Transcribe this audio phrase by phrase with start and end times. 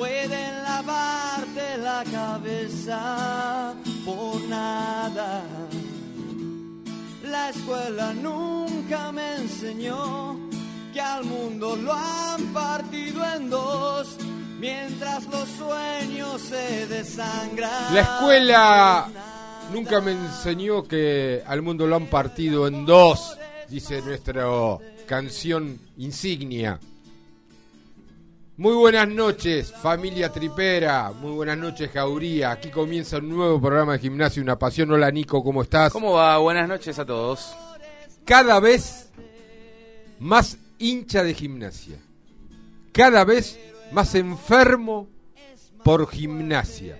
[0.00, 3.74] pueden lavarte la cabeza
[4.06, 5.42] por nada.
[7.24, 10.40] La escuela nunca me enseñó
[10.94, 14.16] que al mundo lo han partido en dos,
[14.58, 17.94] mientras los sueños se desangran.
[17.94, 19.08] La escuela
[19.70, 23.36] nunca me enseñó que al mundo lo han partido en dos,
[23.68, 24.46] dice nuestra
[25.06, 26.80] canción insignia.
[28.60, 31.12] Muy buenas noches, familia tripera.
[31.12, 32.50] Muy buenas noches, Jauría.
[32.50, 34.90] Aquí comienza un nuevo programa de gimnasio, Una Pasión.
[34.90, 35.90] Hola, Nico, ¿cómo estás?
[35.90, 36.36] ¿Cómo va?
[36.36, 37.56] Buenas noches a todos.
[38.26, 39.10] Cada vez
[40.18, 41.96] más hincha de gimnasia.
[42.92, 43.58] Cada vez
[43.92, 45.08] más enfermo
[45.82, 46.98] por gimnasia.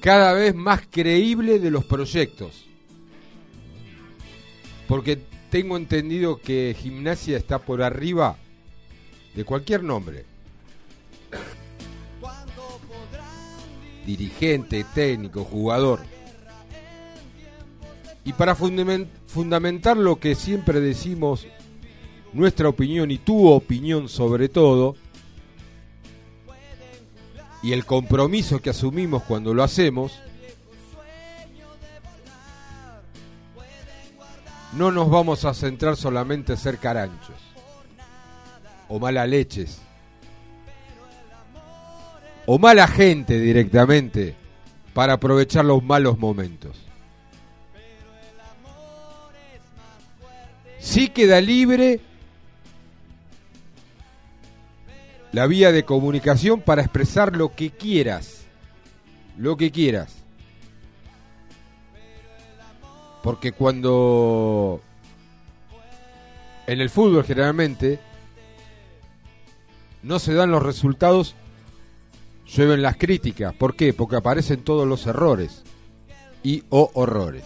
[0.00, 2.64] Cada vez más creíble de los proyectos.
[4.88, 5.20] Porque
[5.52, 8.38] tengo entendido que gimnasia está por arriba
[9.34, 10.24] de cualquier nombre.
[14.06, 16.00] Dirigente, técnico, jugador.
[18.24, 21.46] Y para fundamentar lo que siempre decimos,
[22.32, 24.96] nuestra opinión y tu opinión sobre todo,
[27.62, 30.18] y el compromiso que asumimos cuando lo hacemos,
[34.72, 37.36] no nos vamos a centrar solamente en ser caranchos
[38.88, 39.80] o mala leches
[42.46, 44.34] o mala gente directamente
[44.94, 46.76] para aprovechar los malos momentos.
[50.78, 52.00] Sí queda libre
[55.30, 58.42] la vía de comunicación para expresar lo que quieras,
[59.38, 60.21] lo que quieras.
[63.22, 64.80] Porque cuando
[66.66, 67.98] en el fútbol generalmente
[70.02, 71.34] no se dan los resultados,
[72.46, 73.54] llueven las críticas.
[73.54, 73.92] ¿Por qué?
[73.92, 75.62] Porque aparecen todos los errores
[76.42, 77.44] y o horrores.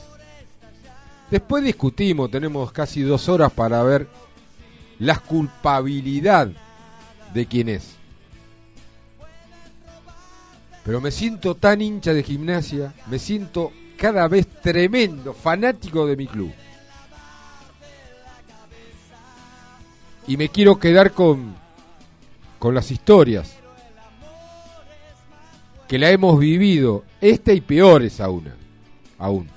[1.30, 4.08] Después discutimos, tenemos casi dos horas para ver
[4.98, 6.50] la culpabilidad
[7.34, 7.96] de quién es.
[10.84, 16.26] Pero me siento tan hincha de gimnasia, me siento cada vez tremendo, fanático de mi
[16.26, 16.52] club.
[20.26, 21.54] Y me quiero quedar con,
[22.58, 23.56] con las historias
[25.88, 28.52] que la hemos vivido, esta y peores aún,
[29.18, 29.48] aún.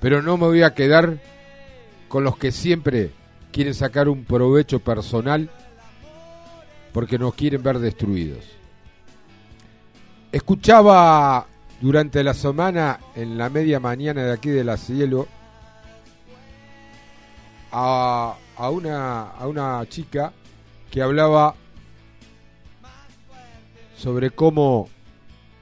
[0.00, 1.18] Pero no me voy a quedar
[2.08, 3.10] con los que siempre
[3.50, 5.50] quieren sacar un provecho personal
[6.92, 8.44] porque nos quieren ver destruidos.
[10.30, 11.46] Escuchaba
[11.80, 15.26] durante la semana, en la media mañana de aquí de la cielo,
[17.72, 20.32] a, a, una, a una chica
[20.90, 21.54] que hablaba
[23.96, 24.88] sobre cómo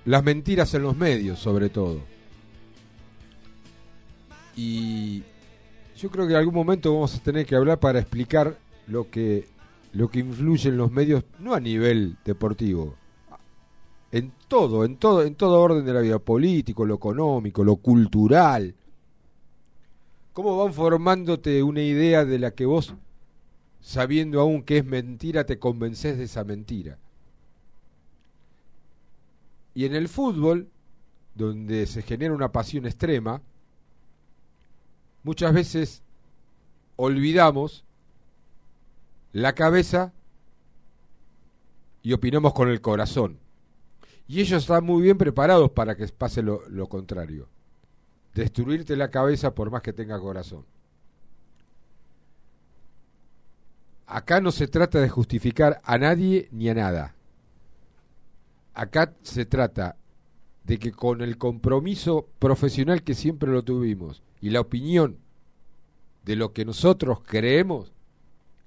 [0.04, 2.00] las mentiras en los medios, sobre todo.
[4.56, 5.22] Y
[5.96, 9.48] yo creo que en algún momento vamos a tener que hablar para explicar lo que
[9.92, 12.96] lo que influye en los medios, no a nivel deportivo,
[14.54, 18.72] todo, en todo, en todo orden de la vida, político, lo económico, lo cultural.
[20.32, 22.94] ¿Cómo van formándote una idea de la que vos,
[23.80, 26.98] sabiendo aún que es mentira, te convences de esa mentira?
[29.74, 30.68] Y en el fútbol,
[31.34, 33.42] donde se genera una pasión extrema,
[35.24, 36.04] muchas veces
[36.94, 37.82] olvidamos
[39.32, 40.12] la cabeza
[42.04, 43.42] y opinamos con el corazón.
[44.26, 47.48] Y ellos están muy bien preparados para que pase lo, contrario.
[48.34, 50.64] Destruirte la cabeza por más que tenga corazón.
[54.06, 57.14] Acá no se trata de justificar a nadie ni a nada.
[58.74, 59.96] acá se trata
[60.64, 65.18] de que con el compromiso profesional que siempre lo tuvimos y la opinión
[66.24, 67.92] de lo que nosotros creemos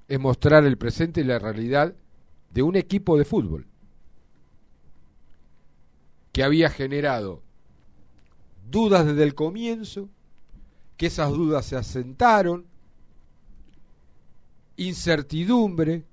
[0.08, 1.94] es mostrar el presente y la realidad
[2.52, 3.68] de un equipo de fútbol
[6.38, 7.42] que había generado
[8.70, 10.08] dudas desde el comienzo,
[10.96, 12.68] que esas dudas se asentaron,
[14.76, 16.04] incertidumbre,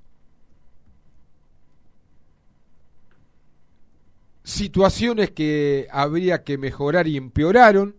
[4.45, 7.95] situaciones que habría que mejorar y empeoraron,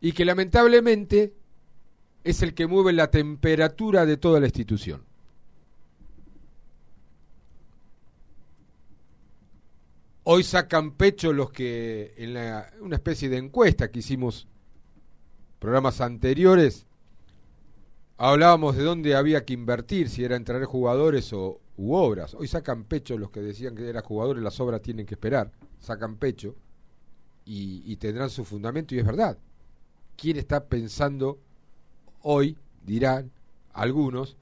[0.00, 1.34] y que lamentablemente
[2.22, 5.05] es el que mueve la temperatura de toda la institución.
[10.28, 14.48] Hoy sacan pecho los que en la, una especie de encuesta que hicimos
[15.60, 16.84] programas anteriores
[18.16, 22.34] hablábamos de dónde había que invertir, si era en traer jugadores o u obras.
[22.34, 26.16] Hoy sacan pecho los que decían que eran jugadores, las obras tienen que esperar, sacan
[26.16, 26.56] pecho
[27.44, 29.38] y tendrán su fundamento y es verdad.
[30.16, 31.38] ¿Quién está pensando
[32.22, 33.30] hoy, dirán
[33.72, 34.36] algunos,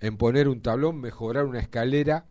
[0.00, 2.26] en poner un tablón, mejorar una escalera,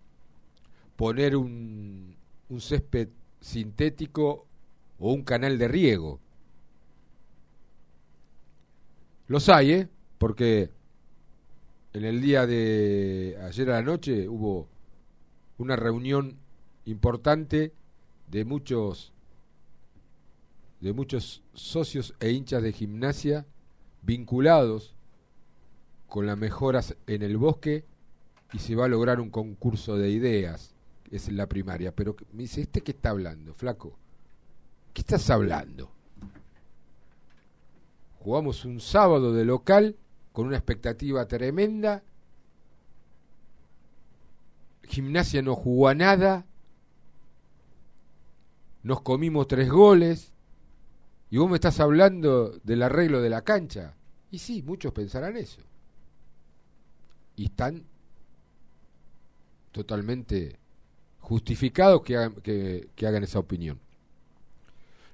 [0.98, 2.11] poner un,
[2.51, 3.07] un césped
[3.39, 4.45] sintético
[5.00, 6.19] o un canal de riego.
[9.27, 9.89] Los hay, ¿eh?
[10.18, 10.69] Porque
[11.94, 14.68] en el día de ayer a la noche hubo
[15.57, 16.38] una reunión
[16.86, 17.71] importante
[18.30, 19.13] de muchos
[20.81, 23.45] de muchos socios e hinchas de gimnasia
[24.01, 24.95] vinculados
[26.07, 27.86] con las mejoras en el bosque
[28.51, 30.70] y se va a lograr un concurso de ideas
[31.12, 31.94] es la primaria.
[31.94, 33.98] Pero me dice, ¿este qué está hablando, flaco?
[34.94, 35.92] ¿Qué estás hablando?
[38.19, 39.98] Jugamos un sábado de local
[40.31, 42.04] con una expectativa tremenda.
[44.84, 46.46] Gimnasia no jugó a nada.
[48.84, 50.34] Nos comimos tres goles.
[51.30, 53.96] Y vos me estás hablando del arreglo de la cancha.
[54.31, 55.62] Y sí, muchos pensarán eso.
[57.36, 57.86] Y están
[59.72, 60.61] totalmente
[61.21, 63.79] justificado que hagan, que, hagan esa opinión.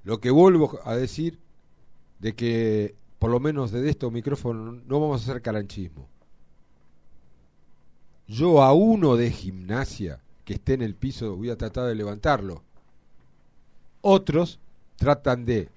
[0.04, 1.38] Lo que vuelvo a decir
[2.18, 6.08] de que por lo menos desde estos micrófonos no vamos a hacer calanchismo.
[8.26, 12.62] Yo a uno de gimnasia que esté en el piso voy a tratar de levantarlo.
[14.00, 14.58] Otros
[14.96, 15.68] tratan de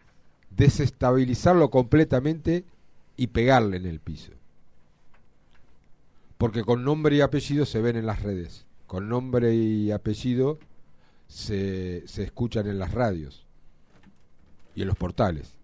[0.49, 2.63] desestabilizarlo completamente
[3.17, 4.31] y pegarle en el piso.
[6.37, 10.59] Porque con nombre y apellido se ven en las redes con nombre y apellido
[11.25, 13.47] se, se escuchan en las radios
[14.75, 15.55] y en los portales.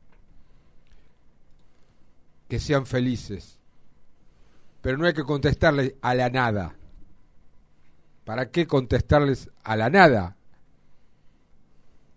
[2.48, 3.60] Que sean felices.
[4.80, 6.78] Pero no hay que contestarles a la nada.
[8.24, 10.38] ¿Para qué contestarles a la nada?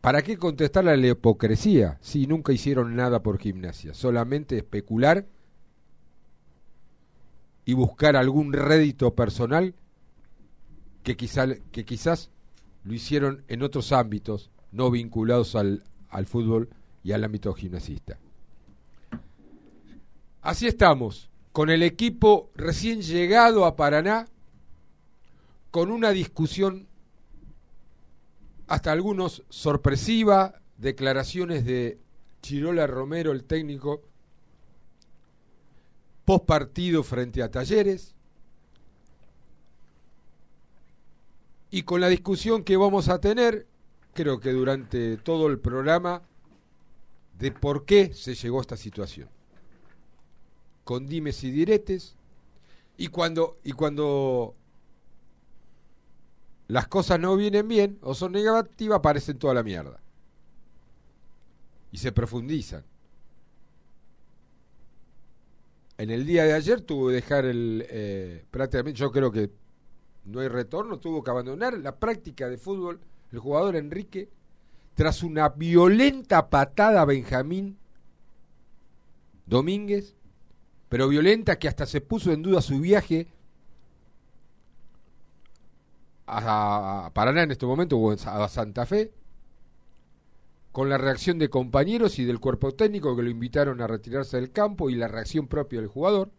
[0.01, 3.95] ¿Para qué contestarle a la hipocresía si nunca hicieron nada por gimnasia?
[3.95, 5.27] Solamente especular
[7.65, 9.75] y buscar algún rédito personal
[11.03, 12.31] que, quizá, que quizás
[12.85, 16.71] lo hicieron en otros ámbitos no vinculados al, al fútbol
[17.03, 18.19] y al ámbito gimnasista.
[20.43, 24.27] Así estamos, con el equipo recién llegado a Paraná,
[25.71, 26.89] con una discusión
[28.67, 31.99] hasta algunos sorpresiva, declaraciones de
[32.41, 34.03] Chirola Romero, el técnico,
[36.25, 38.15] post partido frente a Talleres,
[41.71, 43.67] Y con la discusión que vamos a tener,
[44.13, 46.23] creo que durante todo el programa,
[47.39, 49.29] de por qué se llegó a esta situación.
[50.85, 52.17] Con dimes y diretes.
[52.97, 54.55] Y cuando, y cuando
[56.69, 60.01] las cosas no vienen bien o son negativas, aparecen toda la mierda.
[61.93, 62.85] Y se profundizan.
[65.97, 67.87] En el día de ayer tuve que dejar el...
[67.89, 69.51] Eh, prácticamente, yo creo que
[70.25, 73.01] no hay retorno, tuvo que abandonar la práctica de fútbol
[73.33, 74.29] el jugador Enrique
[74.95, 77.79] tras una violenta patada a Benjamín
[79.47, 80.15] Domínguez,
[80.89, 83.29] pero violenta que hasta se puso en duda su viaje
[86.27, 89.13] a, Paraná en este momento o a Santa Fe,
[90.71, 94.53] con la reacción de compañeros y del cuerpo técnico que lo invitaron a retirarse del
[94.53, 96.31] campo y la reacción propia del jugador,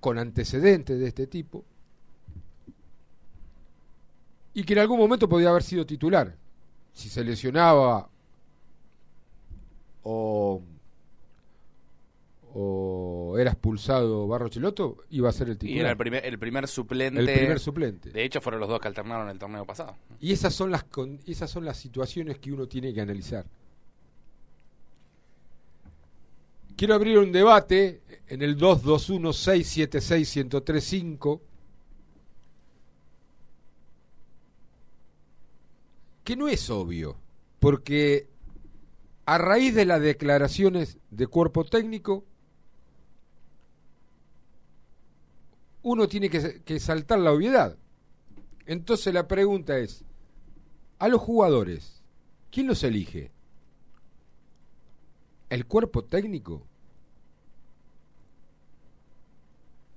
[0.00, 1.64] con antecedentes de este tipo
[4.58, 6.34] y que en algún momento podía haber sido titular.
[6.92, 8.08] Si se lesionaba
[10.02, 10.60] o,
[12.54, 15.76] o era expulsado Barro Chiloto, iba a ser el titular.
[15.76, 17.20] Y era el primer, el primer suplente.
[17.20, 18.10] El primer suplente.
[18.10, 19.94] De hecho, fueron los dos que alternaron el torneo pasado.
[20.20, 23.44] Y esas son las, con- esas son las situaciones que uno tiene que analizar.
[26.76, 31.40] Quiero abrir un debate en el 221-676-1035
[36.28, 37.16] que no es obvio,
[37.58, 38.28] porque
[39.24, 42.22] a raíz de las declaraciones de cuerpo técnico,
[45.82, 47.78] uno tiene que, que saltar la obviedad.
[48.66, 50.04] Entonces la pregunta es,
[50.98, 52.02] a los jugadores,
[52.50, 53.30] ¿quién los elige?
[55.48, 56.66] ¿El cuerpo técnico?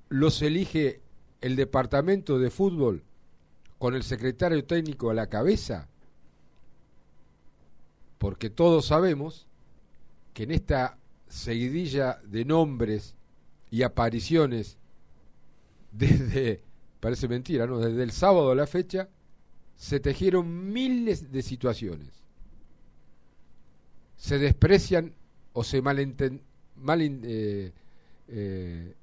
[0.08, 1.02] ¿Los elige
[1.42, 3.04] el departamento de fútbol
[3.80, 5.90] con el secretario técnico a la cabeza?
[8.22, 9.48] Porque todos sabemos
[10.36, 10.96] que en esta
[11.28, 13.16] seguidilla de nombres
[13.72, 14.78] y apariciones
[15.92, 16.62] desde,
[17.00, 17.80] parece mentira, ¿no?
[17.80, 19.10] Desde el sábado a la fecha
[19.76, 22.10] se tejieron miles de situaciones.
[24.18, 25.16] Se desprecian
[25.54, 27.74] o se mal, eh,
[28.28, 28.96] eh,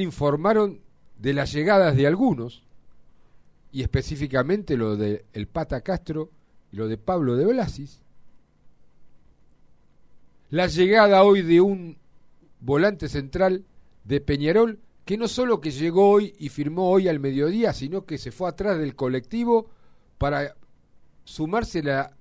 [0.00, 0.80] informaron
[1.20, 2.64] de las llegadas de algunos,
[3.70, 6.32] y específicamente lo de el Pata Castro
[6.72, 8.03] y lo de Pablo de Blasis.
[10.50, 11.96] La llegada hoy de un
[12.60, 13.64] volante central
[14.04, 18.16] de Peñarol que no solo que llegó hoy y firmó hoy al mediodía, sino que
[18.18, 19.66] se fue atrás del colectivo
[20.18, 20.54] para
[21.24, 22.12] sumarse la-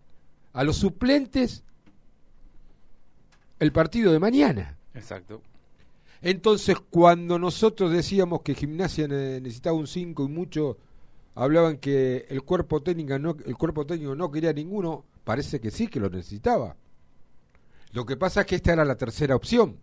[0.53, 1.63] a los suplentes
[3.59, 4.77] el partido de mañana.
[4.93, 5.41] Exacto.
[6.21, 10.75] Entonces, cuando nosotros decíamos que Gimnasia ne- necesitaba un 5 y muchos
[11.35, 15.87] hablaban que el cuerpo técnico no el cuerpo técnico no quería ninguno, parece que sí
[15.87, 16.75] que lo necesitaba.
[17.93, 19.77] Lo que pasa es que esta era la tercera opción,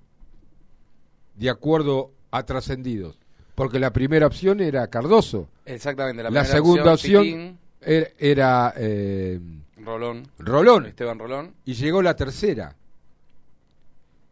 [1.36, 3.18] de acuerdo a trascendidos,
[3.54, 6.22] porque la primera opción era Cardoso, Exactamente.
[6.24, 9.40] La, la, segunda opción, era, era, eh,
[9.76, 10.28] Rolón.
[10.38, 10.86] Rolón.
[10.86, 11.54] Esteban Rolón.
[11.64, 12.76] y llegó la tercera.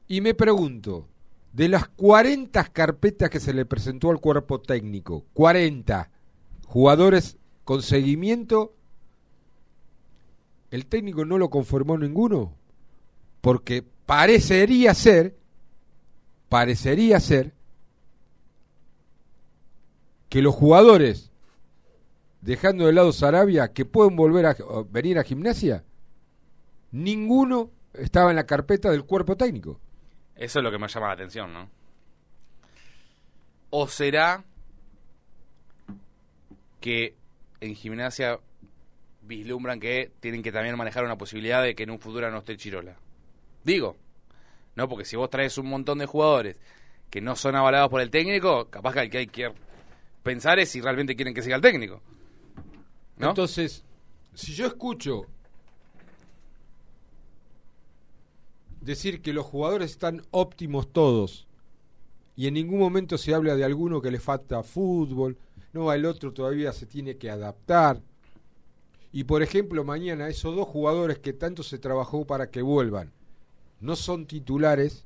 [0.08, 1.06] Y me pregunto,
[1.52, 6.10] de las 40 carpetas que se le presentó al cuerpo técnico, 40
[6.66, 8.74] jugadores con seguimiento,
[10.70, 12.57] el técnico no lo conformó ninguno,
[13.40, 15.36] porque parecería ser,
[16.48, 17.52] parecería ser,
[20.28, 21.30] que los jugadores,
[22.40, 24.56] dejando de lado Sarabia, que pueden volver a
[24.90, 25.84] venir a gimnasia,
[26.90, 29.80] ninguno estaba en la carpeta del cuerpo técnico.
[30.36, 31.68] Eso es lo que me llama la atención, ¿no?
[33.70, 34.44] ¿O será
[36.80, 37.14] que
[37.60, 38.38] en gimnasia
[39.22, 42.56] vislumbran que tienen que también manejar una posibilidad de que en un futuro no esté
[42.56, 42.96] Chirola?
[43.68, 43.96] Digo,
[44.76, 44.88] ¿no?
[44.88, 46.58] Porque si vos traes un montón de jugadores
[47.10, 49.52] que no son avalados por el técnico, capaz que el que hay que
[50.22, 52.00] pensar es si realmente quieren que siga el técnico.
[53.18, 53.28] ¿No?
[53.28, 53.84] Entonces,
[54.32, 55.26] si yo escucho
[58.80, 61.46] decir que los jugadores están óptimos todos
[62.36, 65.36] y en ningún momento se habla de alguno que le falta fútbol,
[65.74, 68.00] no, el otro todavía se tiene que adaptar.
[69.12, 73.12] Y por ejemplo, mañana esos dos jugadores que tanto se trabajó para que vuelvan
[73.80, 75.04] no son titulares.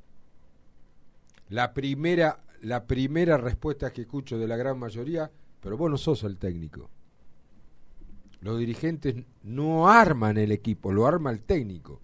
[1.48, 6.22] La primera la primera respuesta que escucho de la gran mayoría, pero vos no sos
[6.22, 6.88] el técnico.
[8.40, 12.00] Los dirigentes no arman el equipo, lo arma el técnico.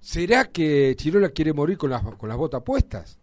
[0.00, 3.18] ¿Será que Chirola quiere morir con las, con las botas puestas?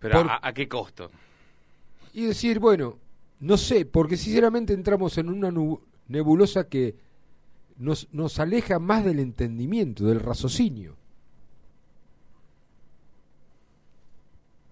[0.00, 1.10] Pero por- ¿a, a qué costo?
[2.14, 2.98] Y decir, bueno,
[3.40, 6.96] no sé, porque sinceramente entramos en una nu- nebulosa que
[7.76, 10.96] nos, nos aleja más del entendimiento, del raciocinio.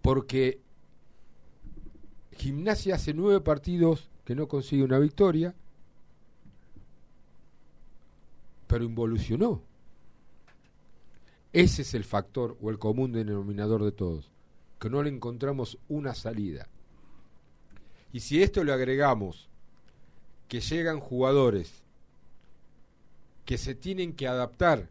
[0.03, 0.61] Porque
[2.33, 5.55] Gimnasia hace nueve partidos que no consigue una victoria,
[8.67, 9.63] pero involucionó.
[11.53, 14.31] Ese es el factor o el común denominador de todos,
[14.79, 16.69] que no le encontramos una salida.
[18.13, 19.49] Y si esto le agregamos
[20.49, 21.83] que llegan jugadores
[23.45, 24.89] que se tienen que adaptar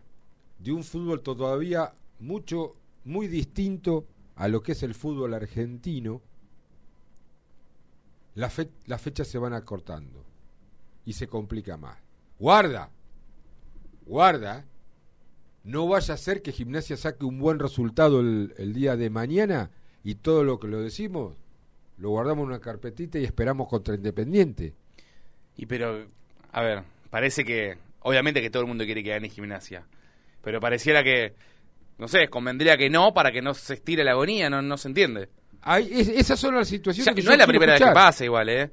[0.60, 6.22] de un fútbol todavía mucho, muy distinto a lo que es el fútbol argentino,
[8.36, 10.24] la fe- las fechas se van acortando
[11.06, 11.98] y se complica más.
[12.40, 12.90] Guarda,
[14.06, 14.66] guarda,
[15.64, 19.72] no vaya a ser que Gimnasia saque un buen resultado el, el día de mañana
[20.04, 21.34] y todo lo que lo decimos
[21.98, 24.74] lo guardamos en una carpetita y esperamos contra Independiente.
[25.58, 26.06] Y pero,
[26.52, 29.84] a ver, parece que Obviamente que todo el mundo quiere que gane gimnasia.
[30.44, 31.34] Pero pareciera que,
[31.98, 34.90] no sé, convendría que no para que no se estire la agonía, no, no se
[34.90, 35.28] entiende.
[35.64, 37.92] Hay, es- esas son las situaciones Ya, que no yo es la primera vez que
[37.92, 38.70] pasa igual, ¿eh?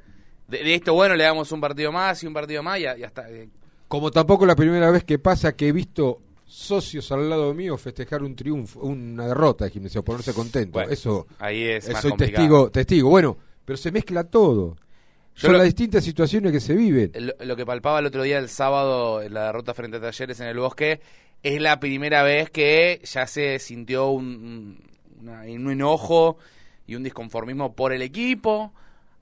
[0.49, 2.99] De, de esto, bueno, le damos un partido más y un partido más y, ya-
[2.99, 3.31] y hasta...
[3.31, 3.49] eh,
[3.89, 8.23] Como tampoco la primera vez que pasa que he visto socios al lado mío festejar
[8.23, 10.73] un triunfo, una derrota de gimnasia, ponerse contento.
[10.73, 12.43] Bueno, eso, ahí es eh, más soy complicado.
[12.45, 13.09] testigo, testigo.
[13.09, 14.77] Bueno, pero se mezcla todo.
[15.35, 17.11] Yo Son lo- las distintas situaciones que se viven.
[17.15, 20.39] lo, lo que palpaba el otro día, el sábado, en la derrota frente a Talleres
[20.41, 21.01] en el Bosque,
[21.43, 24.83] es la primera vez que ya se sintió un, un-
[25.29, 26.37] una- un enojo
[26.87, 28.73] y un disconformismo por el equipo,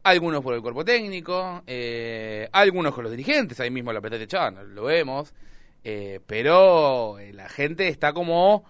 [0.03, 4.75] algunos por el cuerpo técnico, eh, algunos con los dirigentes, ahí mismo la petete Chan,
[4.75, 5.33] lo vemos,
[5.85, 8.65] eh, pero eh, la gente está como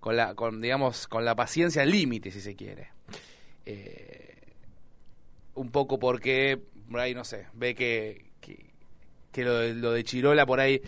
[0.00, 2.88] con la, con, digamos, con la paciencia al límite, si se quiere.
[3.64, 4.34] Eh,
[5.54, 6.58] un poco porque
[6.92, 8.70] por ahí no sé ve que, que,
[9.32, 10.80] que lo, de, lo de Chirola por ahí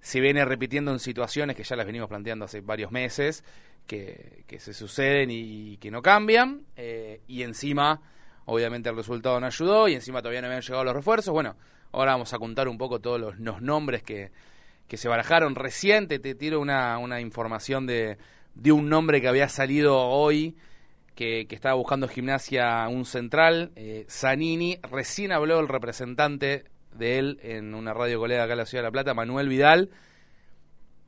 [0.00, 3.44] se viene repitiendo en situaciones que ya las venimos planteando hace varios meses
[3.86, 8.00] que, que se suceden y, que no cambian eh, y encima
[8.46, 11.32] obviamente el resultado no ayudó y encima todavía no habían llegado los refuerzos.
[11.32, 11.56] Bueno
[11.92, 14.32] ahora vamos a contar un poco todos los, los nombres que,
[14.88, 15.54] que se barajaron.
[15.54, 18.18] Reciente te tiro una, una información de,
[18.54, 20.56] de un nombre que había salido hoy
[21.14, 26.64] que, estaba buscando gimnasia un central, eh, Zanini, recién habló el representante
[26.94, 29.90] de él en una radio colega acá en la Ciudad de La Plata, Manuel Vidal,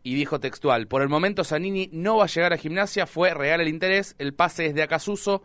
[0.02, 3.60] y dijo textual, por el momento Zanini no va a llegar a gimnasia, fue real
[3.60, 5.42] el interés, el pase es de Acasuso,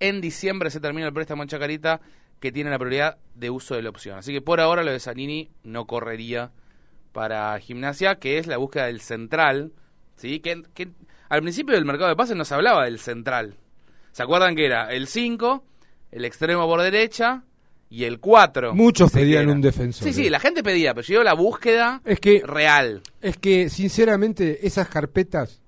[0.00, 2.00] en diciembre se termina el préstamo en Chacarita,
[2.38, 4.18] que tiene la prioridad de uso de la opción.
[4.18, 6.50] Así que por ahora lo de Zanini no correría
[7.12, 9.72] para gimnasia, que es la búsqueda del central,
[10.16, 10.40] ¿sí?
[10.40, 10.62] que,
[11.28, 13.56] al principio del mercado de pases no se hablaba del central,
[14.12, 15.64] ¿Se acuerdan que era el 5,
[16.12, 17.42] el extremo por derecha
[17.90, 18.74] y el 4?
[18.74, 20.06] Muchos pedían un defensor.
[20.06, 20.30] Sí, sí, eh.
[20.30, 23.02] la gente pedía, pero yo la búsqueda Es que real.
[23.20, 25.60] Es que, sinceramente, esas carpetas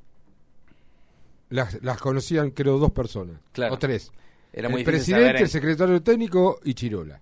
[1.50, 3.36] las, las conocían, creo, dos personas.
[3.52, 3.74] Claro.
[3.74, 4.10] O tres.
[4.52, 7.20] Era el muy difícil presidente, saber en- el secretario técnico y Chirola.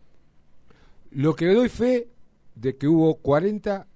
[1.12, 2.08] Lo que doy fe
[2.54, 3.86] de que hubo 40,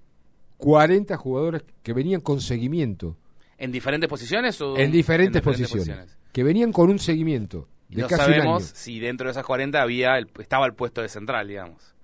[0.57, 3.15] 40 jugadores que venían con seguimiento.
[3.57, 8.21] ¿En diferentes posiciones o En diferentes, posiciones, Que venían con un seguimiento de no casi
[8.21, 8.71] un sabemos año.
[8.75, 11.95] si dentro de esas 40 había el- estaba el puesto de central, digamos.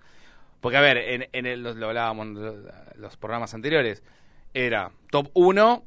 [0.62, 4.02] Porque, a ver, en, en el, lo, hablábamos en lo- los programas anteriores.
[4.54, 5.84] Era top 1,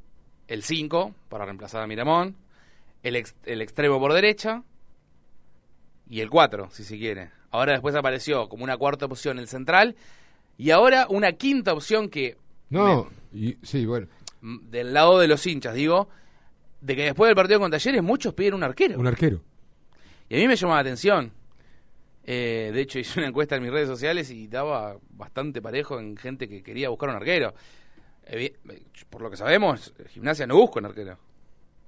[0.48, 2.36] el 5, para reemplazar a Miramón,
[3.02, 4.62] el, ex- el extremo por derecha
[6.08, 7.30] y el 4, si se quiere.
[7.50, 9.96] Ahora después apareció como una cuarta opción el central
[10.58, 12.36] y ahora una quinta opción que
[12.70, 14.08] No, y, sí, bueno,
[14.42, 16.08] del lado de los hinchas, digo,
[16.80, 18.98] de que después del partido con Talleres muchos piden un arquero.
[18.98, 19.40] un arquero.
[20.28, 21.32] Y a mí me llamó la atención.
[22.24, 26.16] Eh, de hecho, hice una encuesta en mis redes sociales y daba bastante parejo en
[26.16, 27.54] gente que quería buscar un arquero.
[29.08, 31.16] Por lo que sabemos, Gimnasia no busca un arquero.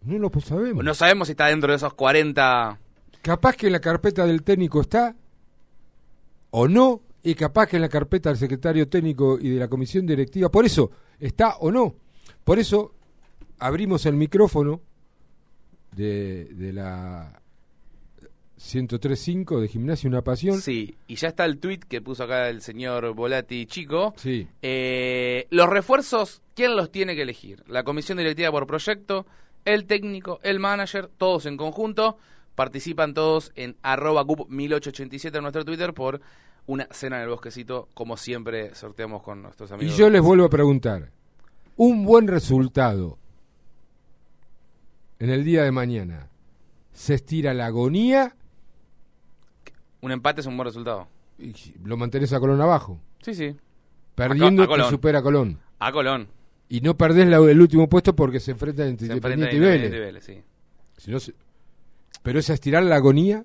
[0.03, 0.85] No lo sabemos.
[0.85, 2.79] No sabemos si está dentro de esos 40.
[3.22, 5.16] Capaz que en la carpeta del técnico está
[6.51, 10.07] o no, y capaz que en la carpeta del secretario técnico y de la comisión
[10.07, 11.96] directiva, por eso está o no.
[12.44, 12.94] Por eso
[13.59, 14.81] abrimos el micrófono
[15.92, 17.40] de, de la
[18.59, 20.61] 103.5 de Gimnasia Una Pasión.
[20.61, 24.14] Sí, y ya está el tweet que puso acá el señor Volati Chico.
[24.16, 24.49] Sí.
[24.62, 27.62] Eh, los refuerzos, ¿quién los tiene que elegir?
[27.68, 29.27] La comisión directiva por proyecto,
[29.64, 32.18] el técnico, el manager, todos en conjunto.
[32.57, 36.21] Participan todos en arroba cup 1887 en nuestro Twitter por
[36.66, 39.97] una cena en el bosquecito, como siempre sorteamos con nuestros Y amigos.
[39.97, 41.12] yo les vuelvo a preguntar,
[41.77, 43.16] un buen resultado
[45.19, 46.29] en el día de mañana,
[46.93, 48.35] ¿se estira la agonía
[50.01, 51.09] Un empate es un buen resultado.
[51.39, 51.55] y
[51.85, 53.01] lo mantenés a Colón abajo?
[53.23, 53.57] Sí, sí.
[54.15, 54.91] Perdiendo a te Colón.
[54.91, 55.59] supera a Colón.
[55.79, 56.29] A Colón.
[56.69, 59.57] Y no perdés la- el último puesto porque se enfrentan entre Independiente.
[59.57, 60.43] Independiente y Vélez, sí.
[60.97, 61.35] Si no se-
[62.23, 63.45] Pero es estirar la agonía,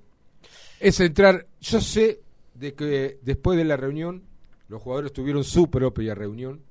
[0.80, 1.48] es entrar.
[1.62, 2.22] Yo sé
[2.56, 4.24] de que después de la reunión,
[4.68, 6.62] los jugadores tuvieron su propia reunión.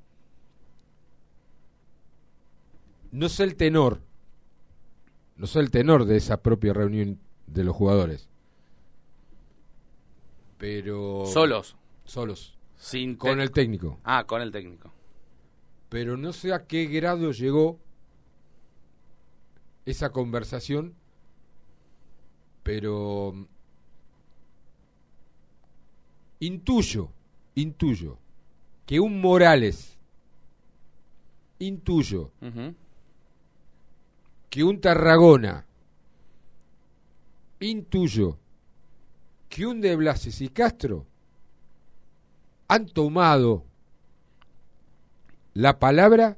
[3.12, 4.00] No sé el tenor,
[5.42, 8.28] no sé el tenor de esa propia reunión de los jugadores.
[10.56, 11.26] Pero.
[11.26, 11.76] Solos.
[12.04, 12.56] Solos.
[12.76, 13.98] Sin Con el técnico.
[14.04, 14.92] Ah, con el técnico.
[15.88, 17.80] pero no sé a qué grado llegó
[19.84, 20.94] esa conversación,
[22.62, 23.46] pero mm,
[26.38, 27.10] intuyo,
[27.56, 28.18] intuyo
[28.86, 29.98] que un Morales,
[31.58, 32.30] intuyo.
[34.52, 35.64] Que un Tarragona,
[37.58, 38.38] intuyo
[39.48, 41.06] que un de Blases y Castro
[42.68, 43.64] han tomado
[45.54, 46.36] la palabra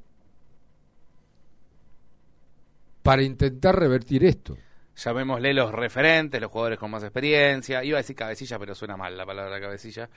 [3.03, 4.57] para intentar revertir esto.
[4.95, 7.83] Llamémosle los referentes, los jugadores con más experiencia.
[7.83, 10.09] Iba a decir cabecilla, pero suena mal la palabra cabecilla.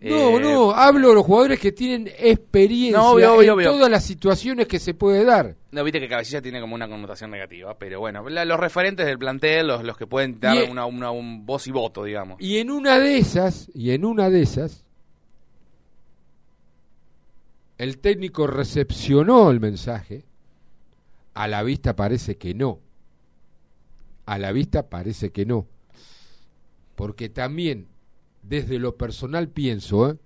[0.00, 3.70] No, Eh, no, hablo de los jugadores que tienen experiencia No, obvio, obvio, en obvio.
[3.72, 5.56] todas las situaciones que se puede dar.
[5.70, 9.18] No, viste que cabecilla tiene como una connotación negativa, pero bueno, la- los referentes del
[9.18, 12.36] plantel, los, los que pueden dar Y- una, una- un voz y voto, digamos.
[12.38, 14.84] Y en una de esas, y en una de esas,
[17.78, 20.24] el técnico recepcionó el mensaje.
[21.34, 22.78] A la vista parece que no.
[24.26, 25.66] A la vista parece que no.
[26.94, 27.88] Porque también,
[28.48, 30.18] desde lo personal pienso, ¿eh?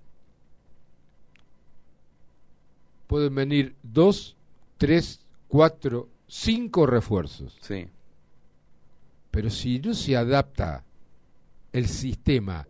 [3.06, 4.36] pueden venir dos,
[4.76, 7.56] tres, cuatro, cinco refuerzos.
[7.60, 7.88] Sí.
[9.30, 10.84] Pero si no se adapta
[11.72, 12.68] el sistema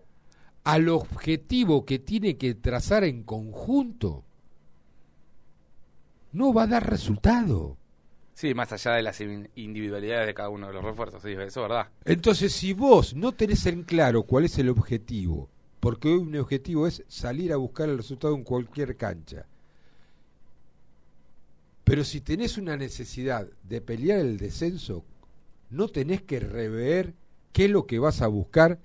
[0.65, 4.25] al objetivo que tiene que trazar en conjunto,
[6.33, 7.77] no va a dar resultado.
[8.39, 11.57] Sí, más allá de las in- individualidades de cada uno de los refuerzos, eso es
[11.57, 11.89] verdad.
[12.05, 15.49] Entonces, si vos no tenés en claro cuál es el objetivo,
[15.81, 19.45] porque hoy un objetivo es salir a buscar el resultado en cualquier cancha,
[21.83, 25.05] pero si tenés una necesidad de pelear el descenso,
[25.71, 27.15] no tenés que rever
[27.53, 28.79] qué es lo que vas a buscar,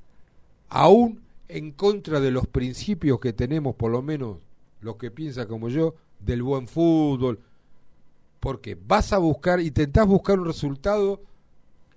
[0.67, 4.39] aún en contra de los principios que tenemos, por lo menos
[4.81, 7.39] los que piensan como yo, del buen fútbol,
[8.43, 11.21] porque vas a buscar, intentás buscar un resultado,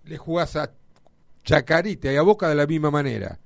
[0.04, 0.70] le jugás a
[1.42, 3.40] Chacarita y a Boca de la misma manera,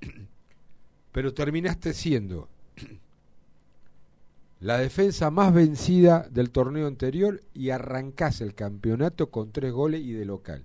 [1.12, 2.48] pero terminaste siendo
[4.58, 10.10] la defensa más vencida del torneo anterior y arrancás el campeonato con tres goles y
[10.10, 10.64] de local.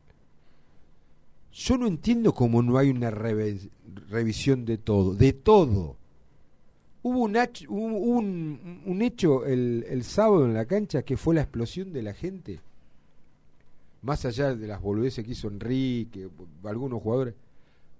[1.52, 5.98] Yo no entiendo cómo no hay una revisión de todo, de todo.
[7.08, 7.38] Hubo un,
[7.70, 12.14] un, un- hecho el, el sábado en la cancha que fue la explosión de la
[12.16, 12.62] gente.
[14.02, 16.28] Más allá de las boludeces que hizo Enrique,
[16.64, 17.36] algunos jugadores.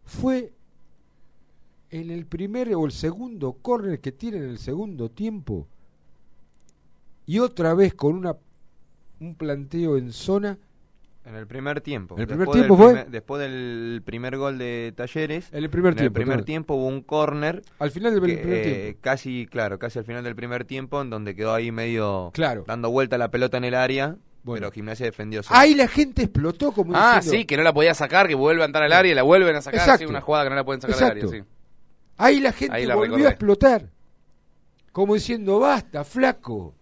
[0.06, 0.52] Fue
[1.92, 5.68] en el primer o el segundo córner que tiene en el segundo tiempo.
[7.28, 8.36] Y otra vez con una
[9.20, 10.58] un planteo en zona
[11.26, 12.16] En el primer tiempo.
[12.16, 12.94] ¿En el primer Después del tiempo fue?
[12.94, 15.50] primer- después del primer gol de Talleres.
[15.52, 16.08] en el primer en tiempo.
[16.08, 16.46] el primer claro.
[16.46, 17.64] tiempo hubo un córner.
[17.80, 19.00] Al final del que, primer eh, tiempo.
[19.02, 22.64] Casi, claro, casi al final del primer tiempo, en donde quedó ahí medio Claro.
[22.68, 24.18] dando vuelta la pelota en el área.
[24.44, 24.60] Bueno.
[24.62, 25.42] Pero Gimnasia defendió.
[25.42, 25.60] solo.
[25.60, 28.62] Ahí la gente explotó como Ah, diciendo- sí, que no la podía sacar, que vuelve
[28.62, 29.80] a entrar al área y la vuelven a sacar.
[29.80, 30.04] Exacto.
[30.04, 31.44] Sí, una jugada que no la pueden sacar del área, sí.
[32.18, 33.28] Ahí la gente Ahí la volvió recordé.
[33.28, 33.90] a explotar.
[34.92, 36.76] Como diciendo, basta, flaco.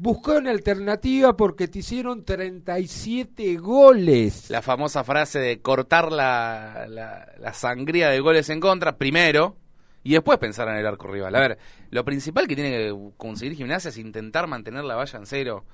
[0.00, 4.48] Buscá una alternativa porque te hicieron 37 goles.
[4.48, 9.56] La famosa frase de cortar la, la, la sangría de goles en contra primero
[10.04, 11.34] y después pensar en el arco rival.
[11.34, 11.58] A ver,
[11.90, 15.64] lo principal que tiene que conseguir Gimnasia es intentar mantener la valla en cero.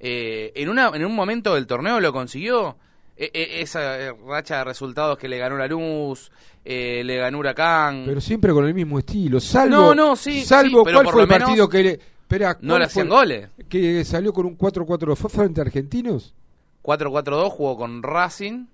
[0.00, 2.76] Eh, en, una, en un momento del torneo lo consiguió.
[3.16, 6.30] E- e- esa eh, racha de resultados que le ganó la luz,
[6.64, 8.04] eh, le ganó Huracán.
[8.06, 9.40] Pero siempre con el mismo estilo.
[9.40, 12.00] Salvo, No, no, sí, salvo sí, ¿cuál fue el menos partido que le...
[12.28, 13.48] Espera, no ¿cuál le hacían goles.
[13.70, 15.16] Que salió con un 4-4.
[15.16, 16.34] ¿Fue frente a Argentinos?
[16.82, 18.66] 4-4-2 jugó con Racing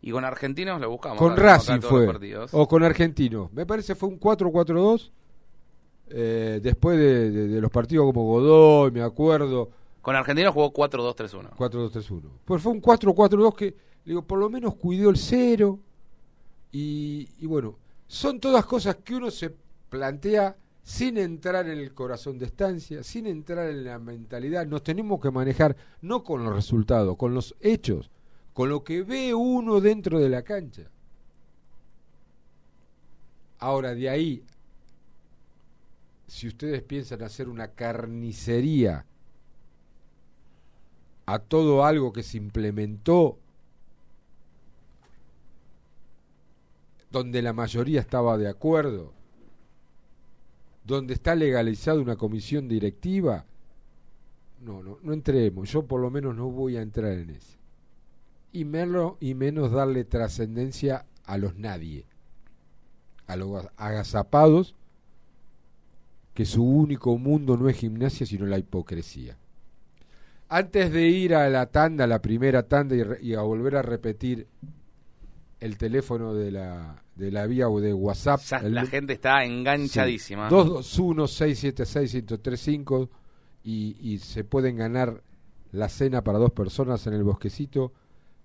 [0.00, 1.18] y con Argentinos lo buscamos.
[1.18, 2.06] con Racing fue.
[2.52, 3.52] O con Argentinos.
[3.52, 5.10] Me parece fue un 4-4-2.
[6.10, 9.68] eh, después de, de- de los partidos como Godoy, me acuerdo.
[10.00, 11.50] Con Argentinos jugó 4-2-3-1.
[11.58, 12.22] 4-2-3-1.
[12.46, 15.78] Pues fue un 4-4-2 que, digo, por lo menos cuidó el cero.
[16.72, 19.54] Y, y bueno, son todas cosas que uno se
[19.90, 20.56] plantea
[20.88, 24.66] sin entrar en el corazón de estancia, sin entrar en la mentalidad.
[24.66, 28.10] Nos tenemos que manejar no con los resultados, con los hechos,
[28.54, 30.84] con lo que ve uno dentro de la cancha.
[33.58, 34.42] Ahora, de ahí,
[36.26, 39.04] si ustedes piensan hacer una carnicería
[41.26, 43.38] a todo algo que se implementó
[47.10, 49.17] donde la mayoría estaba de acuerdo,
[50.88, 53.44] donde está legalizada una comisión directiva,
[54.64, 57.58] no, no, no entremos, yo por lo menos no voy a entrar en eso.
[58.52, 62.06] Y menos, y menos darle trascendencia a los nadie,
[63.26, 64.74] a los agazapados,
[66.32, 69.36] que su único mundo no es gimnasia, sino la hipocresía.
[70.48, 74.46] Antes de ir a la tanda, la primera tanda, y a volver a repetir
[75.60, 80.48] el teléfono de la, de la vía o de WhatsApp, el la gente está enganchadísima.
[80.50, 83.08] 221-676-1035
[83.64, 85.20] y, y se pueden ganar
[85.72, 87.92] la cena para dos personas en el bosquecito.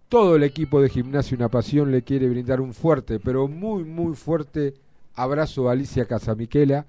[0.09, 4.15] Todo el equipo de Gimnasio Una Pasión le quiere brindar un fuerte, pero muy, muy
[4.15, 4.73] fuerte
[5.13, 6.88] abrazo a Alicia Casamiquela,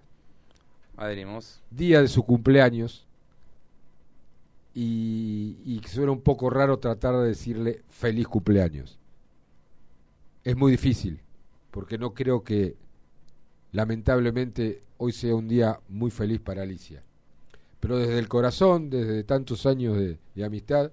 [0.97, 1.61] Adherimos.
[1.71, 3.07] día de su cumpleaños
[4.75, 8.99] y, y suena un poco raro tratar de decirle feliz cumpleaños.
[10.43, 11.21] Es muy difícil,
[11.75, 12.77] porque no creo que
[13.73, 17.03] lamentablemente hoy sea un día muy feliz para Alicia.
[17.81, 20.93] Pero desde el corazón, desde tantos años de, amistad,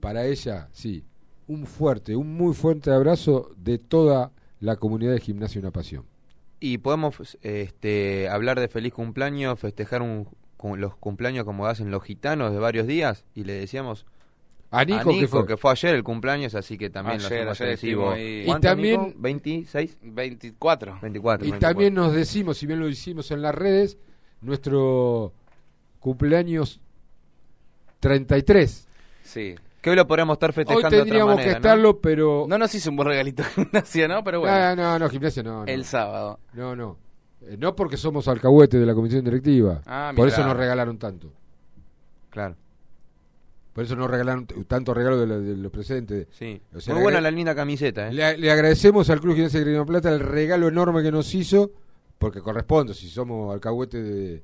[0.00, 1.04] para ella, sí,
[1.46, 6.06] un fuerte, un muy fuerte abrazo de toda la comunidad de Gimnasia Una Pasión.
[6.58, 10.26] Y podemos este, hablar de feliz cumpleaños, festejar un,
[10.78, 14.06] los cumpleaños como hacen los gitanos de varios días y le decíamos
[14.70, 15.70] A Nico, a Nico, que fue.
[15.70, 18.40] ayer el cumpleaños, así que también lo Ayer, hacemos ayer ahí.
[18.42, 19.18] Y ¿Cuánto, también- Nico?
[19.20, 19.96] ¿26?
[20.02, 20.98] 24.
[21.00, 21.46] 24.
[21.46, 21.58] Y 24.
[21.74, 23.96] también nos decimos, si bien lo hicimos en las redes,
[24.42, 25.32] nuestro
[26.00, 26.80] cumpleaños
[28.00, 28.86] 33.
[29.22, 29.54] Sí.
[29.80, 31.56] Que hoy lo podríamos estar Hoy festejando de otra tendríamos manera, que ¿no?
[31.56, 32.46] estarlo, pero...
[32.48, 34.24] No nos hizo un buen regalito de gimnasia, ¿no?
[34.24, 34.54] Pero bueno.
[34.56, 35.64] Ah, no, no, gimnasia no.
[35.64, 36.40] No, el sábado.
[36.52, 36.74] no.
[36.76, 36.96] no.
[37.42, 39.80] Eh, no porque somos alcahuete de la comisión directiva.
[39.86, 40.36] Ah, Por mirá.
[40.36, 41.32] eso nos regalaron tanto.
[42.30, 42.56] Claro,
[43.78, 46.26] Por eso nos regalaron tanto regalo de, los presentes.
[46.32, 46.60] sí.
[46.74, 48.12] O sea, Muy buena la linda camiseta, ¿eh?
[48.12, 51.70] Le, le agradecemos al Cruz Gimnasia de Plata el regalo enorme que nos hizo,
[52.18, 54.42] porque corresponde, si somos alcahuete de...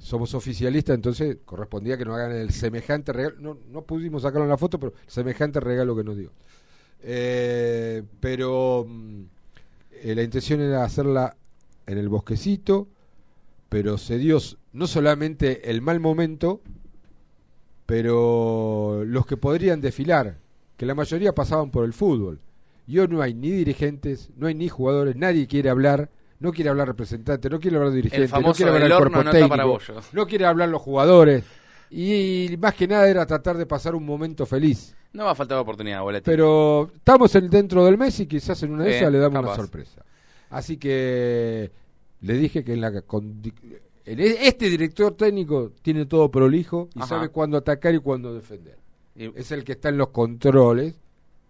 [0.00, 3.36] Somos oficialistas, entonces correspondía que nos hagan el semejante regalo.
[3.38, 6.32] No, no pudimos sacarlo en la foto, pero semejante regalo que nos dio.
[7.04, 9.22] Eh, pero mm,
[9.92, 11.36] eh, la intención era hacerla
[11.86, 12.88] en el bosquecito,
[13.68, 14.38] pero se dio
[14.72, 16.62] no solamente el mal momento,
[17.92, 20.38] pero los que podrían desfilar,
[20.78, 22.40] que la mayoría pasaban por el fútbol.
[22.86, 26.08] Y hoy no hay ni dirigentes, no hay ni jugadores, nadie quiere hablar,
[26.40, 29.78] no quiere hablar representante, no quiere hablar dirigente, no quiere hablar el cuerpo técnico,
[30.14, 31.44] no quiere hablar los jugadores.
[31.90, 34.96] Y, más que nada era tratar de pasar un momento feliz.
[35.12, 36.24] No va a faltar oportunidad, boletín.
[36.24, 39.54] Pero estamos en- dentro del mes y quizás en una de esas le damos una
[39.54, 40.02] sorpresa.
[40.48, 41.70] Así que
[42.22, 43.02] le dije que en la
[44.04, 47.08] este director técnico tiene todo prolijo y Ajá.
[47.08, 48.78] sabe cuándo atacar y cuándo defender.
[49.14, 50.94] Y- Es el que está en los controles,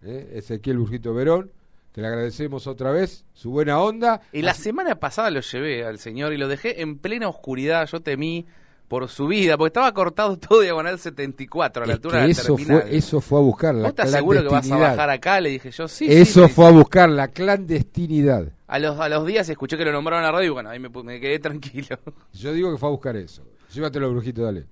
[0.02, 0.32] ¿eh?
[0.34, 1.50] Ezequiel Burjito Verón,
[1.92, 4.20] que le agradecemos otra vez su buena onda.
[4.32, 7.88] Y la Así- semana pasada lo llevé al señor y lo dejé en plena oscuridad.
[7.88, 8.46] Yo temí
[8.88, 12.30] por su vida, porque estaba cortado todo diagonal 74 a la es altura de la
[12.32, 12.82] eso terminal.
[12.82, 15.40] fue, eso fue a buscar la ¿Vos estás seguro que vas a bajar acá?
[15.40, 16.06] Le dije yo, sí.
[16.10, 18.48] eso sí, fue a buscar la clandestinidad.
[18.72, 21.20] A los, a los días escuché que lo nombraron la radio y bueno, ahí me,
[21.20, 21.98] quedé tranquilo.
[22.32, 23.42] Yo digo que fue a buscar eso.
[23.70, 24.64] Llévatelo, Brujito, dale.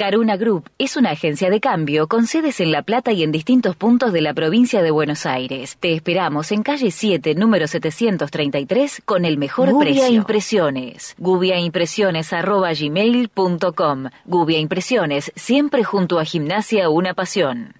[0.00, 3.76] Caruna Group es una agencia de cambio con sedes en La Plata y en distintos
[3.76, 5.76] puntos de la provincia de Buenos Aires.
[5.78, 10.08] Te esperamos en calle 7, número 733, con el mejor Gubia precio.
[10.08, 11.14] Impresiones.
[11.18, 17.79] gubiaimpresiones.gmail.com Gubia Impresiones, siempre junto a Gimnasia Una Pasión.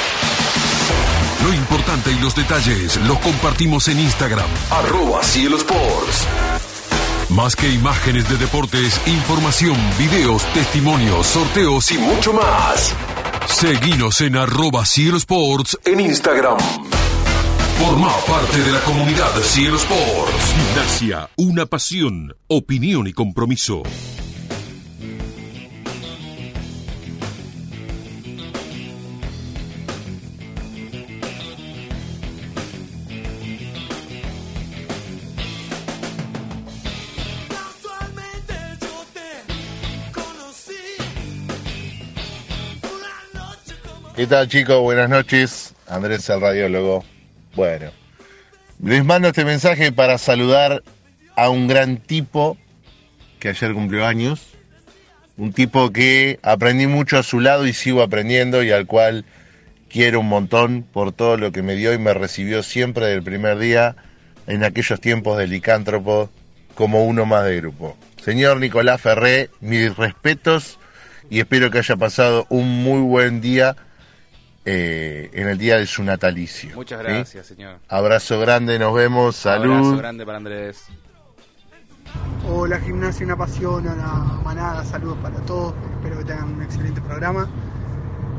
[1.43, 4.47] Lo importante y los detalles los compartimos en Instagram.
[4.69, 6.27] Arroba Cielo Sports.
[7.29, 12.93] Más que imágenes de deportes, información, videos, testimonios, sorteos y mucho más.
[13.47, 16.59] Seguinos en arroba Cielo Sports en Instagram.
[17.79, 20.53] Forma parte de la comunidad Cielo Sports.
[20.53, 23.81] Gimnasia, una pasión, opinión y compromiso.
[44.21, 44.79] ¿Qué tal chicos?
[44.81, 45.73] Buenas noches.
[45.87, 47.03] Andrés el radiólogo.
[47.55, 47.89] Bueno,
[48.79, 50.83] les mando este mensaje para saludar
[51.35, 52.55] a un gran tipo
[53.39, 54.53] que ayer cumplió años.
[55.37, 59.25] Un tipo que aprendí mucho a su lado y sigo aprendiendo y al cual
[59.89, 63.57] quiero un montón por todo lo que me dio y me recibió siempre del primer
[63.57, 63.95] día
[64.45, 66.29] en aquellos tiempos de licántropo
[66.75, 67.97] como uno más de grupo.
[68.23, 70.77] Señor Nicolás Ferré, mis respetos
[71.31, 73.75] y espero que haya pasado un muy buen día
[74.65, 76.75] eh, en el día de su natalicio.
[76.75, 77.05] Muchas ¿sí?
[77.05, 77.77] gracias, señor.
[77.87, 79.73] Abrazo grande, nos vemos, salud.
[79.73, 80.85] Abrazo grande para Andrés.
[82.47, 87.47] Hola Gimnasia, una pasión, una manada, saludos para todos, espero que tengan un excelente programa.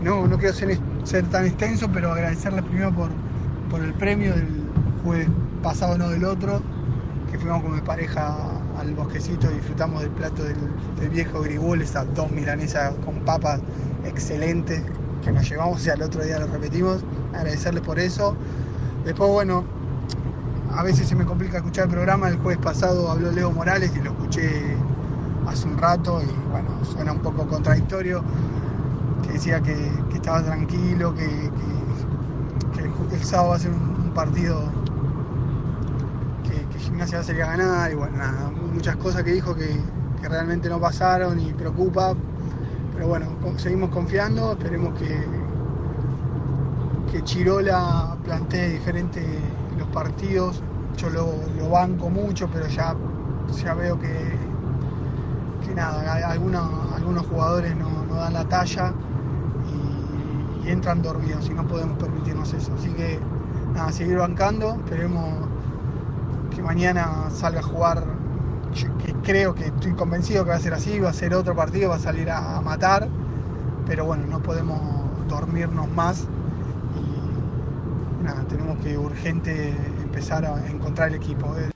[0.03, 3.11] No, no quiero ser, ser tan extenso, pero agradecerles primero por,
[3.71, 4.49] por el premio del
[5.05, 5.29] jueves
[5.63, 6.61] pasado, no del otro,
[7.31, 10.57] que fuimos con mi pareja al bosquecito y disfrutamos del plato del,
[11.01, 13.61] del viejo Grigol, esas dos milanesas con papas
[14.05, 14.83] excelentes
[15.23, 17.05] que nos llevamos y al otro día lo repetimos.
[17.33, 18.37] Agradecerles por eso.
[19.05, 19.65] Después, bueno,
[20.75, 22.29] a veces se me complica escuchar el programa.
[22.29, 24.77] El jueves pasado habló Leo Morales y lo escuché
[25.47, 28.23] hace un rato y bueno, suena un poco contradictorio.
[29.23, 29.75] Que decía que,
[30.15, 31.51] estaba tranquilo, que,
[33.13, 34.61] el, sábado va a ser un, partido
[36.45, 39.79] que, Gimnasia va a salir a ganar y bueno, nada, muchas cosas que dijo que
[40.29, 42.15] realmente no pasaron y preocupa.
[43.03, 45.27] Pero bueno, seguimos confiando, esperemos que,
[47.11, 49.21] que Chirola plantee diferente
[49.77, 50.63] los partidos.
[50.97, 52.95] Yo lo, lo banco mucho, pero ya,
[53.61, 54.15] ya veo que,
[55.67, 58.93] que nada, algunos, algunos jugadores no, dan la talla
[60.65, 62.73] y, entran dormidos y no podemos permitirnos eso.
[62.79, 63.19] Así que
[63.75, 65.29] nada, seguir bancando, esperemos
[66.55, 68.05] que mañana salga a jugar,
[68.73, 71.91] que creo que estoy convencido que va a ser así, va a ser otro partido,
[71.91, 73.09] va a salir a, matar,
[73.87, 74.81] pero bueno, no podemos
[75.29, 76.27] dormirnos más
[76.97, 81.55] y tenemos que urgente empezar a encontrar el equipo.
[81.59, 81.71] eh.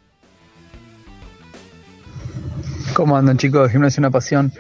[2.95, 4.53] ¿Cómo andan chicos Gimnasia Una Pasión?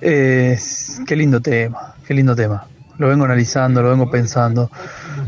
[0.00, 0.58] Eh,
[1.06, 2.66] qué lindo tema, qué lindo tema.
[2.98, 4.70] Lo vengo analizando, lo vengo pensando.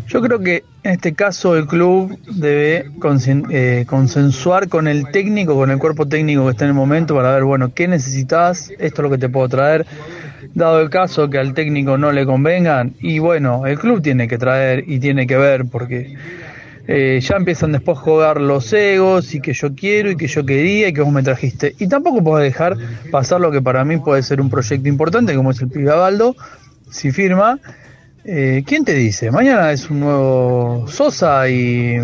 [0.07, 2.91] Yo creo que en este caso el club debe
[3.51, 7.33] eh, consensuar con el técnico, con el cuerpo técnico que está en el momento para
[7.33, 8.71] ver, bueno, ¿qué necesitas?
[8.79, 9.87] Esto es lo que te puedo traer.
[10.55, 14.39] Dado el caso que al técnico no le convengan, y bueno, el club tiene que
[14.39, 16.17] traer y tiene que ver porque
[16.87, 20.45] eh, ya empiezan después a jugar los egos y que yo quiero y que yo
[20.45, 21.75] quería y que vos me trajiste.
[21.79, 22.77] Y tampoco puedo dejar
[23.11, 26.37] pasar lo que para mí puede ser un proyecto importante como es el Pibe Abaldo,
[26.91, 27.59] si firma.
[28.27, 29.31] Eh, ¿Quién te dice?
[29.31, 31.99] Mañana es un nuevo Sosa y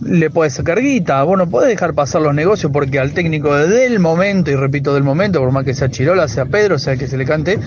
[0.00, 1.22] le puedes sacar guita.
[1.24, 5.02] Vos no podés dejar pasar los negocios porque al técnico del momento, y repito del
[5.02, 7.58] momento, por más que sea Chirola, sea Pedro, sea que se le cante,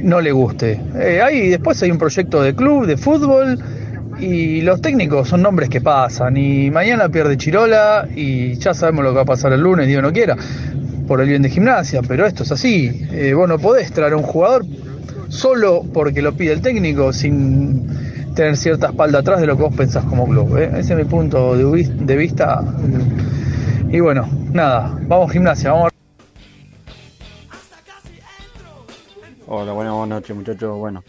[0.00, 0.80] no le guste.
[0.94, 3.58] Eh, después hay un proyecto de club, de fútbol,
[4.18, 6.38] y los técnicos son nombres que pasan.
[6.38, 10.02] Y mañana pierde Chirola y ya sabemos lo que va a pasar el lunes, Dios
[10.02, 10.38] no quiera,
[11.06, 13.06] por el bien de gimnasia, pero esto es así.
[13.12, 14.64] Eh, vos no podés traer a un jugador
[15.32, 17.86] solo porque lo pide el técnico sin
[18.34, 20.58] tener cierta espalda atrás de lo que vos pensás como club.
[20.58, 20.70] ¿eh?
[20.78, 22.62] Ese es mi punto de, vis- de vista.
[23.90, 25.90] Y bueno, nada, vamos gimnasia, vamos
[29.46, 30.78] Hola, buenas, noches muchachos.
[30.78, 31.02] Bueno,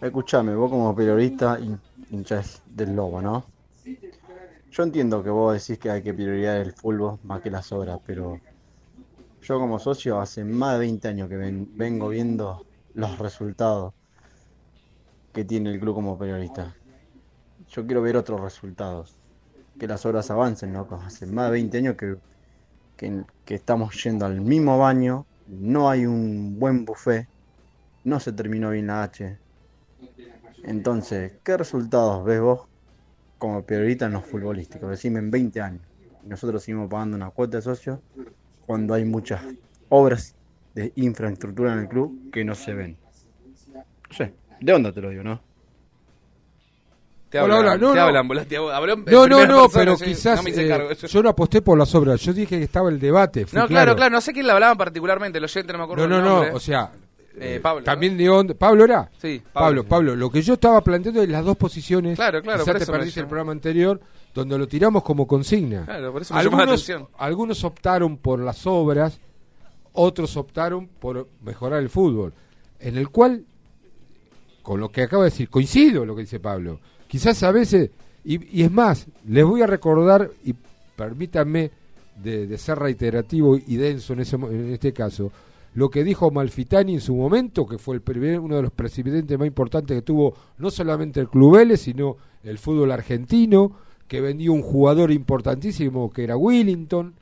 [0.00, 1.78] escúchame, vos como periodista hin-
[2.10, 3.44] hinchas del lobo, ¿no?
[4.70, 7.98] Yo entiendo que vos decís que hay que priorizar el fútbol más que las obras,
[8.06, 8.38] pero
[9.42, 12.64] yo como socio hace más de 20 años que ven- vengo viendo
[12.94, 13.94] los resultados
[15.32, 16.74] que tiene el club como periodista.
[17.68, 19.16] yo quiero ver otros resultados.
[19.78, 20.86] Que las obras avancen, ¿no?
[21.04, 22.16] Hace más de 20 años que,
[22.96, 27.28] que, que estamos yendo al mismo baño, no hay un buen buffet,
[28.04, 29.38] no se terminó bien la H.
[30.64, 32.68] Entonces, ¿qué resultados ves vos
[33.38, 34.90] como periodista en los futbolísticos?
[34.90, 35.82] Decime en 20 años.
[36.24, 38.02] Nosotros seguimos pagando una cuota de socio
[38.66, 39.42] cuando hay muchas
[39.88, 40.34] obras
[40.82, 42.96] de infraestructura en el club que no se ven.
[43.74, 45.40] No sé, de onda te lo digo, ¿no?
[47.28, 48.68] Te Hola, hablan, hola, no, te no.
[48.70, 50.92] hablan, No, no, no, persona, pero sí, quizás no eh, cargo.
[50.92, 52.20] yo no aposté por las obras.
[52.22, 53.46] Yo dije que estaba el debate.
[53.52, 56.10] No, claro, claro, no sé quién le hablaban particularmente, el oyente no me acuerdo No,
[56.10, 56.52] no, el no, nombre.
[56.54, 56.90] o sea,
[57.38, 58.54] Eh, Pablo, también de onda.
[58.54, 59.08] ¿Pablo era?
[59.16, 59.84] Sí, Pablo, Pablo.
[59.84, 62.16] Pablo, lo que yo estaba planteando es las dos posiciones.
[62.16, 64.00] Claro, claro, Quizás por te eso perdiste el programa anterior,
[64.34, 65.84] donde lo tiramos como consigna.
[65.84, 67.08] Claro, por eso me llamó la algunos, atención.
[67.16, 69.20] algunos optaron por las obras,
[69.92, 72.32] otros optaron por mejorar el fútbol,
[72.78, 73.44] en el cual,
[74.62, 76.80] con lo que acabo de decir, coincido lo que dice Pablo.
[77.06, 77.90] Quizás a veces,
[78.24, 80.54] y, es más, les voy a recordar, y
[80.96, 81.70] permítanme
[82.22, 85.32] de, ser reiterativo y denso en, ese, en este caso,
[85.74, 89.38] lo que dijo Malfitani en su momento, que fue el primer, uno de los presidentes
[89.38, 93.72] más importantes que tuvo no solamente el Club Vélez, sino el fútbol argentino,
[94.08, 97.14] que vendió un jugador importantísimo que era Willington,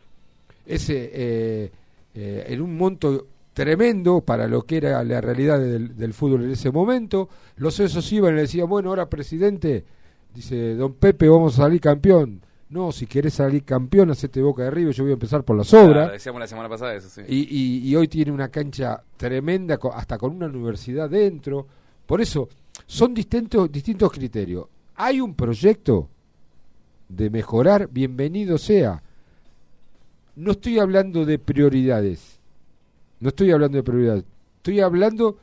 [0.65, 1.71] ese eh,
[2.15, 6.51] eh, en un monto tremendo para lo que era la realidad del, del fútbol en
[6.51, 7.29] ese momento.
[7.57, 9.85] Los esos iban y le decían, bueno, ahora presidente,
[10.35, 12.41] dice, don Pepe, vamos a salir campeón.
[12.71, 15.73] No, si querés salir campeón, hacete boca de arriba, yo voy a empezar por las
[15.73, 15.93] obras.
[15.95, 17.23] Claro, decíamos la semana pasada eso, sí.
[17.27, 21.67] Y, y- y hoy tiene una cancha tremenda, hasta con una universidad dentro.
[22.07, 22.49] Por eso,
[22.87, 24.67] son distintos, distintos criterios.
[24.97, 26.09] Hay un proyecto
[27.09, 29.03] de mejorar, bienvenido sea.
[30.39, 32.39] No estoy hablando de prioridades.
[33.21, 34.25] No estoy hablando de prioridades.
[34.59, 35.37] Estoy hablando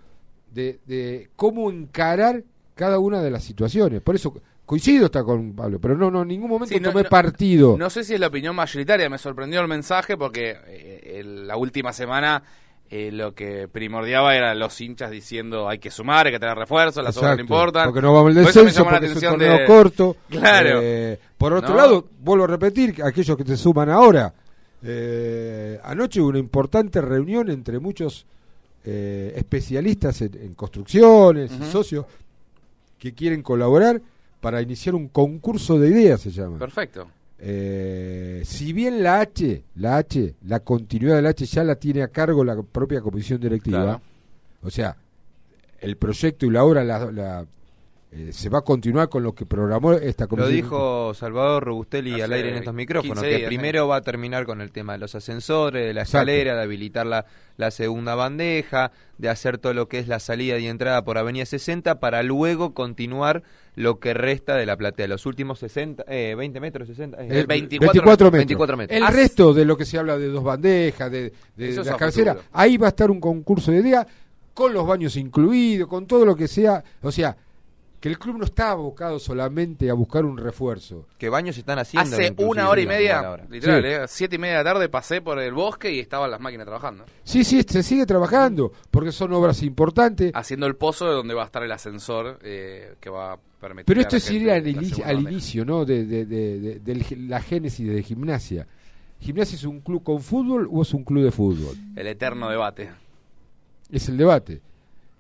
[0.53, 2.43] de, de cómo encarar
[2.75, 4.01] cada una de las situaciones.
[4.01, 4.33] Por eso
[4.65, 7.75] coincido está con Pablo, pero no, no, en ningún momento Sí, no- tomé no- partido.
[7.77, 11.57] No sé si es la opinión mayoritaria, me sorprendió el mensaje porque eh, el- la
[11.57, 12.41] última semana
[12.89, 17.03] eh, lo que primordiaba era los hinchas diciendo hay que sumar, hay que tener refuerzos,
[17.03, 17.85] las obras no Exacto, importan.
[17.87, 20.15] Porque no vamos al descenso, porque es un torneo de- corto.
[20.29, 20.79] Claro.
[20.81, 21.75] Eh, por otro No.
[21.75, 24.33] lado, vuelvo a repetir, que aquellos que te suman ahora,
[24.85, 28.25] eh, anoche hubo una importante reunión entre muchos
[28.83, 32.05] eh, especialistas en, en construcciones y socios
[32.99, 34.01] que quieren colaborar
[34.41, 36.59] para iniciar un concurso de ideas, se llama.
[36.59, 37.07] Perfecto.
[37.39, 42.07] Eh, si bien la H, la H, la continuidad del H ya la tiene a
[42.09, 44.01] cargo la propia comisión directiva, Claro.
[44.63, 44.95] o sea,
[45.81, 47.45] el proyecto y la obra la, la,
[48.17, 50.53] eh, se va a continuar con lo que programó esta Lo comisión.
[50.55, 54.45] dijo Salvador Robustelli Hace al aire en estos micrófonos, 15 que primero va a terminar
[54.45, 56.19] con el tema de los ascensores, de la Exacto.
[56.29, 57.25] escalera, de habilitar la,
[57.57, 61.45] la segunda bandeja, de hacer todo lo que es la salida y entrada por Avenida
[61.45, 63.43] 60, para luego continuar
[63.75, 67.45] lo que resta de la platea, los últimos 60, eh, 20 metros, 60, eh, Eh,
[67.45, 68.31] 24, metros.
[68.31, 68.97] 24 metros.
[68.97, 72.37] El Ah, resto de lo que se habla de dos bandejas, de, de la cabecera,
[72.53, 74.07] ahí va a estar un concurso de ideas
[74.53, 76.81] con los baños incluidos, con todo lo que sea.
[77.01, 77.35] O sea,
[78.05, 81.07] que el club no está abocado solamente a buscar un refuerzo.
[81.17, 82.15] Que baños están haciendo.
[82.15, 83.87] Hace una hora y media, literal, Sí.
[83.87, 86.67] eh, siete y media de la tarde pasé por el bosque y estaban las máquinas
[86.67, 87.05] trabajando.
[87.23, 90.31] Sí, sí, se sigue trabajando, porque son obras importantes.
[90.35, 93.85] Haciendo el pozo de donde va a estar el ascensor eh, que va a permitir.
[93.87, 95.83] Pero esto es ir al, inicio, al ¿no?
[95.83, 98.67] De, de- de- de- la génesis de gimnasia.
[99.19, 101.75] ¿Gimnasia es un club con fútbol o es un club de fútbol?
[101.95, 102.91] El eterno debate.
[103.91, 104.61] Es el debate.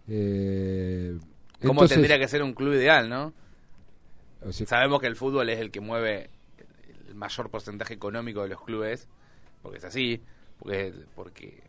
[0.07, 1.17] Eh,
[1.61, 3.33] ¿Cómo entonces- tendría que ser un club ideal, no?
[4.45, 6.29] o sea, Sabemos que el fútbol es el que mueve
[7.07, 9.07] el mayor porcentaje económico de los clubes,
[9.63, 10.21] porque es así,
[10.59, 11.63] porque, porque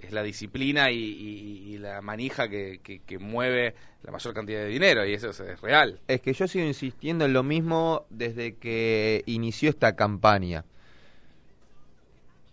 [0.00, 4.60] es la disciplina y, y- y la manija que, que- que mueve la mayor cantidad
[4.60, 6.00] de dinero, y eso es, es real.
[6.08, 10.64] Es que yo sigo insistiendo en lo mismo desde que inició esta campaña.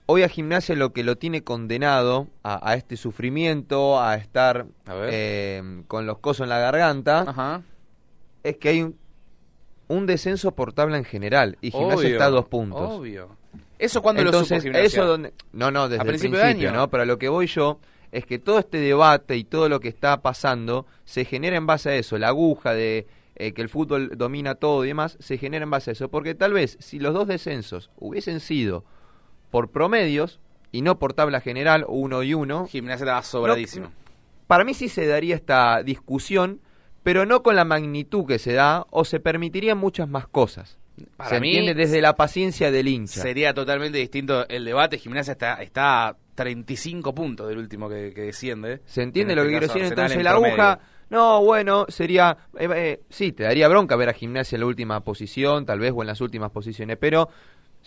[0.09, 4.93] Hoy a Gimnasia lo que lo tiene condenado a, a este sufrimiento, a estar A
[5.11, 7.61] eh, con los cosos en la garganta, Ajá.
[8.41, 8.97] es que hay un,
[9.89, 12.89] un descenso por tabla en general y Gimnasia Obvio, está a dos puntos.
[12.89, 13.35] Obvio.
[13.79, 14.85] ¿Eso cuando Entonces, lo supo Gimnasia?
[14.85, 16.71] eso donde no, no, desde ¿A el principio?
[16.71, 16.89] ¿no?
[16.89, 17.79] Pero a lo que voy yo
[18.13, 21.89] es que todo este debate y todo lo que está pasando se genera en base
[21.89, 25.63] a eso, la aguja de eh, que el fútbol domina todo y demás, se genera
[25.63, 28.85] en base a eso, porque tal vez si los dos descensos hubiesen sido
[29.57, 30.39] por promedios
[30.71, 33.91] y no por tabla general uno y uno, Gimnasia estaba sobradísimo.
[34.45, 36.61] para mí sí se daría esta discusión,
[37.01, 40.77] pero no con la magnitud que se da o se permitirían muchas más cosas.
[41.15, 43.19] Para se mí, entiende desde la paciencia del hincha.
[43.19, 44.99] Sería totalmente distinto el debate.
[44.99, 48.81] Gimnasia está, está a 35 puntos del último que, que desciende.
[48.85, 49.91] ¿Se entiende En lo este que quiero caso, decir?
[49.91, 50.53] Entonces en la promedio.
[50.53, 50.79] aguja
[51.09, 54.99] no, bueno, sería, eh, eh, sí, te daría bronca ver a Gimnasia en la última
[55.03, 57.29] posición, tal vez, o en las últimas posiciones, pero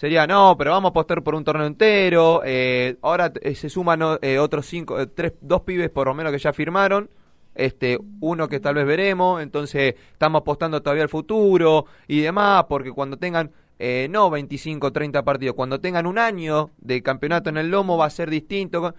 [0.01, 4.01] sería, no, pero vamos a apostar por un torneo entero, eh, ahora eh, se suman
[4.23, 7.11] eh, otros cinco, eh, tres, dos pibes por lo menos que ya firmaron,
[7.55, 12.93] este, uno que tal vez veremos, entonces estamos apostando todavía al futuro y demás, porque
[12.93, 17.71] cuando tengan, eh, no 25, 30 partidos, cuando tengan un año de campeonato en el
[17.71, 18.95] lomo va a ser distinto, con,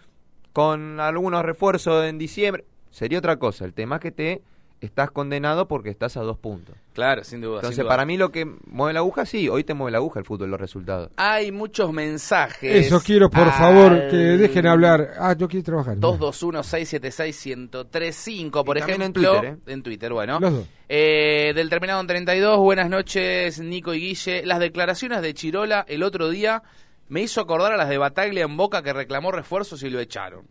[0.54, 4.41] con algunos refuerzos en diciembre, sería otra cosa, el tema es que te
[4.82, 6.76] estás condenado porque estás a dos puntos.
[6.94, 7.58] Claro, sin duda.
[7.58, 7.94] Entonces, sin duda.
[7.94, 10.50] para mí lo que mueve la aguja, sí, hoy te mueve la aguja el fútbol,
[10.50, 11.12] los resultados.
[11.16, 12.88] Hay muchos mensajes.
[12.88, 15.12] Eso quiero, por al favor, que dejen hablar.
[15.20, 15.98] Ah, yo quiero trabajar.
[15.98, 19.32] 221-676-1035, por Y también en ejemplo.
[19.40, 19.58] Twitter, ¿eh?
[19.72, 20.40] En Twitter, bueno.
[20.40, 20.66] Los dos.
[20.90, 24.46] Eh, del terminado en 32, buenas noches, Nico y Guille.
[24.46, 26.64] Las declaraciones de Chirola el otro día
[27.08, 30.46] me hizo acordar a las de Bataglia en Boca que reclamó refuerzos y lo echaron.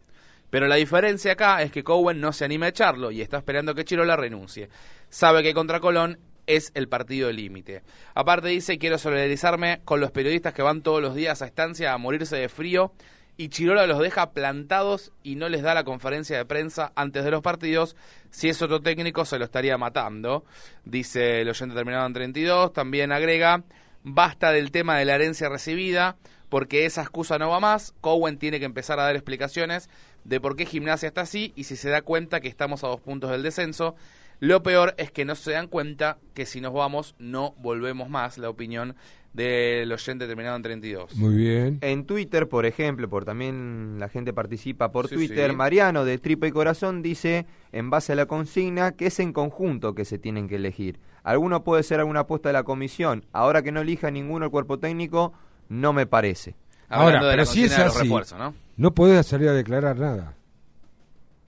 [0.50, 3.74] Pero la diferencia acá es que Cowen no se anima a echarlo y está esperando
[3.74, 4.68] que Chirola renuncie.
[5.08, 7.82] Sabe que contra Colón es el partido límite.
[8.14, 11.98] Aparte dice, quiero solidarizarme con los periodistas que van todos los días a estancia a
[11.98, 12.92] morirse de frío
[13.36, 17.30] y Chirola los deja plantados y no les da la conferencia de prensa antes de
[17.30, 17.96] los partidos.
[18.30, 20.44] Si es otro técnico se lo estaría matando,
[20.84, 22.72] dice el oyente terminado en 32.
[22.72, 23.62] También agrega,
[24.02, 26.16] basta del tema de la herencia recibida
[26.50, 27.94] porque esa excusa no va más.
[28.02, 29.88] Cowen tiene que empezar a dar explicaciones
[30.24, 33.00] de por qué Gimnasia está así y si se da cuenta que estamos a dos
[33.00, 33.94] puntos del descenso.
[34.38, 38.38] Lo peor es que no se dan cuenta que si nos vamos no volvemos más,
[38.38, 38.96] la opinión
[39.32, 41.14] del oyente terminado en 32.
[41.16, 41.78] Muy bien.
[41.82, 45.56] En Twitter, por ejemplo, por también la gente participa por Sí, Twitter, sí.
[45.56, 49.94] Mariano de Tripa y Corazón dice, en base a la consigna, que es en conjunto
[49.94, 50.98] que se tienen que elegir.
[51.22, 53.26] Alguno puede ser alguna apuesta de la comisión.
[53.32, 55.32] Ahora que no elija ninguno el cuerpo técnico,
[55.68, 56.56] no me parece.
[56.88, 58.54] Ahora, Hablando de la pero si es así, refuerzos, ¿no?
[58.80, 60.34] No podés salir a declarar nada.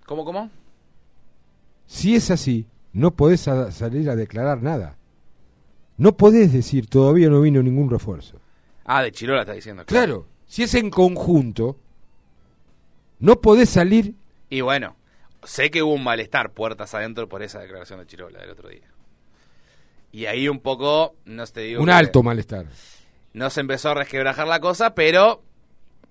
[0.04, 0.50] ¿Cómo, cómo?
[1.86, 4.96] Si es así, no podés a- salir a declarar nada.
[5.96, 8.38] No podés decir, todavía no vino ningún refuerzo.
[8.84, 9.86] Ah, de Chirola está diciendo.
[9.86, 11.78] Claro, si es en conjunto,
[13.18, 14.14] no podés salir.
[14.50, 14.96] Y bueno,
[15.42, 18.90] sé que hubo un malestar puertas adentro por esa declaración de Chirola del otro día.
[20.12, 21.82] Y ahí un poco, no te digo.
[21.82, 22.66] Un alto malestar.
[23.32, 25.42] No se empezó a resquebrajar la cosa, pero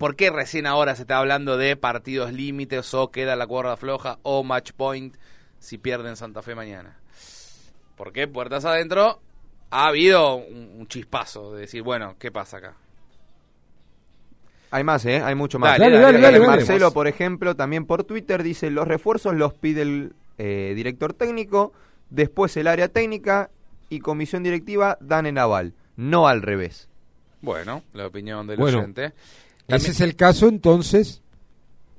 [0.02, 4.18] ¿por qué recién ahora se está hablando de partidos límites o queda la cuerda floja
[4.24, 5.16] o match point
[5.60, 6.98] si pierden Santa Fe mañana?
[7.96, 9.22] ¿Por qué puertas adentro?
[9.70, 12.74] Ha habido un, un chispazo de decir, bueno, ¿qué pasa acá?
[14.72, 15.22] Hay más, ¿eh?
[15.22, 15.78] Hay mucho más.
[15.78, 16.48] Dale, dale, dale, dale, dale.
[16.48, 21.74] Marcelo, por ejemplo, también por Twitter dice, los refuerzos los pide el eh, director técnico,
[22.10, 23.52] después el área técnica
[23.90, 26.90] y comisión directiva dan en aval, no al revés.
[27.42, 29.14] Bueno, la opinión del Bueno, oyente.
[29.76, 31.22] Ese es el caso, entonces,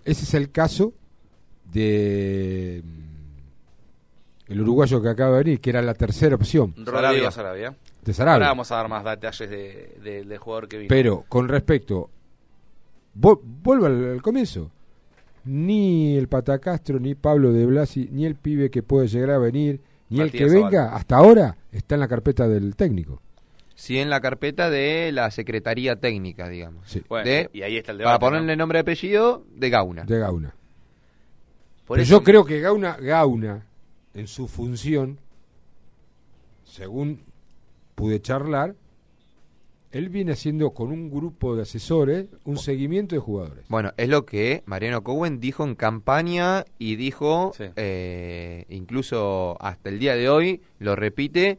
[0.04, 0.92] ese es el caso
[1.72, 6.74] de mm, el uruguayo que acaba de venir, que era la tercera opción.
[6.76, 7.74] Rodrigo Sarabia.
[8.04, 8.34] De Sarabia.
[8.34, 10.88] Ahora vamos a dar más detalles de- de- del jugador que vino.
[10.88, 12.10] Pero con respecto,
[13.18, 14.70] vo- vuelvo al, al comienzo,
[15.44, 19.80] ni el Patacastro, ni Pablo de Blasi, ni el pibe que puede llegar a venir,
[20.10, 20.96] ni el que venga, Zavala.
[20.96, 23.22] hasta ahora está en la carpeta del técnico.
[23.82, 26.86] Sí, en la carpeta de la Secretaría Técnica, digamos.
[27.08, 28.24] Bueno, De- y ahí está el Para debate.
[28.26, 30.04] ponerle nombre y apellido, de Gauna.
[30.04, 30.54] De Gauna.
[31.84, 33.66] Por Pero eso- yo creo que Gauna, Gauna,
[34.14, 35.18] en su función,
[36.64, 37.24] según
[37.96, 38.76] pude charlar,
[39.90, 43.64] él viene haciendo con un grupo de asesores un seguimiento de jugadores.
[43.68, 49.98] Bueno, es lo que Mariano Cowen dijo en campaña y dijo, eh, incluso hasta el
[49.98, 51.58] día de hoy, lo repite,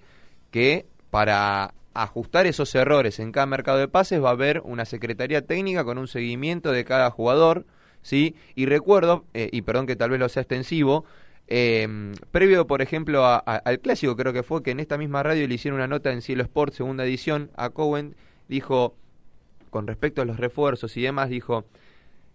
[0.51, 5.45] que para ajustar esos errores en cada mercado de pases va a haber una secretaría
[5.45, 7.65] técnica con un seguimiento de cada jugador,
[8.01, 8.35] ¿sí?
[8.55, 11.05] Y recuerdo, eh, y perdón que tal vez lo sea extensivo,
[11.47, 11.87] eh,
[12.31, 15.53] previo, por ejemplo, a- al clásico, creo que fue que en esta misma radio le
[15.55, 18.15] hicieron una nota en Cielo Sport, segunda edición, a Cowen,
[18.47, 18.95] dijo,
[19.69, 21.65] con respecto a los refuerzos y demás, dijo,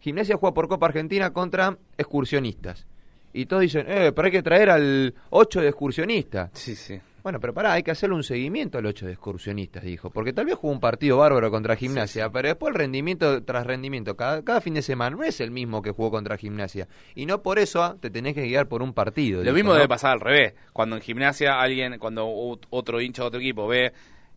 [0.00, 2.86] Gimnasia juega por Copa Argentina contra excursionistas.
[3.32, 6.50] Y todos dicen, eh, pero hay que traer al 8 de excursionistas.
[6.54, 7.00] Sí, sí.
[7.22, 10.08] Bueno, pero pará, hay que hacerle un seguimiento al 8 de excursionistas, dijo.
[10.10, 14.16] Porque tal vez jugó un partido bárbaro contra Gimnasia, pero después el rendimiento tras rendimiento,
[14.16, 16.86] cada, cada fin de semana, no es el mismo que jugó contra Gimnasia.
[17.14, 19.38] Y no por eso te tenés que guiar por un partido.
[19.38, 19.74] Lo dijo, mismo ¿no?
[19.76, 20.54] debe pasar al revés.
[20.72, 23.92] Cuando en gimnasia alguien, cuando ot- otro hincha de otro equipo ve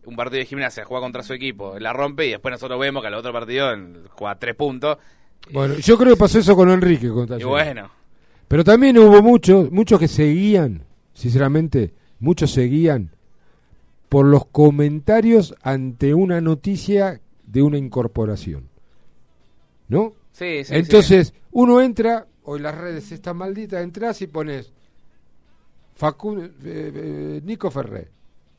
[0.05, 3.07] un partido de gimnasia, juega contra su equipo, la rompe y después nosotros vemos que
[3.07, 3.69] al otro partido
[4.09, 4.97] juega tres puntos.
[5.51, 7.09] Bueno, yo creo que pasó eso con Enrique.
[7.09, 7.91] Con Y bueno,
[8.47, 13.11] Pero también hubo muchos, muchos que seguían, sinceramente, muchos seguían
[14.07, 18.69] por los comentarios ante una noticia de una incorporación.
[19.89, 20.13] ¿No?
[20.31, 24.71] Sí, sí, Entonces, uno entra, hoy las redes están malditas, entras y pones
[25.99, 28.07] Facu- eh, eh, Nico Ferré.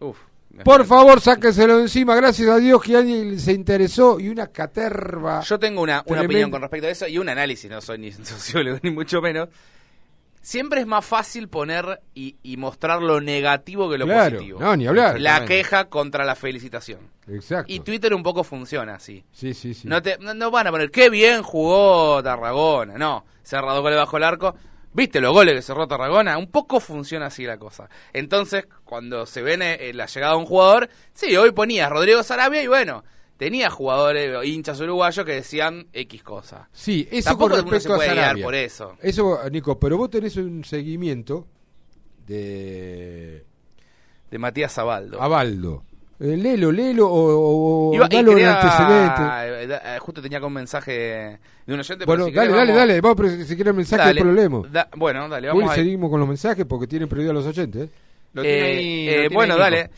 [0.01, 0.19] Uf.
[0.65, 2.15] Por favor, sáqueselo de encima.
[2.15, 5.41] Gracias a Dios que alguien se interesó y una caterva.
[5.41, 8.13] Yo tengo una, una opinión con respecto a eso y un análisis, no soy ni
[8.13, 9.49] sociólogo ni mucho menos.
[10.43, 14.61] Siempre es más fácil poner y, y mostrar lo negativo que lo Claro, positivo.
[14.61, 15.21] no, ni hablar.
[15.21, 16.99] La queja contra la felicitación.
[17.29, 17.73] Exacto.
[17.73, 19.25] Y Twitter un poco funciona así.
[19.33, 19.87] Sí, sí, sí.
[19.87, 22.99] No, te, no, no van a poner, qué bien jugó Tarragona.
[22.99, 24.55] No, cerrado goles bajo el arco.
[24.95, 26.37] ¿Viste los goles que cerró Tarragona?
[26.37, 27.89] Un poco funciona así la cosa.
[28.13, 32.63] Entonces, cuando se viene eh, la llegada de un jugador, sí, hoy ponías Rodrigo Sarabia
[32.63, 33.05] y bueno,
[33.37, 36.69] tenía jugadores, o hinchas uruguayos que decían X cosa.
[36.73, 38.45] Sí, eso Tampoco con respecto se puede a guiar Sarabia.
[38.45, 38.97] por eso.
[39.03, 41.47] Eso, Nico, pero vos tenés un seguimiento
[42.27, 43.45] de
[44.31, 45.21] De Matías Zabaldo.
[45.21, 45.85] Abaldo.
[46.21, 49.75] Eh, lelo, lelo o, o Iba- dalo quería- antecedente.
[49.75, 50.93] eh, eh, justo tenía acá un mensaje
[51.67, 52.05] de un oyente.
[52.05, 53.01] Bueno, pero si dale, querés dale, vamos- dale.
[53.01, 54.21] Vamos, pero si quieres el mensaje, Dale.
[54.21, 54.73] lo leemos.
[54.73, 57.89] Da- bueno, dale, vamos a seguimos con los mensajes porque tienen prioridad los oyentes.
[57.89, 57.91] ¿eh?
[58.35, 59.91] Lo tiene Eh, ahí- lo eh, tiene bueno, ahí, dale.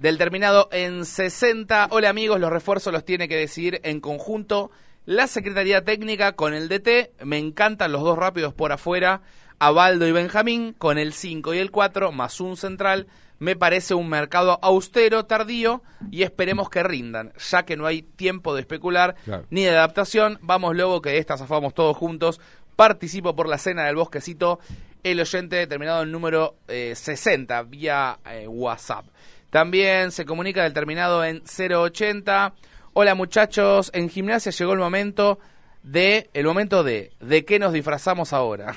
[0.00, 1.88] Del terminado en 60.
[1.90, 4.70] Hola amigos, los refuerzos los tiene que decidir en conjunto
[5.04, 7.22] la Secretaría Técnica con el DT.
[7.26, 9.20] Me encantan los dos rápidos por afuera.
[9.58, 13.08] Abaldo y Benjamín con el 5 y el 4 más un central.
[13.38, 18.54] Me parece un mercado austero, tardío y esperemos que rindan, ya que no hay tiempo
[18.54, 19.44] de especular Claro.
[19.50, 20.38] ni de adaptación.
[20.40, 22.40] Vamos luego que de esta zafamos todos juntos.
[22.74, 24.60] Participo por la cena del bosquecito.
[25.02, 29.04] El oyente terminado en número eh, 60 vía eh, WhatsApp.
[29.50, 32.54] También se comunica del terminado en 080.
[32.92, 35.40] Hola muchachos, en gimnasia llegó el momento
[35.82, 38.76] de el momento de de qué nos disfrazamos ahora.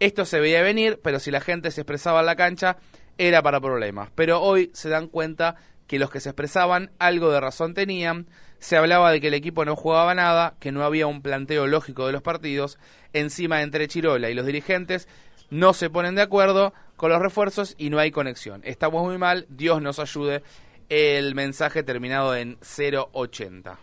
[0.00, 2.78] Esto se veía venir, pero si la gente se expresaba en la cancha
[3.18, 4.08] era para problemas.
[4.14, 5.56] Pero hoy se dan cuenta
[5.86, 8.26] que los que se expresaban algo de razón tenían.
[8.58, 12.06] Se hablaba de que el equipo no jugaba nada, que no había un planteo lógico
[12.06, 12.78] de los partidos.
[13.12, 15.06] Encima entre Chirola y los dirigentes
[15.54, 18.60] no se ponen de acuerdo con los refuerzos y no hay conexión.
[18.64, 20.42] Estamos muy mal, Dios nos ayude.
[20.88, 23.78] El mensaje terminado en 080.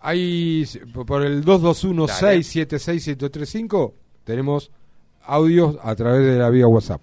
[0.00, 0.64] Ahí,
[1.06, 4.70] por el 221-676-1035, tenemos
[5.24, 7.00] audios a través de la vía WhatsApp.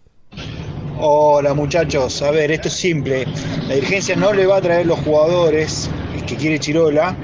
[0.98, 3.26] Hola muchachos, a ver, esto es simple.
[3.68, 5.90] La dirigencia no le va a traer los jugadores
[6.26, 7.18] que quiere Chirola,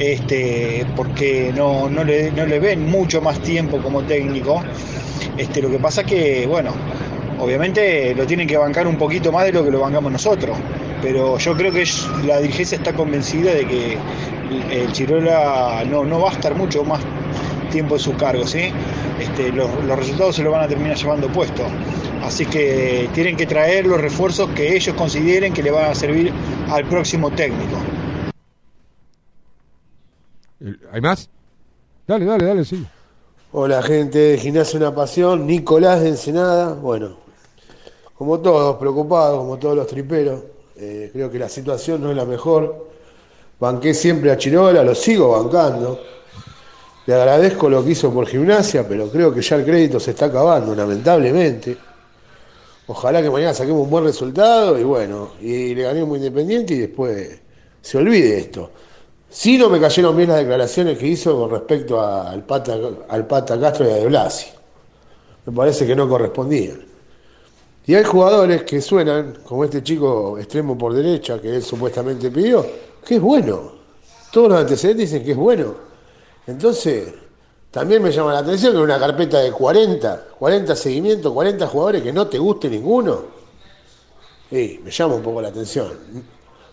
[0.00, 4.62] este, porque no, no, le, no le ven mucho más tiempo como técnico.
[5.36, 6.72] Este, lo que pasa que, bueno,
[7.38, 10.56] obviamente lo tienen que bancar un poquito más de lo que lo bancamos nosotros.
[11.02, 11.84] Pero yo creo que
[12.26, 13.98] la dirigencia está convencida de que
[14.50, 17.00] el, el Chirola no, no va a estar mucho más
[17.70, 18.72] tiempo en su cargo, ¿sí?
[19.20, 21.62] Este, los, los resultados se lo van a terminar llevando puesto.
[22.22, 26.32] Así que tienen que traer los refuerzos que ellos consideren que le van a servir
[26.70, 27.76] al próximo técnico.
[30.60, 31.28] El- ¿Hay más?
[32.06, 32.84] Dale, dale, dale, sí.
[33.52, 37.16] Hola gente de Gimnasia Una Pasión, Nicolás de Ensenada, bueno,
[38.16, 40.40] como todos, preocupados, como todos los triperos,
[40.76, 42.88] eh, creo que la situación no es la mejor,
[43.58, 46.00] banqué siempre a Chirola, lo sigo bancando,
[47.06, 50.26] le agradezco lo que hizo por Gimnasia, pero creo que ya el crédito se está
[50.26, 51.76] acabando, lamentablemente,
[52.86, 57.40] ojalá que mañana saquemos un buen resultado y bueno, y le ganemos Independiente y después
[57.82, 58.70] se olvide esto.
[59.30, 62.76] Sí no me cayeron bien las declaraciones que hizo con respecto al Pata,
[63.08, 64.48] al Pata Castro y a De Blasi.
[65.46, 66.84] Me parece que no correspondían.
[67.86, 72.66] Y hay jugadores que suenan, como este chico extremo por derecha que él supuestamente pidió,
[73.06, 73.72] que es bueno.
[74.32, 75.74] Todos los antecedentes dicen que es bueno.
[76.46, 77.14] Entonces,
[77.70, 82.12] también me llama la atención que una carpeta de 40, 40 seguimientos, 40 jugadores que
[82.12, 83.22] no te guste ninguno,
[84.50, 85.88] y me llama un poco la atención.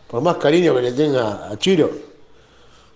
[0.08, 1.92] Por más cariño que le tenga a Chiro,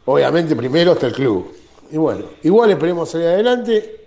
[0.06, 1.54] obviamente primero está el club.
[1.92, 3.98] Y bueno, igual esperemos salir adelante.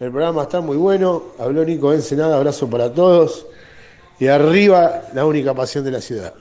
[0.00, 1.22] El programa está muy bueno.
[1.38, 3.46] Habló Nico Ensenada, abrazo para todos.
[4.18, 6.34] Y arriba, la única pasión de la ciudad.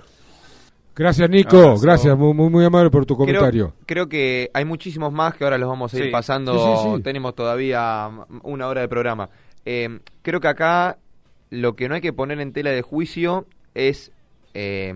[0.96, 1.58] Gracias, Nico.
[1.58, 1.82] Abrazo.
[1.82, 3.74] Gracias, muy, muy, muy amable por tu comentario.
[3.86, 6.10] Creo, que hay muchísimos más que ahora los vamos a ir Sí.
[6.12, 6.54] pasando.
[6.54, 7.04] Sí, sí, sí.
[7.04, 8.10] Tenemos todavía
[8.44, 9.30] una hora de programa.
[9.66, 10.98] Eh, creo que acá
[11.50, 14.12] lo que no hay que poner en tela de juicio es
[14.54, 14.94] eh,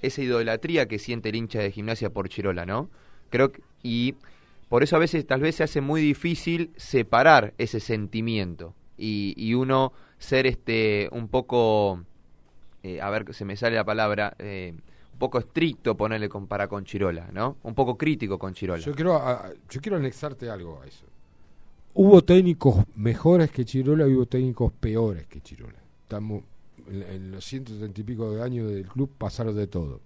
[0.00, 2.88] esa idolatría que siente el hincha de gimnasia por Chirola, ¿no?
[3.32, 4.14] Creo que, y
[4.68, 9.54] por eso a veces tal vez se hace muy difícil separar ese sentimiento y, y
[9.54, 12.04] uno ser este un poco
[12.84, 14.72] eh, a ver se me sale la palabra eh,
[15.12, 17.56] un poco estricto ponerle para con Chirola, ¿no?
[17.64, 18.82] Un poco crítico con Chirola.
[18.82, 21.04] Yo quiero, a- yo quiero anexarte algo a eso.
[21.94, 25.78] Hubo técnicos mejores que Chirola y hubo técnicos peores que Chirola.
[26.02, 26.42] Estamos
[26.90, 30.00] en, en los 130 y pico de años del club pasaron de todo.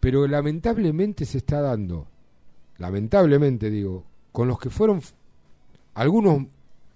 [0.00, 2.06] Pero lamentablemente se está dando,
[2.78, 5.00] lamentablemente digo, con los que fueron
[5.94, 6.44] algunos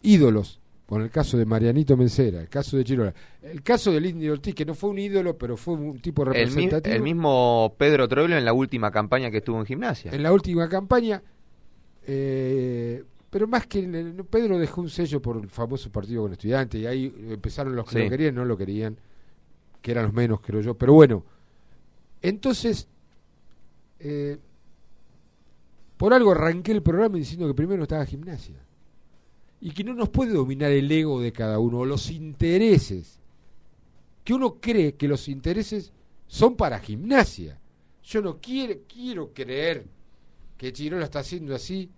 [0.02, 4.32] ídolos, con el caso de Marianito Mencera, el caso de Chirola, el caso del Indio
[4.34, 6.94] Ortiz, que no fue un ídolo, pero fue un tipo El, representativo.
[6.94, 10.12] el mismo Pedro Troilo en la última campaña que estuvo en gimnasia.
[10.12, 11.22] en la última campaña.
[12.06, 16.80] eh, pero más que el- Pedro dejó un sello por el famoso partido con estudiantes
[16.80, 18.04] y ahí empezaron los que Sí.
[18.04, 18.96] lo querían, no lo querían,
[19.80, 20.74] que eran los menos, creo yo.
[20.74, 21.24] Pero bueno,
[22.20, 22.88] entonces,
[24.04, 24.38] eh,
[25.96, 28.56] por algo arranqué el programa diciendo que primero estaba gimnasia
[29.60, 33.20] y que no nos puede dominar el ego de cada uno o los intereses.
[34.24, 35.92] Que uno cree que los intereses
[36.26, 37.60] son para gimnasia.
[38.02, 39.86] Yo no quiero, quiero creer
[40.56, 41.88] que Chirola está haciendo así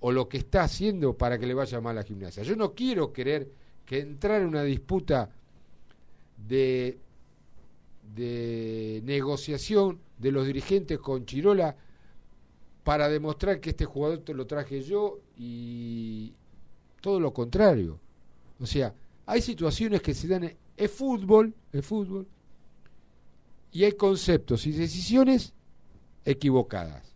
[0.00, 2.42] o lo que está haciendo para que le vaya mal a gimnasia.
[2.42, 3.50] Yo no quiero creer
[3.84, 5.30] que entrar en una disputa
[6.48, 6.98] de,
[8.14, 11.76] de negociación de los dirigentes con Chirola
[12.84, 16.32] para demostrar que este jugador te lo traje yo y
[17.00, 17.98] todo lo contrario.
[18.60, 18.94] O sea,
[19.26, 22.26] hay situaciones que se dan, en- es fútbol, es fútbol,
[23.72, 25.52] y hay conceptos y decisiones
[26.24, 27.12] equivocadas.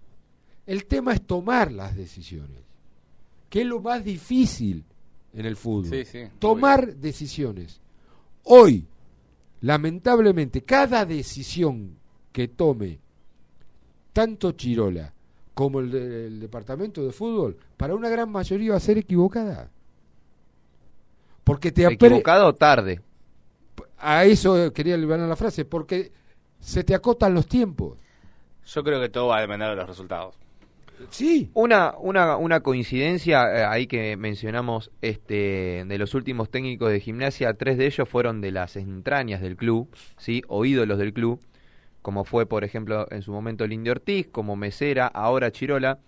[0.67, 2.63] El tema es tomar las decisiones,
[3.49, 4.85] que es lo más difícil
[5.33, 5.91] en el fútbol.
[5.91, 7.81] Sí, sí, tomar decisiones.
[8.43, 8.85] Hoy,
[9.61, 11.97] lamentablemente, cada decisión
[12.37, 12.99] que tome
[14.13, 15.11] tanto Chirola
[15.55, 19.71] como el, de- el departamento de fútbol, para una gran mayoría va a ser equivocada.
[21.45, 23.01] Porque te Equivocado o tarde.
[23.99, 26.13] a eso quería liberar la frase, porque
[26.61, 27.97] se te acotan los tiempos.
[28.67, 30.35] Yo creo que todo va a depender de los resultados.
[31.09, 31.51] Sí.
[31.55, 37.55] Una, una, una coincidencia eh, ahí que mencionamos este, de los últimos técnicos de gimnasia,
[37.55, 40.43] tres de ellos fueron de las entrañas del club, ¿sí?
[40.49, 41.41] o ídolos del club,
[42.07, 45.99] como fue, por ejemplo, en su momento el Indio Ortiz, como Mesera, ahora Chirola,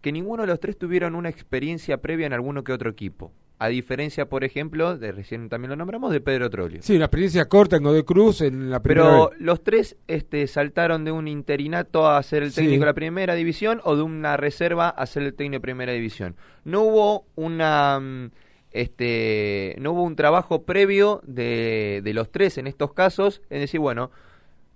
[0.00, 3.30] que ninguno de los tres tuvieron una experiencia previa en alguno que otro equipo.
[3.58, 6.80] A diferencia, por ejemplo, de recién también lo nombramos, de Pedro Trolio.
[6.82, 9.38] Sí, una experiencia corta en Godoy Cruz en la primera Pero vez.
[9.38, 12.62] los tres este, saltaron de un interinato a ser el Sí.
[12.62, 15.92] técnico de la primera división o de una reserva a ser el técnico de primera
[15.92, 16.36] división.
[16.64, 18.30] No hubo una mm,
[18.70, 23.78] este no hubo un trabajo previo de, de los tres en estos casos, es decir,
[23.78, 24.10] bueno,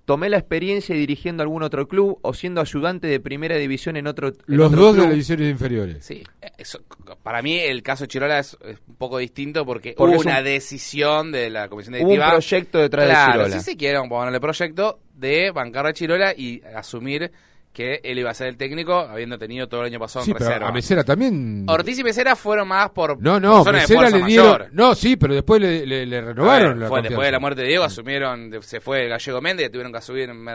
[0.09, 4.29] tomé la experiencia dirigiendo algún otro club o siendo ayudante de primera división en otro
[4.29, 5.05] en Los otro dos de club.
[5.05, 6.03] las divisiones inferiores.
[6.03, 6.23] Sí,
[6.57, 6.81] eso,
[7.23, 10.27] para mí el caso de Chirola es, es un poco distinto porque, Porque hubo un-
[10.29, 12.31] una decisión de la comisión Hubo un directiva.
[12.33, 13.59] proyecto detrás de claro, Chirola.
[13.59, 17.31] Si se quiere, vamos a ponerle proyecto de bancar a Chirola y asumir
[17.73, 20.37] que él iba a ser el técnico habiendo tenido todo el año pasado Sí, en
[20.37, 20.69] pero reserva.
[20.69, 21.65] a Mesera también.
[21.69, 24.47] Ortiz y Mesera fueron más por No, no, de Mesera fuerza le dieron.
[24.51, 24.69] mayor.
[24.73, 27.63] No, sí, pero después le, le- le renovaron ver, la fue después de la muerte
[27.63, 29.99] de Diego, asumieron, de- se fue Gallego Méndez, tuvieron que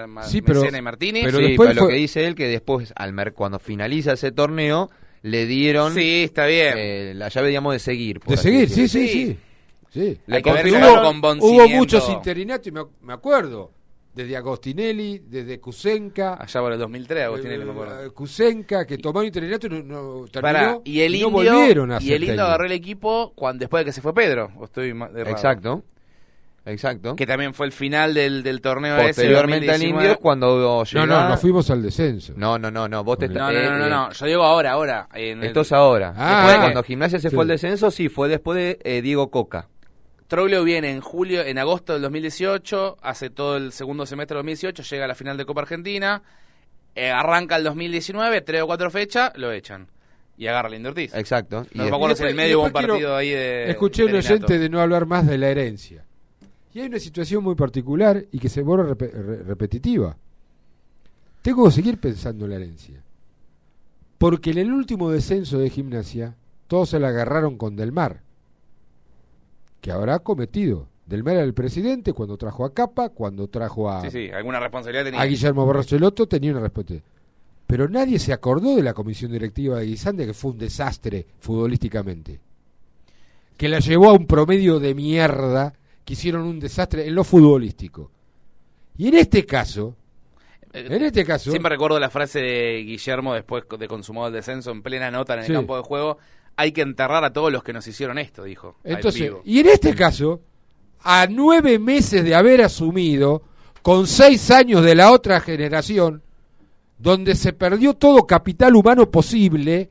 [0.07, 1.23] Ma- Sí, pero- y Martínez.
[1.25, 4.13] pero sí, después pero lo fue- que dice él que después al mer- cuando finaliza
[4.13, 4.89] ese torneo
[5.21, 6.73] le dieron Sí, está bien.
[6.77, 9.37] eh, la llave digamos de seguir por De seguir, sí, sí, sí.
[9.91, 10.17] sí.
[10.29, 13.71] Hay que ver Hubo- con hubo muchos interinatos, y me, me acuerdo.
[14.13, 16.35] Desde Agostinelli, desde Kusenka.
[16.35, 18.05] Allá por el 2003, Agostinelli, me acuerdo.
[18.05, 20.41] eh, Kusenka, que tomaron interinato y no, no terminó.
[20.41, 23.81] Pará, y el no indio, volvieron a y el indio agarró el equipo cuando, después
[23.81, 24.51] de que se fue Pedro.
[24.57, 24.89] ¿o estoy?
[25.25, 25.83] Exacto.
[26.65, 27.15] Exacto.
[27.17, 29.07] Que también fue el final del, del torneo ese.
[29.07, 30.05] Posteriormente al 2019.
[30.05, 31.05] Indio cuando llega...
[31.05, 32.33] No, no, no fuimos al descenso.
[32.37, 34.43] No, no, no, no, vos te No, estás- no, no, no, eh, no, yo digo
[34.43, 35.09] ahora, ahora.
[35.13, 36.13] en el- Esto es ahora.
[36.15, 36.61] Ah, Después, ah.
[36.61, 37.35] cuando Gimnasia se Sí.
[37.35, 39.67] fue al descenso, sí, fue después de eh, Diego Coca.
[40.33, 44.81] Troglio viene en julio, en agosto del 2018, hace todo el segundo semestre del 2018,
[44.81, 46.23] llega a la final de Copa Argentina,
[46.95, 49.87] eh, arranca el 2019, tres o cuatro fechas, lo echan.
[50.35, 51.13] Y agarra el Indio Ortiz.
[51.13, 51.67] Exacto.
[51.75, 53.69] No Y me acuerdo si en el medio hubo un quiero- partido ahí de.
[53.69, 56.03] Escuché un oyente de no hablar más de la herencia.
[56.73, 60.17] Y hay una situación muy particular y que se re- repetitiva.
[61.43, 62.99] Tengo que seguir pensando en la herencia.
[64.17, 66.33] Porque en el último descenso de gimnasia,
[66.67, 68.21] todos se la agarraron con Del Mar.
[69.83, 70.87] Que habrá cometido.
[71.05, 74.61] Del Mar era el presidente cuando trajo a Capa, cuando trajo a, Sí, sí, alguna
[74.61, 75.19] responsabilidad tenía.
[75.19, 76.93] a Guillermo Borrachelotto, tenía una respuesta.
[77.67, 82.39] Pero nadie se acordó de la comisión directiva de Guisande, que fue un desastre futbolísticamente.
[83.57, 85.73] Que la llevó a un promedio de mierda,
[86.05, 88.09] que hicieron un desastre en lo futbolístico.
[88.97, 89.95] Y en este caso,
[90.71, 94.81] en este caso, Siempre recuerdo la frase de Guillermo después de consumado el descenso en
[94.81, 95.51] plena nota en el Sí.
[95.53, 96.17] campo de juego.
[96.55, 98.77] Hay que enterrar a todos los que nos hicieron esto, dijo.
[98.83, 100.41] entonces, y en este caso,
[101.01, 103.43] a nueve meses de haber asumido,
[103.81, 106.23] con seis años de la otra generación,
[106.97, 109.89] donde se perdió todo capital humano posible,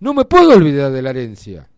[0.00, 1.68] no me puedo olvidar de la herencia.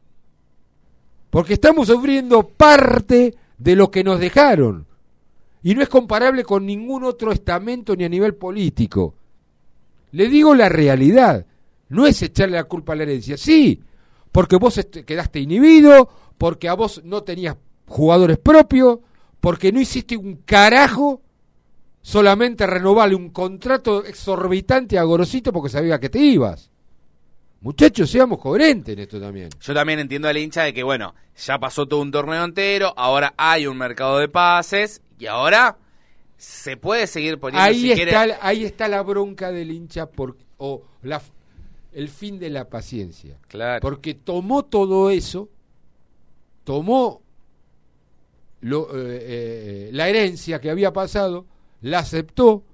[1.31, 4.87] Porque estamos sufriendo parte de lo que nos dejaron.
[5.63, 9.15] Y no es comparable con ningún otro estamento ni a nivel político.
[10.11, 11.47] Le digo la realidad.
[11.93, 13.37] No es echarle la culpa a la herencia.
[13.37, 13.81] Sí,
[14.33, 18.99] porque vos quedaste inhibido, porque a vos no tenías jugadores propios,
[19.41, 21.21] porque no hiciste un carajo
[22.01, 26.71] solamente renovarle un contrato exorbitante a Gorosito porque sabía que te ibas.
[27.61, 29.49] Muchachos, seamos coherentes en esto también.
[29.61, 33.35] Yo también entiendo al hincha de que, bueno, ya pasó todo un torneo entero, ahora
[33.37, 35.77] hay un mercado de pases y ahora
[36.37, 40.37] se puede seguir poniendo Ahí, si está, quiere- ahí está la bronca del hincha por,
[40.57, 41.23] o la,
[41.93, 43.39] el fin de la paciencia.
[43.49, 43.81] Claro.
[43.81, 45.49] Porque tomó todo eso,
[46.65, 47.23] tomó
[48.61, 51.47] lo, eh, eh, la herencia que había pasado,
[51.81, 52.65] la aceptó,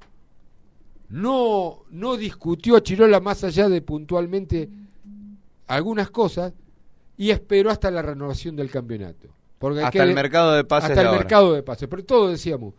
[1.09, 4.69] no, no discutió a Chirola más allá de puntualmente
[5.67, 6.53] algunas cosas
[7.17, 9.29] y esperó hasta la renovación del campeonato.
[9.59, 11.89] Porque Hasta el mercado de pases Hasta el mercado de pases.
[11.89, 12.75] Pero todos decíamos,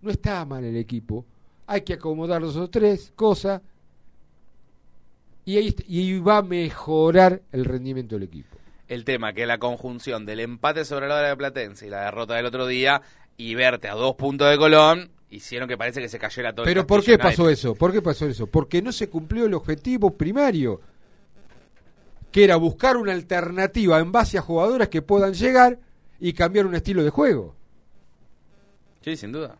[0.00, 1.26] no está mal el equipo,
[1.66, 3.60] hay que acomodar dos o tres cosas
[5.44, 8.56] y, ahí, est- y va a mejorar el rendimiento del equipo.
[8.88, 12.34] el tema que la conjunción del empate sobre la hora de Platense y la derrota
[12.34, 13.00] del otro día
[13.36, 16.70] y verte a dos puntos de Colón hicieron que parece que se cayera todo el
[16.70, 17.74] Pero ¿por castillo qué pasó eso?
[17.74, 18.46] ¿Por qué pasó eso?
[18.46, 20.80] Porque no se cumplió el objetivo primario,
[22.30, 25.78] que era buscar una alternativa en base a jugadores que puedan llegar
[26.20, 27.54] y cambiar un estilo de juego.
[29.02, 29.56] Sí, sin duda.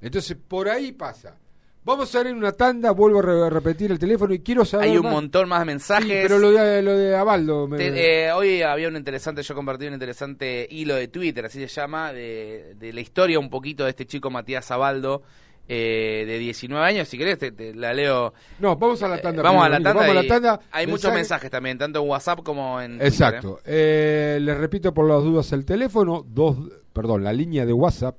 [0.00, 1.36] Entonces, por ahí pasa.
[1.84, 4.64] Vamos a ver en una tanda, vuelvo a re- a repetir el teléfono y quiero
[4.64, 5.12] saber Hay un más.
[5.12, 6.04] montón más de mensajes.
[6.06, 7.68] Sí, pero lo de, lo de Abaldo...
[7.68, 11.60] me- Te- eh, hoy había un interesante, yo compartí un interesante hilo de Twitter, así
[11.60, 15.22] se llama, de, de la historia un poquito de este chico Matías Zabaldo,
[15.68, 17.06] eh, de 19 años.
[17.08, 18.32] Si querés, te, te la leo.
[18.60, 19.40] No, vamos a la tanda.
[19.40, 19.92] Eh, vamos a la tanda.
[19.92, 20.60] Vamos a la tanda.
[20.72, 22.92] Hay muchos Mensaje- mensajes también, tanto en WhatsApp como en.
[22.92, 23.60] Twitter, Exacto.
[23.66, 26.56] Eh, les repito por las dudas el teléfono, dos,
[26.94, 28.16] perdón, la línea de WhatsApp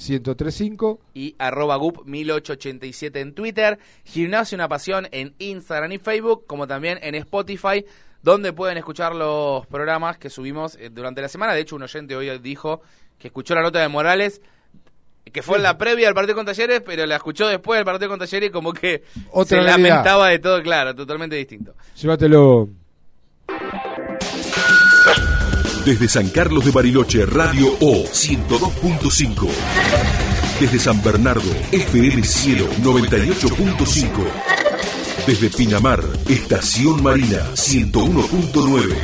[0.00, 0.98] 221-676-1035.
[1.14, 6.98] y arroba gup 1887 en Twitter, Gimnasio Una Pasión en Instagram y Facebook, como también
[7.02, 7.84] en Spotify,
[8.22, 11.54] donde pueden escuchar los programas que subimos eh, durante la semana.
[11.54, 12.82] De hecho, un oyente hoy dijo
[13.18, 14.40] que escuchó la nota de Morales,
[15.32, 18.08] que fue en la previa del partido con Talleres, pero la escuchó después del partido
[18.08, 19.88] con Talleres y como que Otra se realidad.
[19.88, 21.74] lamentaba de todo, claro, totalmente distinto.
[22.00, 22.68] Llévatelo.
[25.84, 29.48] Desde San Carlos de Bariloche, Radio O 102.5.
[30.60, 34.10] Desde San Bernardo, FM Cielo 98.5.
[35.26, 38.94] Desde Pinamar, Estación Marina 101.9.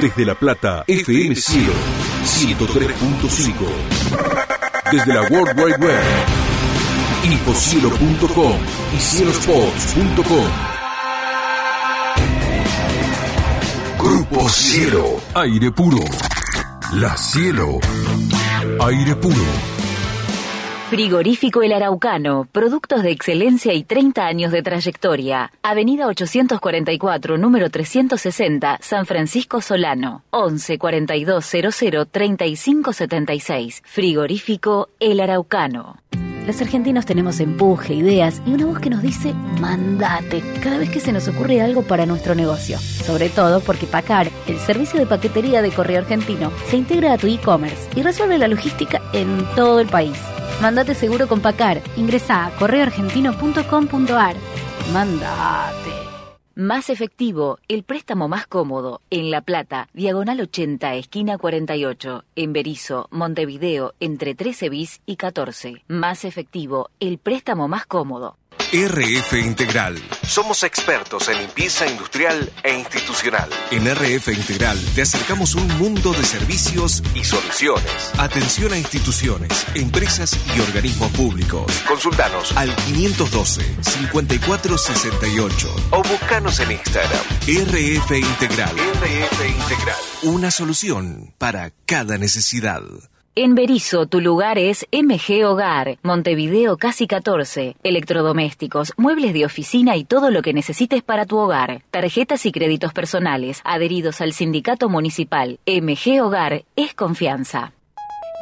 [0.00, 1.72] Desde La Plata, FM Cielo
[2.24, 3.52] 103.5.
[4.92, 6.02] Desde la World Wide Web,
[7.24, 8.52] infocielo.com
[8.94, 10.73] y cielosports.com.
[14.04, 15.18] Grupo Cielo.
[15.34, 15.96] Aire puro.
[16.92, 17.78] La Cielo.
[18.78, 19.34] Aire puro.
[20.90, 25.50] Frigorífico El Araucano, productos de excelencia y 30 años de trayectoria.
[25.62, 30.22] Avenida 844, número 360, San Francisco Solano.
[30.32, 31.42] 11 42
[31.72, 33.82] 00 35 76.
[33.86, 35.96] Frigorífico El Araucano.
[36.46, 41.00] Los argentinos tenemos empuje, ideas y una voz que nos dice mandate cada vez que
[41.00, 42.78] se nos ocurre algo para nuestro negocio.
[42.78, 47.28] Sobre todo porque Pacar, el servicio de paquetería de correo argentino, se integra a tu
[47.28, 50.18] e-commerce y resuelve la logística en todo el país.
[50.60, 51.80] Mandate seguro con Pacar.
[51.96, 54.36] Ingresa a correoargentino.com.ar.
[54.92, 56.03] Mandate.
[56.56, 59.00] Más efectivo, el préstamo más cómodo.
[59.10, 62.24] En La Plata, diagonal 80, esquina 48.
[62.36, 65.82] En Berizo, Montevideo, entre 13 bis y 14.
[65.88, 68.36] Más efectivo, el préstamo más cómodo.
[68.76, 70.02] RF Integral.
[70.26, 73.48] Somos expertos en limpieza industrial e institucional.
[73.70, 78.10] En RF Integral te acercamos un mundo de servicios y soluciones.
[78.18, 81.72] Atención a instituciones, empresas y organismos públicos.
[81.86, 87.22] Consultanos al 512-5468 o buscanos en Instagram.
[87.46, 88.74] RF Integral.
[88.74, 89.98] RF Integral.
[90.24, 92.82] Una solución para cada necesidad.
[93.36, 97.74] En Berizo, tu lugar es MG Hogar, Montevideo Casi 14.
[97.82, 101.82] Electrodomésticos, muebles de oficina y todo lo que necesites para tu hogar.
[101.90, 105.58] Tarjetas y créditos personales, adheridos al sindicato municipal.
[105.66, 107.72] MG Hogar es confianza.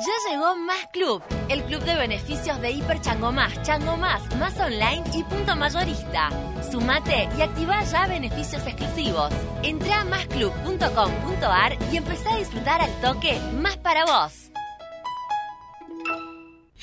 [0.04, 4.60] Ya llegó Más Club, el club de beneficios de Hiper Chango Más, Chango Más, Más
[4.60, 6.28] Online y Punto Mayorista.
[6.70, 9.32] Sumate y activa ya beneficios exclusivos.
[9.62, 14.51] Entra a másclub.com.ar y empezá a disfrutar al toque más para vos.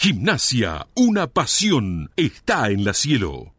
[0.03, 3.51] Gimnasia, una pasión, está en la cielo.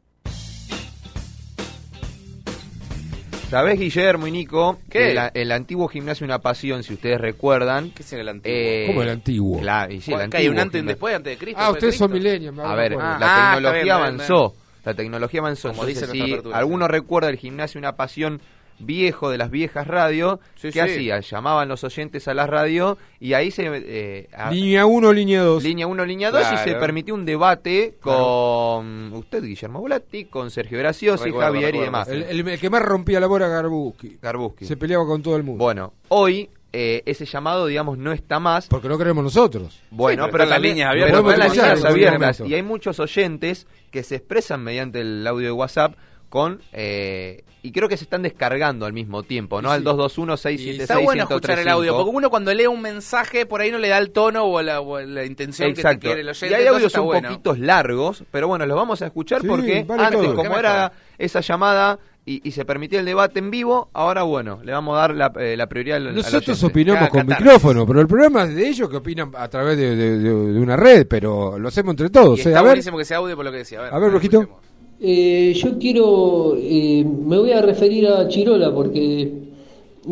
[3.51, 4.79] ¿Sabés, Guillermo y Nico?
[4.89, 5.09] ¿Qué?
[5.09, 7.91] que la- el antiguo gimnasio Una Pasión, si ustedes recuerdan.
[7.91, 8.87] ¿Qué es el antiguo?
[8.87, 9.61] ¿Cómo el antiguo?
[9.61, 11.61] Claro, y sí, el ¿Qué hay un antiguo antes y después, antes de Cristo?
[11.63, 12.25] Ah, ustedes son Cristo?
[12.31, 12.55] milenios.
[12.55, 14.55] me A ver, Ah, la ah, tecnología bien, está bien, avanzó.
[14.83, 15.69] la tecnología avanzó.
[15.69, 18.41] Como Entonces, dice si apertura, alguno recuerda el gimnasio una pasión
[18.81, 20.79] viejo de las viejas radios, Sí, ¿qué sí.
[21.11, 21.21] hacía?
[21.21, 23.65] Llamaban los oyentes a la radio y ahí se...
[23.73, 25.63] eh, a- Línea 1, línea 2.
[25.63, 30.79] Línea 1, línea 2 y se permitió un debate con usted, Guillermo Volatti, con Sergio
[30.79, 32.09] Graciosi, Recuerdo, Javier y demás.
[32.09, 34.19] El, el- el que más rompía la bola Garbuski.
[34.21, 34.65] Garbuski.
[34.65, 35.63] Se peleaba con todo el mundo.
[35.65, 38.69] Bueno, hoy eh, ese llamado, digamos, no está más.
[38.69, 39.81] Porque no queremos nosotros.
[39.91, 43.67] Bueno, Sí, pero pero, están las líneas pero están las abiertas y hay muchos oyentes
[43.91, 45.95] que se expresan mediante el audio de WhatsApp
[46.31, 49.71] con eh, y creo que se están descargando al mismo tiempo, ¿no?
[49.71, 49.85] Al sí.
[49.85, 53.71] 221 676 Está bueno escuchar el audio, porque uno cuando lee un mensaje por ahí
[53.71, 56.07] no le da el tono o la, o la intención que te Exacto.
[56.07, 56.51] quiere el oyente.
[56.51, 57.29] y hay audios un bueno.
[57.29, 60.37] poquitos largos, pero bueno, los vamos a escuchar Sí, porque vale antes, todo.
[60.37, 64.73] como era esa llamada y, y se permitía el debate en vivo, ahora bueno, le
[64.73, 67.45] vamos a dar la, eh, la prioridad al, Nosotros opinamos Cada con catarsis.
[67.45, 70.61] micrófono, pero el programa es de ellos que opinan a través de, de- de- de
[70.61, 72.39] una red, pero lo hacemos entre todos.
[72.39, 72.45] Y ¿eh?
[72.47, 73.81] está A ver, buenísimo que sea audio por lo que decía.
[73.81, 74.61] A ver, a ver, Brujito.
[75.03, 79.33] Eh, yo quiero, eh, me voy a referir a Chirola porque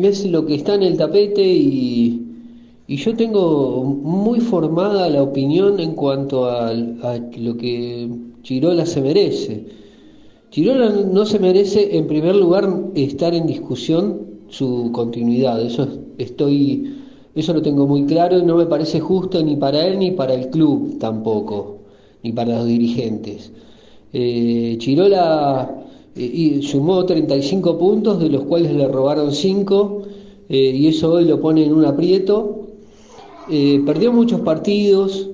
[0.01, 2.21] es lo que está en el tapete y,
[2.87, 8.09] y yo tengo muy formada la opinión en cuanto al- a, lo que
[8.43, 9.65] Chirola se merece.
[10.51, 15.87] Chirola no se merece en primer lugar estar en discusión su continuidad, eso
[16.17, 16.95] estoy,
[17.35, 20.33] eso lo tengo muy claro y no me parece justo ni para él ni para
[20.33, 21.77] el club tampoco,
[22.23, 23.51] ni para los dirigentes.
[24.13, 25.85] Eh, Chirola
[26.15, 30.01] eh, y sumó 35 puntos, de los cuales le robaron 5,
[30.51, 32.59] y eso hoy lo pone en un aprieto.
[33.51, 35.27] Eh, perdió muchos partidos,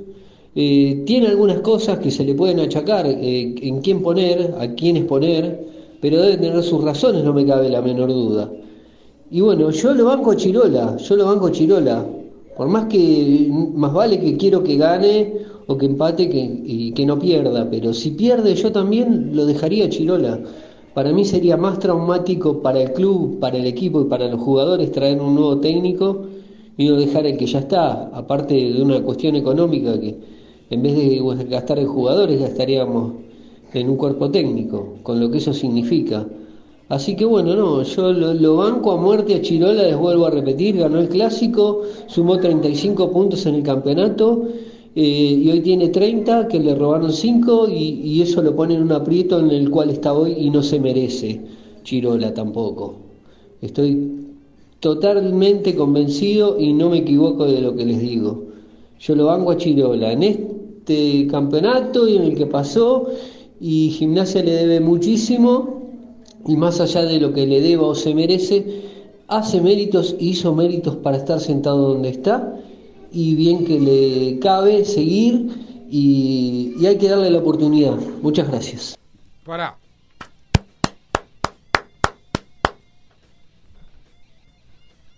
[0.55, 5.03] eh, tiene algunas cosas que se le pueden achacar, eh, en quién poner, a quiénes
[5.03, 5.67] poner,
[5.99, 8.49] pero debe tener sus razones, no me cabe la menor duda.
[9.30, 12.05] Y bueno, yo lo banco Chirola, yo lo banco Chirola.
[12.55, 15.34] Por más que más vale que quiero que gane
[15.68, 19.86] o que empate que, y que no pierda, pero si pierde yo también lo dejaría
[19.86, 20.39] a Chirola.
[20.93, 24.91] Para mí sería más traumático para el club, para el equipo y para los jugadores
[24.91, 26.28] traer un nuevo técnico
[26.78, 30.16] y no dejar el que ya está, aparte de una cuestión económica que
[30.70, 33.13] en vez de gastar en jugadores gastaríamos
[33.74, 36.26] en un cuerpo técnico, con lo que eso significa.
[36.88, 40.30] Así que bueno, no, yo lo, lo banco a muerte a Chirola, les vuelvo a
[40.30, 44.47] repetir, ganó el clásico, sumó 35 puntos en el campeonato
[44.95, 48.83] eh, y hoy tiene 30, que le robaron 5 y, y eso lo pone en
[48.83, 51.41] un aprieto en el cual está hoy y no se merece
[51.83, 52.95] Chirola tampoco.
[53.61, 54.25] Estoy
[54.79, 58.45] totalmente convencido y no me equivoco de lo que les digo.
[58.99, 63.07] Yo lo banco a Chirola en este campeonato y en el que pasó
[63.59, 65.81] y Gimnasia le debe muchísimo
[66.47, 68.83] y más allá de lo que le deba o se merece,
[69.27, 72.55] hace méritos, hizo méritos para estar sentado donde está
[73.16, 77.95] y bien que le cabe seguir y, y hay que darle la oportunidad.
[78.22, 78.97] Muchas gracias.
[79.45, 79.78] Pará.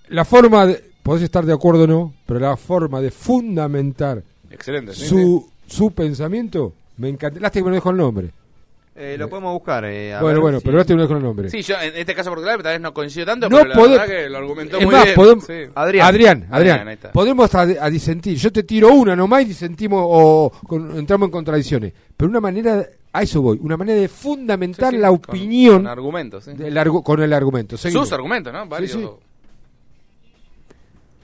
[0.10, 0.86] La forma de.
[1.02, 4.94] Podés estar de acuerdo o no, pero la forma de fundamentar Excelente.
[4.94, 7.40] sí, su, su pensamiento me encanta.
[7.40, 8.32] Lástima que no dejo el nombre.
[9.00, 9.86] Eh, lo podemos buscar.
[9.86, 11.50] eh, a Bueno, ver bueno, si- pero lástima que no dejo el nombre.
[11.52, 14.00] Sí, yo en este caso particular tal vez no coincido tanto, No pero la podemos-
[14.00, 15.16] verdad que lo argumentó es muy más, bien.
[15.16, 15.54] podemos- sí.
[15.76, 18.38] Adrián, Adrián, Adrián, podemos a, a disentir.
[18.38, 21.94] Yo te tiro una nomás y disentimos o con- entramos en contradicciones.
[22.18, 25.76] Pero una manera, a eso voy, una manera de fundamentar Sí, sí, la con- opinión
[25.84, 26.54] con argumentos, sí.
[26.54, 27.78] del argu- con el argumento.
[27.78, 28.08] Seguimos.
[28.08, 28.66] Sus argumentos, ¿no?
[28.68, 28.92] Varios.
[28.94, 29.08] sí.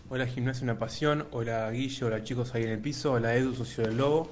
[0.10, 3.84] Hola Gimnasia Una Pasión, hola Guillo, hola chicos ahí en el piso, hola Edu, socio
[3.84, 4.30] del Lobo.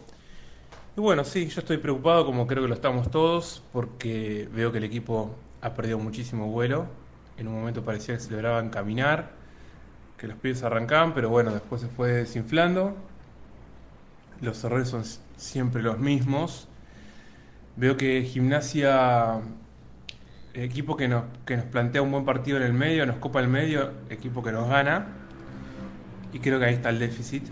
[0.98, 4.80] Y bueno, sí, yo estoy preocupado como creo que lo estamos todos porque veo que
[4.80, 6.86] el equipo ha perdido muchísimo vuelo.
[7.38, 9.32] En un momento parecía que celebraban caminar,
[10.18, 12.94] que los pibes arrancaban, pero bueno, después se fue desinflando.
[14.42, 15.06] Los errores son
[15.38, 16.68] siempre los mismos.
[17.78, 19.40] Veo que Gimnasia,
[20.54, 23.48] equipo que nos, que nos plantea un buen partido en el medio, nos copa el
[23.48, 25.08] medio, equipo que nos gana.
[26.34, 27.48] Y creo que ahí está el déficit.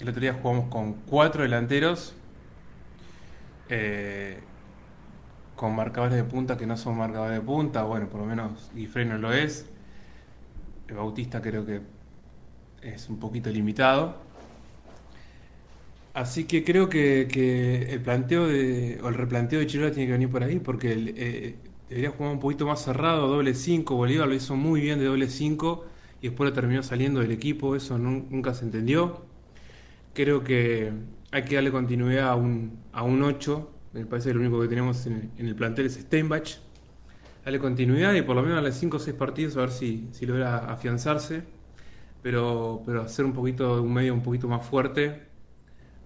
[0.00, 2.14] El otro día jugamos con cuatro delanteros,
[3.72, 4.44] eh,
[5.54, 7.84] con marcadores de punta que no son marcadores de punta.
[7.84, 9.72] Bueno, por lo menos Guifrey no lo es.
[10.88, 11.80] Bautista creo que
[12.82, 14.26] es un poquito limitado.
[16.14, 20.12] Así que creo que, que el planteo de, o el replanteo de Chirola tiene que
[20.12, 21.58] venir por ahí, porque eh,
[21.88, 23.96] debería jugar un poquito más cerrado, doble 5.
[23.96, 25.86] Bolívar lo hizo muy bien de doble 5
[26.20, 29.24] y después lo terminó saliendo del equipo, eso nun- nunca se entendió.
[30.14, 30.92] Creo que
[31.32, 34.68] hay que darle continuidad a un, a un 8, me parece que lo único que
[34.68, 36.58] tenemos en, el plantel es Steinbach.
[37.42, 40.26] Darle continuidad y por lo menos darle 5 o 6 partidos a ver si, si
[40.26, 41.42] logra afianzarse,
[42.22, 45.22] pero, pero hacer un poquito, un medio un poquito más fuerte,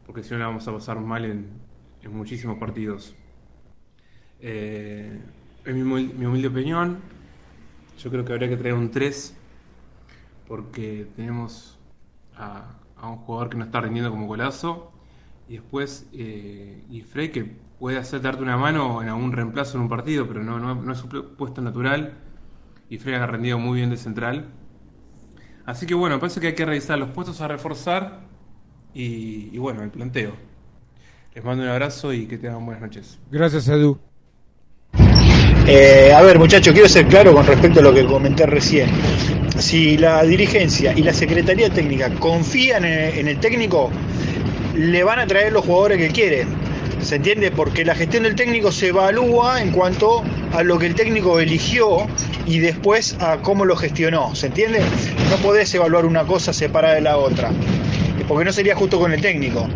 [0.06, 1.48] porque si no la vamos a pasar mal en,
[2.02, 3.14] en muchísimos partidos.
[4.40, 5.20] Eh,
[5.64, 7.00] es mi, mi humilde opinión.
[7.98, 9.36] Yo creo que habría que traer un 3
[10.46, 11.78] porque tenemos
[12.36, 14.92] a, a un jugador que no está rindiendo como golazo
[15.48, 17.44] y después eh, y Frey que
[17.78, 20.92] puede hacer darte una mano en algún reemplazo en un partido, pero no, no, no
[20.92, 22.14] es su pu- puesto natural
[22.88, 24.46] y Frey ha rendido muy bien de central.
[25.64, 28.20] Así que bueno, parece que hay que revisar los puestos a reforzar
[28.94, 30.32] y, y bueno, el planteo.
[31.34, 33.18] Les mando un abrazo y que tengan buenas noches.
[33.30, 33.98] Gracias, Edu.
[35.68, 38.88] Eh, a ver, muchachos, quiero ser claro con respecto a lo que comenté recién.
[39.58, 43.90] Si la dirigencia y la Secretaría Técnica confían en, en el técnico,
[44.76, 46.48] le van a traer los jugadores que quieren.
[47.00, 47.50] ¿Se entiende?
[47.50, 50.22] Porque la gestión del técnico se evalúa en cuanto
[50.52, 52.06] a lo que el técnico eligió
[52.46, 54.34] y después a cómo lo gestionó.
[54.34, 54.80] ¿Se entiende?
[55.30, 57.50] No podés evaluar una cosa separada de la otra.
[58.26, 59.68] Porque no sería justo con el técnico.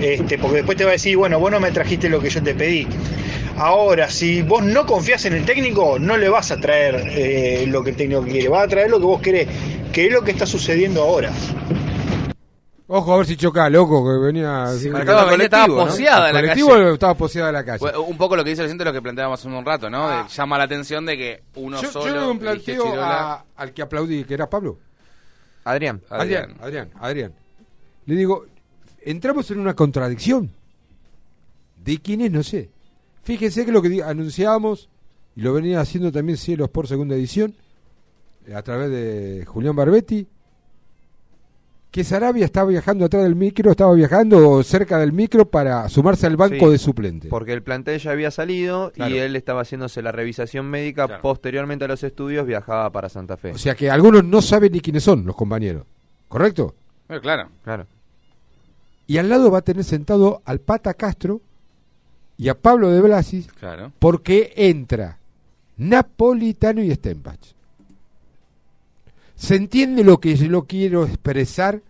[0.00, 2.42] Este, porque después te va a decir, bueno, vos no me trajiste lo que yo
[2.42, 2.86] te pedí.
[3.56, 7.84] Ahora, si vos no confías en el técnico, no le vas a traer eh, lo
[7.84, 9.48] que el técnico quiere, vas a traer lo que vos querés,
[9.92, 11.30] que es lo que está sucediendo ahora.
[12.92, 14.66] Ojo a ver si choca, loco, que venía...
[14.76, 16.92] Sí, Marcado Avenida estaba poseada ¿El la colectivo calle.
[16.92, 17.78] estaba poseada la calle?
[17.78, 20.08] Bueno, Un poco lo que dice el gente lo que planteábamos hace un rato, ¿no?
[20.08, 22.06] De- llama la atención de que uno yo, solo.
[22.06, 24.76] yo le doy un planteo a- al que aplaudí, que era Pablo.
[25.62, 26.00] Adrián.
[26.10, 27.32] Adrián, Adrián, Adrián.
[28.06, 28.46] Le digo,
[29.02, 30.50] entramos en una contradicción.
[31.84, 32.32] ¿De quién es?
[32.32, 32.70] No sé.
[33.22, 34.88] Fíjense que lo que anunciábamos,
[35.36, 37.54] y lo venía haciendo también Cielos por segunda edición,
[38.48, 40.26] eh, a través de Julián Barbetti,
[41.90, 46.26] que Sarabia estaba viajando atrás del micro, estaba viajando o cerca del micro para sumarse
[46.26, 47.28] al banco Sí, de suplente.
[47.28, 49.12] Porque el plantel ya había salido Claro.
[49.14, 51.20] y él estaba haciéndose la revisión médica.
[51.20, 53.50] Posteriormente a los estudios viajaba para Santa Fe.
[53.52, 55.84] O sea que algunos no saben ni quiénes son los compañeros.
[56.28, 56.74] ¿Correcto?
[57.08, 57.48] Eh, claro.
[57.64, 57.86] Claro.
[59.08, 61.40] Y al lado va a tener sentado al Pata Castro
[62.38, 63.90] y a Pablo de Blasis Claro.
[63.98, 65.18] porque entra
[65.76, 67.40] Napolitano y Stempach.
[69.40, 71.80] ¿Se entiende lo que yo quiero expresar?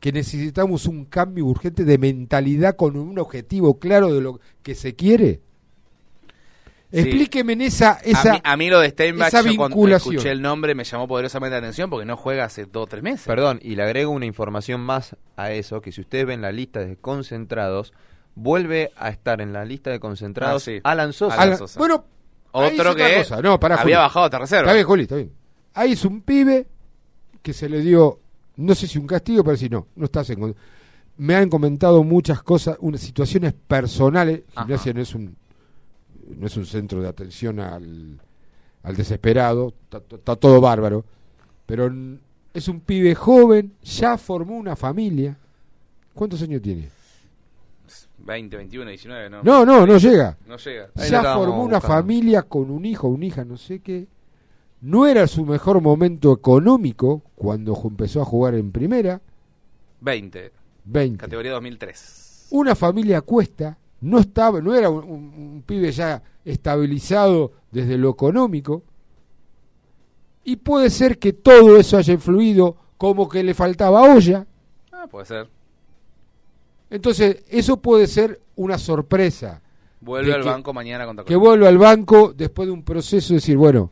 [0.00, 4.96] Que necesitamos un cambio urgente de mentalidad con un objetivo claro de lo que se
[4.96, 5.40] quiere.
[6.92, 6.98] Sí.
[6.98, 10.32] Explíqueme en esa, esa, a, mí, a mí lo de Steinbach, esa yo cuando escuché
[10.32, 13.26] el nombre me llamó poderosamente la atención porque no juega hace dos o tres meses.
[13.26, 16.80] Perdón, y le agrego una información más a eso, que si ustedes ven la lista
[16.80, 17.92] de concentrados,
[18.34, 20.80] vuelve a estar en la lista de concentrados Ah, sí.
[20.82, 21.40] Alan Sosa.
[21.40, 21.78] Alan Sosa.
[21.78, 22.04] Bueno,
[22.50, 23.40] Otro que cosa.
[23.42, 24.06] No, pará, había Juli.
[24.06, 24.62] bajado a reserva.
[24.62, 25.37] Está bien, Juli, está bien.
[25.78, 26.66] Ahí es un pibe
[27.42, 28.18] que se le dio,
[28.56, 30.54] no sé si un castigo, pero si no, no estás en...
[31.16, 34.42] Me han comentado muchas cosas, unas situaciones personales.
[34.54, 34.62] Ajá.
[34.62, 35.36] Gimnasia no es un
[36.36, 38.20] no es un centro de atención al,
[38.82, 41.04] al desesperado, está, todo bárbaro,
[41.66, 41.90] pero
[42.54, 45.36] es un pibe joven, ya formó una familia.
[46.14, 46.88] ¿Cuántos años tiene?
[48.18, 49.42] 20, 21, 19, ¿no?
[49.42, 50.36] No, no, no llega.
[50.46, 50.90] No llega.
[51.08, 54.06] Ya formó una familia con un hijo, una hija, no sé qué.
[54.80, 59.20] No era su mejor momento económico cuando empezó a jugar en primera.
[60.00, 60.52] 20.
[60.84, 61.18] 20.
[61.18, 62.48] Categoría 2003.
[62.50, 63.76] Una familia cuesta.
[64.00, 68.82] No estaba, no era un, un- un pibe ya estabilizado desde lo económico.
[70.44, 74.46] Y puede ser que todo eso haya influido como que le faltaba olla.
[74.92, 75.48] Ah, puede ser.
[76.90, 79.60] Entonces, eso puede ser una sorpresa.
[80.00, 83.38] Vuelve al que- banco mañana contra Que vuelva al banco después de un proceso de
[83.38, 83.90] decir, bueno,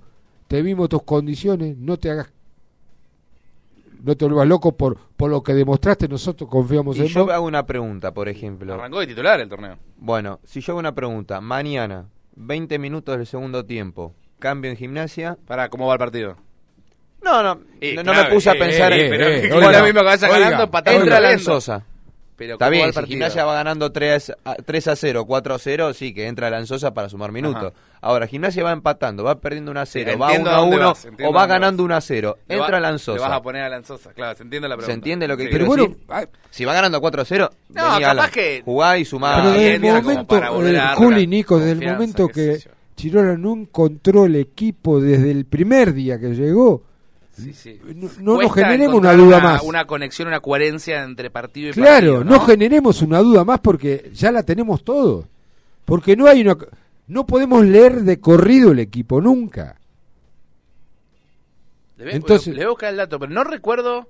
[0.49, 2.33] te vimos tus condiciones, no te hagas
[4.03, 7.35] no te vuelvas loco por, por lo que demostraste, nosotros confiamos Y en yo vos.
[7.35, 8.75] hago una pregunta, por ejemplo.
[8.75, 9.79] Arrancó de titular el torneo.
[9.97, 12.07] Bueno, si yo hago una pregunta, mañana,
[12.37, 15.37] 20 minutos del segundo tiempo, cambio en gimnasia.
[15.47, 16.37] Para, ¿cómo va el partido?
[17.23, 19.11] No, no, Eh, no, me puse a eh, pensar eh, en.
[19.11, 21.39] pero Eh, que bueno, lo mismo que vaya oiga, ganando, Entra.
[21.39, 21.85] Sosa.
[22.37, 23.07] Pero Está ¿cómo va bien, si?
[23.07, 26.93] Gimnasia va ganando 3 a, 3 a 0, 4 a 0, sí, que entra Lanzosa
[26.93, 27.73] para sumar minutos.
[28.03, 30.61] Ahora, Gimnasia va empatando, va perdiendo 1 a 0, Sí, va entiendo 1 a a
[30.61, 32.37] dónde 1 vas, entiendo o va ganando 1 a 0.
[32.47, 33.35] Le va- Entra Le vas Lanzosa.
[33.35, 34.93] a poner a Lanzosa, claro, se entiende la pregunta.
[34.93, 35.49] ¿Se entiende lo que Sí.
[35.49, 35.99] quiero Pero decir?
[36.07, 39.37] bueno, si va ganando 4 a 0, No, vení, capaz Alan, que- jugá y sumá.
[39.37, 40.41] Pero desde el momento,
[40.97, 42.59] Juli, Nico, desde el momento que.
[42.97, 46.83] Chirola no encontró el equipo desde el primer día que llegó,
[47.37, 47.81] Sí, sí.
[47.95, 49.63] no, no nos generemos una duda una, más.
[49.63, 52.25] Una conexión, una coherencia entre partido y Claro, partido.
[52.25, 55.27] no generemos una duda más porque ya la tenemos todos.
[55.85, 56.57] Porque no hay una
[57.09, 59.77] no podemos leer de corrido el equipo nunca.
[61.99, 64.09] Le, voy- Entonces- le voy a buscar el dato, pero no recuerdo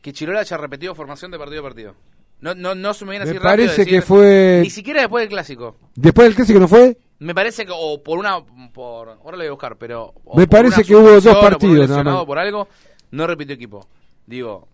[0.00, 1.94] que Chirola haya repetido formación de partido a partido.
[2.40, 5.00] No, no, no se me viene Me así rápido parece decir- que fue- Ni siquiera
[5.02, 5.76] después del clásico.
[5.94, 8.40] Después del clásico no fue, Me parece que, o por una.
[8.72, 10.12] Por, ahora lo voy a buscar, pero.
[10.34, 12.26] Me parece que hubo dos partidos, nada lesionado, más.
[12.26, 12.68] por algo,
[13.12, 13.86] no repitió equipo.
[14.26, 14.66] Digo,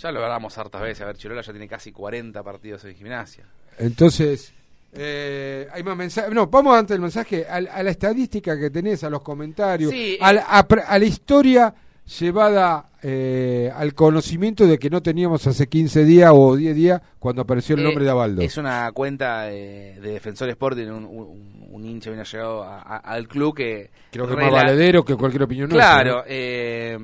[0.00, 1.02] ya lo hablamos hartas veces.
[1.02, 3.44] A ver, Chirola ya tiene casi 40 partidos en gimnasia.
[3.78, 4.52] entonces
[4.98, 6.32] Eh, hay más mensajes.
[6.32, 10.16] No, vamos antes del mensaje a, a la estadística que tenés, a los comentarios, Sí,
[10.20, 10.34] a, eh.
[10.34, 11.74] la- a a la historia
[12.06, 17.42] llevada eh, al conocimiento de que no teníamos hace 15 días o 10 días cuando
[17.42, 18.42] apareció el Eh, nombre de Abaldo.
[18.42, 22.96] Es una cuenta eh, de Defensor Sporting, un, un, un hincha viene llegado a- a-
[22.98, 23.90] al club que...
[24.12, 26.24] Creo que es más valedero que cualquier opinión nuestra, Claro, ¿no?
[26.26, 26.98] eh,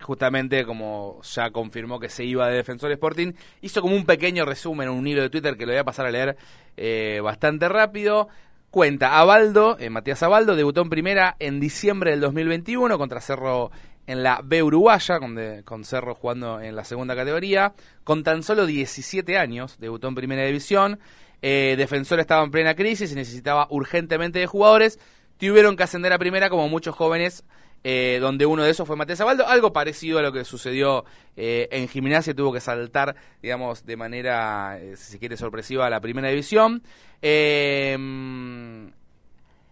[0.00, 3.32] justamente como ya confirmó que se iba de Defensor Sporting,
[3.62, 6.10] hizo como un pequeño resumen, un hilo de Twitter que lo voy a pasar a
[6.10, 6.36] leer
[6.76, 8.28] eh, bastante rápido.
[8.70, 13.70] Cuenta, Abaldo, eh, Matías Abaldo, debutó en primera en diciembre del 2021 contra Cerro
[14.06, 17.74] en la B Uruguaya, con, de- con Cerro jugando en la segunda categoría.
[18.04, 20.98] Con tan solo 17 años, debutó en primera división.
[21.42, 24.98] Eh, Defensor estaba en plena crisis y necesitaba urgentemente de jugadores.
[25.38, 27.44] Tuvieron que ascender a primera como muchos jóvenes,
[27.84, 29.46] eh, donde uno de esos fue Matías Abaldo.
[29.46, 31.04] Algo parecido a lo que sucedió
[31.36, 35.90] eh, en gimnasia, tuvo que saltar, digamos, de manera, eh, si se quiere, sorpresiva a
[35.90, 36.82] la primera división.
[37.20, 37.96] Eh,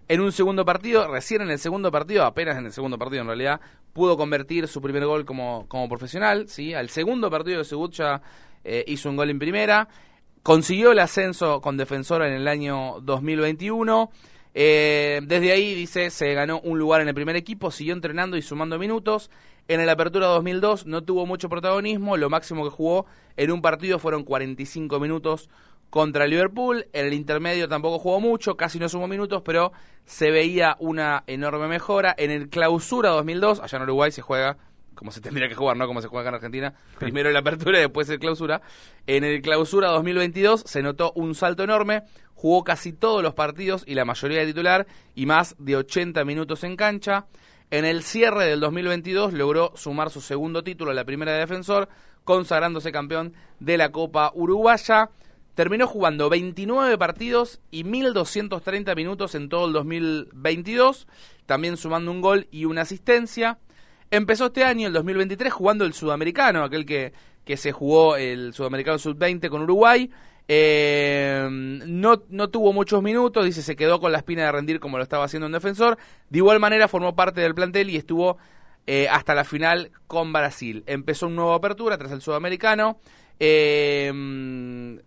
[0.08, 3.28] en un segundo partido, recién en el segundo partido, apenas en el segundo partido en
[3.28, 3.60] realidad,
[3.92, 6.74] pudo convertir su primer gol como, como profesional, ¿sí?
[6.74, 8.22] Al segundo partido de su debut ya
[8.64, 9.88] eh, hizo un gol en primera,
[10.42, 14.10] consiguió el ascenso con Defensora en el año 2021,
[14.52, 18.42] eh, desde ahí, dice, se ganó un lugar en el primer equipo, siguió entrenando y
[18.42, 19.30] sumando minutos,
[19.66, 23.06] en el Apertura 2002 no tuvo mucho protagonismo, lo máximo que jugó
[23.36, 25.48] en un partido fueron 45 minutos
[25.94, 26.88] contra Liverpool.
[26.92, 29.72] En el intermedio tampoco jugó mucho, casi no sumó minutos, pero
[30.04, 32.12] se veía una enorme mejora.
[32.18, 34.58] En el Clausura 2002, allá en Uruguay se juega
[34.96, 36.74] como se tendría que jugar, no como se juega acá en Argentina.
[36.98, 38.60] Primero el Apertura y después el Clausura.
[39.06, 42.02] En el Clausura 2022 se notó un salto enorme.
[42.34, 46.64] Jugó casi todos los partidos y la mayoría de titular y más de 80 minutos
[46.64, 47.26] en cancha.
[47.70, 51.88] En el cierre del 2022 logró sumar su segundo título en la primera de defensor,
[52.24, 55.10] consagrándose campeón de la Copa Uruguaya.
[55.54, 61.06] Terminó jugando 29 partidos y 1.230 minutos en todo el 2022,
[61.46, 63.58] también sumando un gol y una asistencia.
[64.10, 67.12] Empezó este año, el 2023, jugando el sudamericano, aquel que,
[67.44, 70.10] que se jugó el sudamericano sub-20 con Uruguay.
[70.46, 74.98] Eh, no, no tuvo muchos minutos, dice, se quedó con la espina de rendir como
[74.98, 75.98] lo estaba haciendo en defensor.
[76.30, 78.38] De igual manera formó parte del plantel y estuvo
[78.86, 80.84] eh, hasta la final con Brasil.
[80.86, 82.98] Empezó un nuevo apertura tras el sudamericano.
[83.40, 84.12] Eh,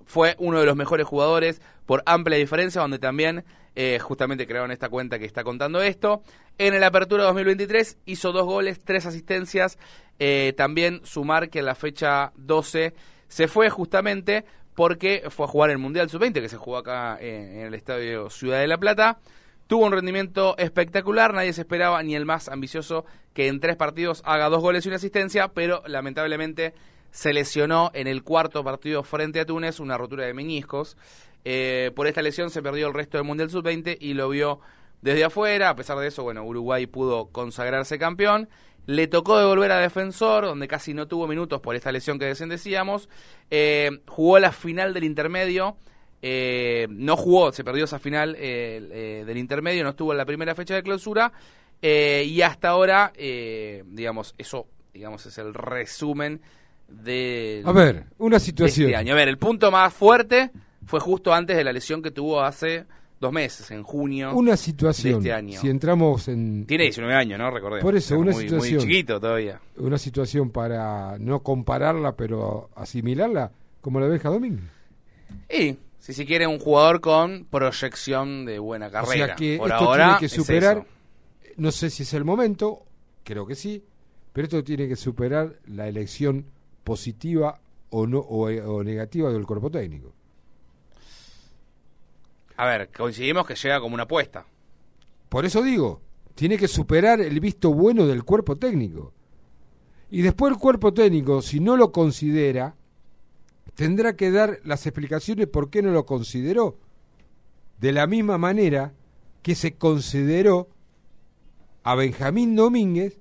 [0.06, 3.46] fue uno de los mejores jugadores por amplia diferencia, donde también
[3.76, 6.24] eh, justamente crearon esta cuenta que está contando esto.
[6.58, 9.78] En el Apertura 2023 hizo dos goles, tres asistencias.
[10.20, 12.94] Eh, también sumar que en la fecha 12
[13.28, 17.60] se fue justamente porque fue a jugar el Mundial Sub-20 que se jugó acá en
[17.60, 19.20] el Estadio Ciudad de la Plata.
[19.68, 24.22] Tuvo un rendimiento espectacular, nadie se esperaba, ni el más ambicioso, que en tres partidos
[24.26, 26.74] haga dos goles y una asistencia, pero lamentablemente
[27.12, 30.98] se lesionó en el cuarto partido frente a Túnez, una rotura de meniscos.
[31.46, 34.60] Eh, por esta lesión se perdió el resto del Mundial Sub-20 y lo vio
[35.02, 35.70] desde afuera.
[35.70, 38.50] A pesar de eso, bueno, Uruguay pudo consagrarse campeón.
[38.88, 42.48] Le tocó devolver a Defensor, donde casi no tuvo minutos por esta lesión que recién
[42.48, 43.10] decíamos.
[43.52, 45.76] Eh, jugó la final del intermedio.
[46.22, 50.56] Eh, no jugó, se perdió esa final eh, del intermedio, no estuvo en la primera
[50.56, 51.34] fecha de clausura.
[51.82, 56.42] y hasta ahora, digamos, eso digamos es el resumen
[56.88, 58.88] de, A ver, una de situación.
[58.88, 59.14] este año.
[59.14, 60.52] A ver, el punto más fuerte
[60.86, 62.86] fue justo antes de la lesión que tuvo hace
[63.20, 65.18] dos meses, en junio Una de situación.
[65.18, 65.60] este año.
[65.60, 66.66] Si entramos en.
[66.66, 67.50] Tiene 19 años, ¿no?
[67.52, 67.84] Recordemos.
[67.84, 68.76] Por eso, Es una muy, situación.
[68.78, 69.60] Muy chiquito todavía.
[69.78, 73.52] Una situación para no compararla, pero asimilarla,
[73.82, 74.66] como la deja Domínguez.
[75.50, 79.26] Y, si se quiere, un jugador con proyección de buena carrera.
[79.26, 80.86] O sea que Por esto ahora tiene que superar,
[81.58, 82.84] no sé si es el momento,
[83.24, 83.84] creo que sí,
[84.32, 86.46] pero esto tiene que superar la elección
[86.88, 87.60] positiva
[87.90, 90.14] o no o, o negativa del cuerpo técnico.
[92.56, 94.46] A ver, coincidimos que llega como una apuesta.
[95.28, 96.00] Por eso digo,
[96.34, 99.12] tiene que superar el visto bueno del cuerpo técnico.
[100.10, 102.78] Y después el cuerpo técnico, si no lo considera,
[103.76, 106.78] tendrá que dar las explicaciones por qué no lo consideró.
[107.82, 108.94] De la misma manera
[109.42, 110.70] que se consideró
[111.84, 113.20] a Benjamín Domínguez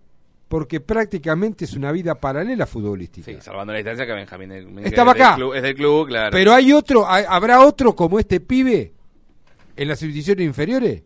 [0.48, 3.30] porque prácticamente es una vida paralela futbolística.
[3.32, 4.52] Sí, salvando la distancia que Benjamín
[4.84, 5.34] Estaba es del acá.
[5.36, 6.30] club- es del club, claro.
[6.32, 8.92] Pero hay otro, hay- habrá otro como este pibe
[9.76, 11.02] en las divisiones inferiores.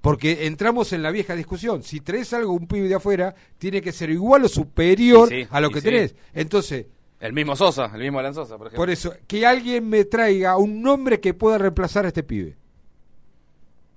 [0.00, 1.82] Porque entramos en la vieja discusión.
[1.82, 5.60] Si traes algo, un pibe de afuera, tiene que ser igual o superior sí, a
[5.60, 6.14] lo que tenés.
[6.32, 6.86] Entonces,
[7.20, 8.78] El mismo Sosa, el mismo Alan Sosa, por ejemplo.
[8.78, 12.56] por eso, que alguien me traiga un nombre que pueda reemplazar a este pibe.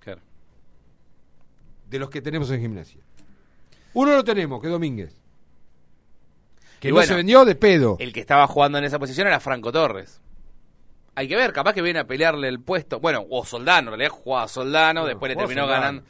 [0.02, 0.20] Claro.
[1.90, 3.00] De los que tenemos en gimnasia.
[3.94, 5.16] Uno lo tenemos, que es Domínguez.
[6.80, 7.96] Que Y no bueno, se vendió de pedo.
[8.00, 10.20] El que estaba jugando en esa posición era Franco Torres.
[11.16, 13.00] hay que ver, capaz que viene a pelearle el puesto.
[13.00, 15.82] Bueno, o Soldano, en realidad jugaba Soldano, después le terminó Soldano.
[15.82, 16.04] ganando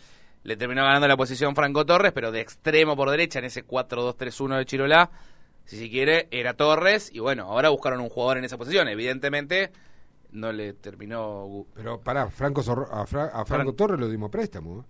[0.45, 4.57] le terminó ganando la posición Franco Torres, pero de extremo por derecha en ese 4-2-3-1
[4.57, 5.09] de Chirolá,
[5.63, 9.71] si se quiere, era Torres y bueno, ahora buscaron un jugador en esa posición, evidentemente
[10.31, 14.29] no le terminó Pero pará, Franco Zorro- a, Fra- a Franco Fran- Torres lo dimos
[14.29, 14.85] préstamo.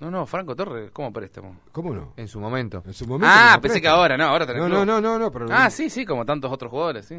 [0.00, 1.60] No, no, Franco Torres, ¿cómo préstamo?
[1.72, 2.12] ¿Cómo no?
[2.16, 2.82] En su momento.
[2.86, 3.26] En su momento.
[3.36, 5.90] Ah, pensé que ahora, no, ahora tenés No, no, no, no, no, pero Ah, sí,
[5.90, 7.14] sí, como tantos otros jugadores, sí.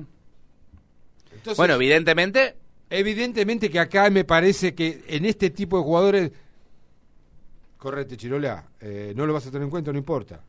[1.34, 2.56] Entonces- bueno, evidentemente
[2.92, 6.32] Evidentemente que acá me parece que en este tipo de jugadores.
[7.78, 8.66] Correte, Chirola.
[8.80, 10.42] eh, no lo vas a tener en cuenta, no importa.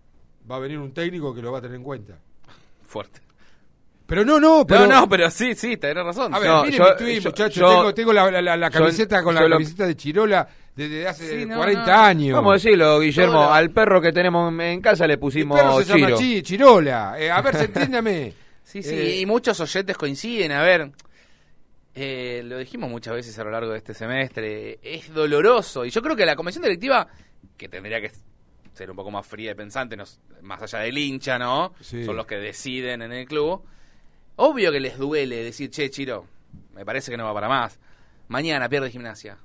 [0.50, 2.14] Va a venir un técnico que lo va a tener en cuenta.
[2.86, 3.20] fuerte.
[4.06, 4.86] Pero no, no, pero.
[4.86, 6.34] no, no, pero sí, sí, tenés razón.
[6.34, 7.54] A ver, No, miren yo- mi tweet, yo- muchachos.
[7.56, 10.48] yo- tengo tengo la, la- la- la yo- camiseta con la camiseta de Chirola
[10.88, 11.92] desde hace Sí, no, 40 no.
[12.02, 12.34] años.
[12.34, 16.06] Vamos a decirlo, Guillermo, al perro que tenemos en casa le pusimos perro se llama
[16.06, 16.18] Chiro.
[16.18, 17.16] Chi- Chirola.
[17.18, 18.32] Eh, a ver, se entiéndame.
[18.64, 20.52] Sí, sí, Eh, y muchos oyentes coinciden.
[20.52, 20.90] A ver,
[21.94, 25.84] eh, lo dijimos muchas veces a lo largo de este semestre, es doloroso.
[25.84, 27.08] Y yo creo que la comisión directiva,
[27.56, 28.10] que tendría que
[28.72, 30.04] ser un poco más fría y pensante, no-
[30.42, 31.74] más allá del hincha, ¿no?
[31.80, 32.04] Sí.
[32.04, 33.62] Son los que deciden en el club.
[34.36, 36.24] Obvio que les duele decir, che, Chiro,
[36.74, 37.78] me parece que no va para más.
[38.28, 39.36] Mañana pierde gimnasia.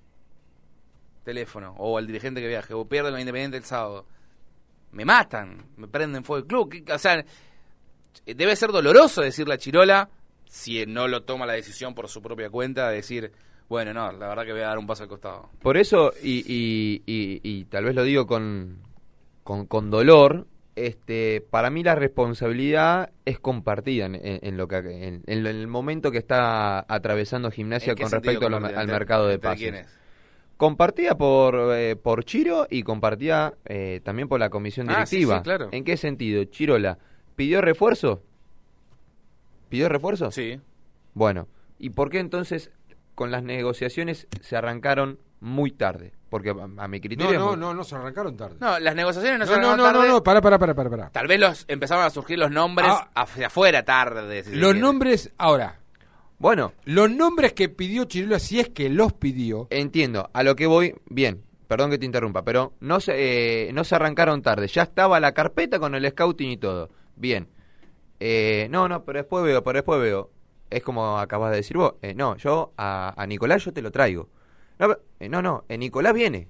[1.26, 1.76] Teléfono.
[1.78, 2.74] O al dirigente que viaje.
[2.74, 4.06] O pierde la Independiente el sábado.
[4.92, 5.66] Me matan.
[5.76, 6.70] Me prenden fuego el club.
[6.86, 7.26] ¿Qué- O sea,
[8.26, 10.10] debe ser doloroso decirle a Chirola,
[10.48, 13.32] si no lo toma la decisión por su propia cuenta, de decir,
[13.68, 15.50] bueno, no, la verdad que voy a dar un paso al costado.
[15.62, 18.78] Por eso, y, y- y- y tal vez lo digo con,
[19.44, 24.78] con, con dolor, este, para mí la responsabilidad es compartida en, en- en lo que
[24.78, 29.28] en, en el momento que está atravesando gimnasia ¿En qué con respecto al ¿Entre- mercado
[29.28, 29.88] de pases.
[30.58, 35.38] Compartida por, eh, por Chiro y compartida eh, también por la comisión Ah, sí, directiva.
[35.40, 35.70] sí, claro.
[35.72, 36.44] ¿En qué sentido?
[36.46, 36.98] Chirola,
[37.36, 38.24] ¿pidió refuerzo?
[39.70, 40.32] ¿Pidió refuerzo?
[40.32, 40.60] Sí.
[41.14, 42.72] Bueno, ¿y por qué entonces
[43.16, 46.14] con las negociaciones se arrancaron muy tarde?
[46.30, 47.40] Porque a, a mi No, criterio...
[47.40, 48.56] no, muy- no, no se arrancaron tarde.
[48.60, 50.14] No, las negociaciones no, No, se no, arrancaron no, no, tarde.
[50.14, 51.10] no, pará, pará, pará, pará, pará.
[51.12, 53.10] Tal vez los empezaron a surgir los nombres Ah.
[53.16, 54.44] hacia afuera tarde.
[54.44, 55.80] si Los nombres, ahora,
[56.38, 60.30] Bueno, los nombres que pidió Chirola, si es que los pidió, entiendo.
[60.34, 63.96] A lo que voy, bien, perdón que te interrumpa, pero no se, eh, no se
[63.96, 64.68] arrancaron tarde.
[64.68, 66.90] Ya estaba la carpeta con el scouting y todo.
[67.16, 67.48] Bien.
[68.20, 70.30] Eh, no, no, pero después veo, pero después veo.
[70.70, 71.94] Es como acabas de decir vos.
[72.02, 74.30] Eh, no, yo a, a Nicolás yo te lo traigo.
[74.78, 76.48] No, eh, no, no, eh, Nicolás viene.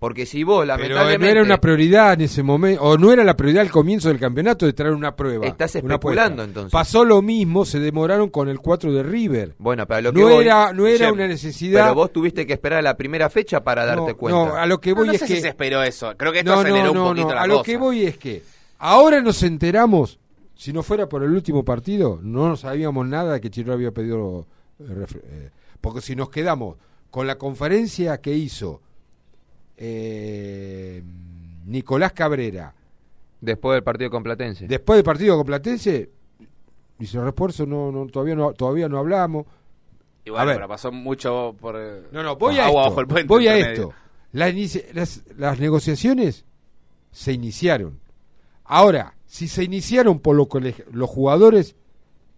[0.00, 1.26] Porque si vos, pero lamentablemente...
[1.26, 4.18] no era una prioridad en ese momento, o no era la prioridad al comienzo del
[4.18, 5.46] campeonato de traer una prueba.
[5.46, 6.72] Estás especulando, entonces.
[6.72, 9.54] Pasó lo mismo, se demoraron con el 4 de River.
[9.58, 11.82] Bueno, pero a lo que no voy, era, no era una necesidad.
[11.82, 14.38] Pero vos tuviste que esperar a la primera fecha para darte no, cuenta.
[14.38, 16.14] no, a lo que voy no es sé que si se esperó eso.
[16.16, 17.34] Creo que esto no, aceleró no, un poquito no.
[17.34, 17.64] la A lo cosa.
[17.66, 18.42] que voy es que
[18.78, 20.18] ahora nos enteramos,
[20.54, 24.46] si no fuera por el último partido, no sabíamos nada de que Chiro había pedido
[24.78, 25.50] eh, eh,
[25.82, 26.78] porque si nos quedamos
[27.10, 28.80] con la conferencia que hizo
[29.82, 31.02] eh,
[31.66, 32.74] Nicolás Cabrera
[33.40, 34.66] Después del partido con Platense.
[34.68, 36.10] después del partido con Platense
[36.98, 39.46] dice refuerzo no, no todavía no todavía no hablamos
[40.26, 41.74] A bueno, pero pasó mucho por.
[41.78, 42.90] eh, No, no, voy a agua esto.
[42.90, 43.26] bajo el puente.
[43.28, 43.82] voy a entre medio.
[43.88, 43.94] esto.
[44.32, 46.44] La inici- las, las negociaciones
[47.10, 47.98] se iniciaron.
[48.64, 50.46] Ahora, si se iniciaron por lo
[50.92, 51.74] los jugadores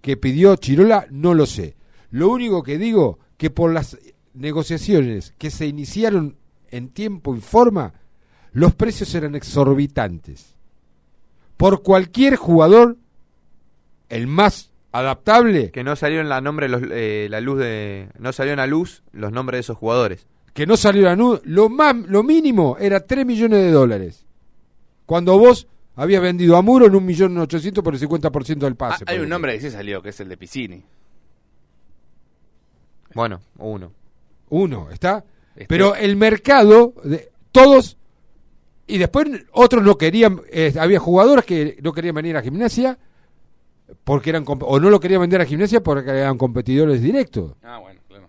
[0.00, 1.74] que pidió Chirola, no lo sé.
[2.10, 3.98] Lo único que digo que por las
[4.32, 6.36] negociaciones que se iniciaron
[6.72, 7.94] en tiempo y forma,
[8.52, 10.56] los precios eran exorbitantes.
[11.56, 12.96] Por cualquier jugador,
[14.08, 18.58] el más adaptable, Que no salieron la nombre los, eh, la luz de no salieron
[18.60, 20.26] a luz los nombres de esos jugadores.
[20.52, 24.26] que no salió a nu- lo más lo mínimo era 3 millones de dólares.
[25.06, 25.66] Cuando vos
[25.96, 28.94] habías vendido a Muro en un millón ochocientos por el 50% del Ah, pase.
[28.94, 29.34] hay por un ejemplo.
[29.34, 30.82] nombre que sí salió, que es el de Piscini.
[33.14, 33.92] Bueno, uno.
[34.50, 35.24] Uno, ¿está?
[35.54, 37.96] Este- Pero el mercado, de, todos,
[38.86, 42.98] y después otros no querían, eh, había jugadores que no querían venir a gimnasia,
[44.04, 47.54] porque eran, o no lo querían vender a gimnasia porque eran competidores directos.
[47.62, 48.28] Ah, bueno, claro.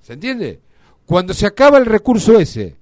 [0.00, 0.60] ¿Se entiende?
[1.04, 2.76] Cuando se acaba el recurso ese,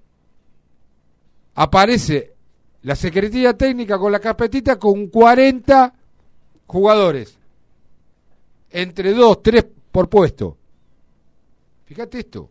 [1.55, 2.35] aparece
[2.82, 5.93] la Secretaría Técnica con la carpetita con 40
[6.66, 7.36] jugadores.
[8.70, 10.56] Entre 2, 3 por puesto.
[11.85, 12.48] Fíjate esto.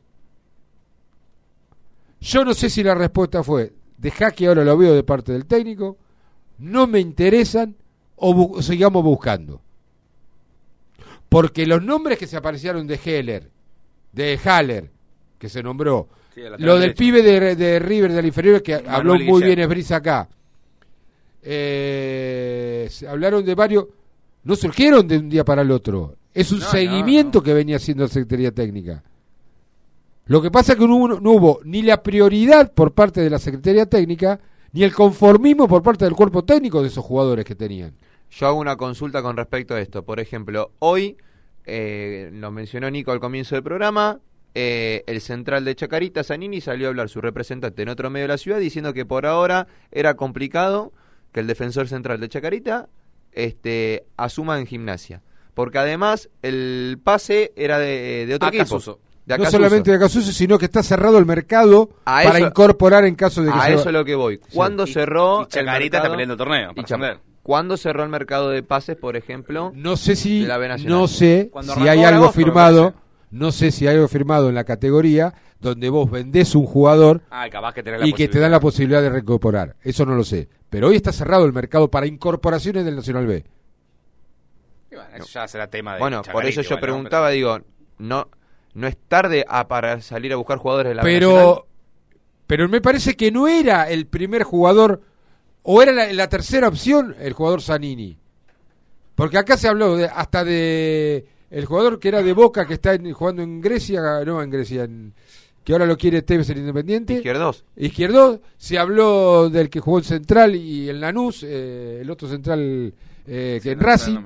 [2.21, 5.45] Yo no sé si la respuesta fue, dejá que ahora lo veo de parte del
[5.45, 5.97] técnico,
[6.57, 7.75] no me interesan
[8.17, 9.61] o bu- sigamos buscando.
[11.29, 13.49] Porque los nombres que se aparecieron de Heller,
[14.11, 14.89] de Haller,
[15.37, 19.15] que se nombró, Sí, lo del pibe de, de River del inferior que Manuel habló
[19.19, 20.29] muy bien Esbrisa acá.
[21.41, 23.85] Eh, se hablaron de varios,
[24.43, 26.15] no surgieron de un día para el otro.
[26.33, 29.03] Es un No, no, seguimiento que venía haciendo la Secretaría Técnica.
[30.29, 33.31] Lo que pasa es que no hubo, no hubo ni la prioridad por parte de
[33.31, 34.39] la Secretaría Técnica,
[34.73, 37.95] ni el conformismo por parte del cuerpo técnico de esos jugadores que tenían.
[38.29, 40.05] Yo hago una consulta con respecto a esto.
[40.05, 41.17] Por ejemplo, hoy,
[41.65, 44.19] eh, lo mencionó Nico al comienzo del programa,
[44.53, 48.33] eh, el central de Chacarita, Zanini, salió a hablar su representante en otro medio de
[48.33, 50.93] la ciudad diciendo que por ahora era complicado
[51.31, 52.87] que el defensor central de Chacarita
[53.31, 55.23] este, asuma en gimnasia.
[55.55, 58.91] Porque además el pase era de, de otro Acasuso.
[58.91, 59.08] equipo.
[59.25, 63.05] De no solamente de Acasuso, sino que está cerrado el mercado A para eso- incorporar
[63.05, 64.39] en caso de que A se- eso es lo que voy.
[64.53, 66.03] ¿Cuándo Y- cerró y Chacarita el mercado?
[66.03, 67.19] está peleando torneo para Y.
[67.43, 69.71] ¿Cuándo cerró el mercado de pases, por ejemplo?
[69.75, 70.99] No sé si, de la B Nacional?
[70.99, 72.93] no sé si hay algo agosto, firmado,
[73.31, 77.47] no sé si hay algo firmado en la categoría donde vos vendés un jugador Ah,
[77.51, 79.75] capaz que tenés la y que te dan la posibilidad de reincorporar.
[79.83, 80.47] Eso no lo sé.
[80.69, 83.43] Pero hoy está cerrado el mercado para incorporaciones del Nacional B.
[84.91, 86.81] Y bueno, eso ya será tema de Bueno, por eso yo igual, ¿no?
[86.81, 87.59] preguntaba, digo,
[87.97, 88.27] no
[88.79, 91.61] no es tarde a- para salir a buscar jugadores de la Pero, Nacional?
[92.47, 95.01] pero me parece que no era el primer jugador,
[95.63, 98.17] o era la, la tercera opción el jugador Zanini.
[99.15, 102.93] Porque acá se habló de, hasta de el jugador que era de Boca, que está
[102.93, 105.13] en- jugando en Grecia, no en Grecia, en-
[105.63, 107.15] que ahora lo quiere Tevez el Independiente.
[107.15, 107.63] Izquierdos.
[107.75, 112.93] Izquierdo, se habló del que jugó en Central y en Lanús, eh, el otro Central
[113.27, 114.17] eh, que en no Racing.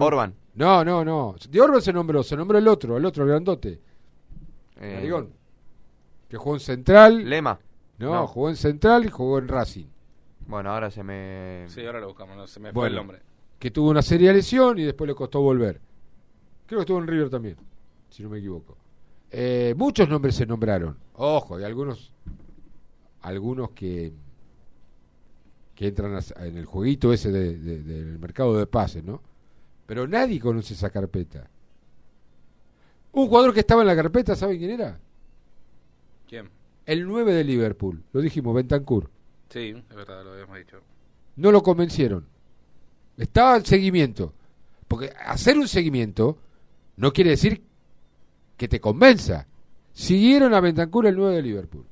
[0.00, 0.34] Orban.
[0.60, 1.34] No, no, no.
[1.48, 3.80] De Orban se nombró, se nombró el otro, el otro el grandote.
[4.80, 5.30] Eh, Narigón.
[6.28, 7.28] Que jugó en Central.
[7.28, 7.58] Lema.
[7.98, 8.26] No, No.
[8.26, 9.86] jugó en Central y jugó en Racing.
[10.46, 11.64] Bueno, ahora se me...
[11.68, 13.20] Sí, ahora lo buscamos, no se me fue el nombre.
[13.58, 15.80] que tuvo una seria lesión y después le costó volver.
[16.66, 17.56] Creo que estuvo en River también,
[18.08, 18.76] si no me equivoco.
[19.30, 20.96] Eh, muchos nombres se nombraron.
[21.14, 22.12] Ojo, hay algunos,
[23.22, 24.12] algunos que
[25.74, 29.22] que entran a- en el jueguito ese de- de- del mercado de pases, ¿no?
[29.90, 31.50] Pero nadie conoce esa carpeta.
[33.10, 35.00] Un jugador que estaba en la carpeta, ¿saben quién era?
[36.28, 36.48] ¿Quién?
[36.86, 39.10] El 9 de Liverpool, lo dijimos, Bentancur.
[39.48, 40.80] Sí, es verdad, lo habíamos dicho.
[41.34, 42.24] no lo convencieron.
[43.16, 44.32] Estaba en seguimiento.
[44.86, 46.38] Porque hacer un seguimiento
[46.94, 47.60] no quiere decir
[48.56, 49.48] que te convenza.
[49.92, 51.86] Siguieron a Bentancur el 9 de Liverpool.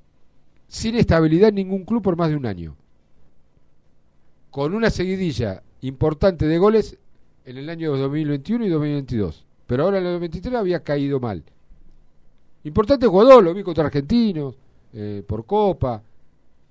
[0.68, 2.76] Sin estabilidad en ningún club por más de un año.
[4.52, 6.96] Con una seguidilla importante de goles
[7.48, 9.44] en el año 2021 y 2022.
[9.66, 11.42] Pero ahora en el 2023 había caído mal.
[12.64, 14.54] Importante jugador, lo vi contra Argentinos,
[14.92, 16.02] eh, por Copa,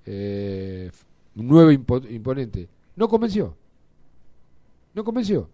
[0.06, 0.92] eh,
[1.36, 2.68] nuevo impo- imponente.
[2.96, 3.56] No convenció.
[4.94, 5.50] No convenció.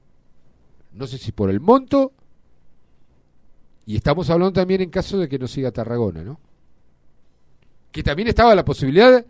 [0.93, 2.11] No sé si por el monto.
[3.85, 6.39] Y estamos hablando también en caso de que no siga Tarragona, ¿no?
[7.91, 9.25] Que también estaba la posibilidad,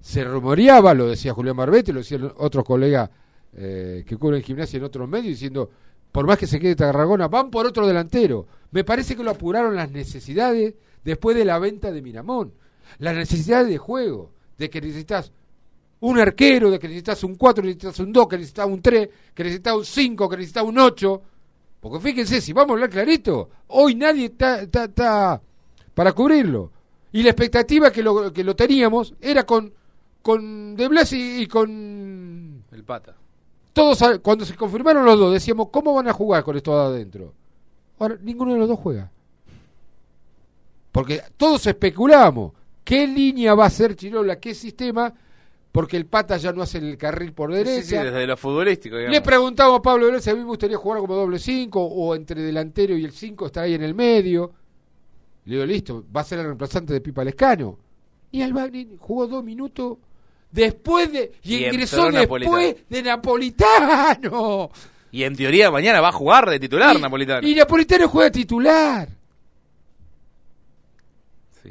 [0.00, 3.10] se rumoreaba, lo decía Julián Marbete, lo decían otros colegas
[3.58, 5.70] eh, que cubren gimnasia en otros medios, diciendo,
[6.12, 8.46] por más que se quede Tarragona, van por otro delantero.
[8.70, 12.52] Me parece que lo apuraron las necesidades después de la venta de Miramón.
[12.98, 15.32] Las necesidades de juego, de que necesitas
[16.00, 19.08] un arquero, de que necesitas un 4, que necesitas un 2, que necesitas un 3,
[19.34, 21.22] que necesitas un 5, que necesitas un 8.
[21.80, 25.40] Porque fíjense, si vamos a hablar clarito, hoy nadie está,
[25.94, 26.72] para cubrirlo.
[27.10, 29.72] Y la expectativa que lo, que lo teníamos era con,
[30.20, 33.16] con De Blas y con El pata.
[33.76, 34.20] Todos.
[34.22, 37.34] Cuando se confirmaron los dos, decíamos, ¿cómo van a jugar con esto adentro?
[37.98, 39.10] Ahora, ninguno de los dos juega.
[40.92, 45.12] Porque todos especulamos qué línea va a ser Chirola, qué sistema,
[45.72, 48.04] porque el pata ya no hace el carril por Sí, sí, derecha.
[48.04, 49.14] desde lo futbolístico, digamos.
[49.14, 52.14] Le preguntamos a Pablo Vélez si a mí me gustaría jugar como doble 5 o
[52.14, 54.52] entre delantero y el 5 estar ahí en el medio.
[55.44, 57.78] Le digo, listo, va a ser el reemplazante de Pipa Lescano.
[58.32, 59.98] Y Albani jugó dos minutos
[60.56, 61.32] después de.
[61.42, 62.74] Y, Y ingresó después Napolitano.
[62.88, 64.70] de Napolitano.
[65.12, 67.46] Y en teoría mañana va a jugar de titular Napolitano.
[67.46, 69.08] Y Napolitano juega titular.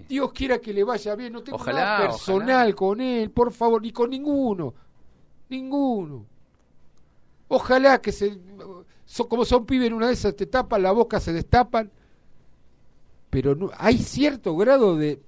[0.10, 1.34] Dios quiera que le vaya bien.
[1.34, 4.74] No tengo Ojalá, nada personal con él, por favor, ni con ninguno.
[5.50, 6.26] Ninguno.
[7.48, 8.38] Ojalá que se.
[9.06, 11.90] son- como son pibes en una de esas, te tapan la boca, se destapan.
[13.30, 15.22] Pero no, hay cierto grado de.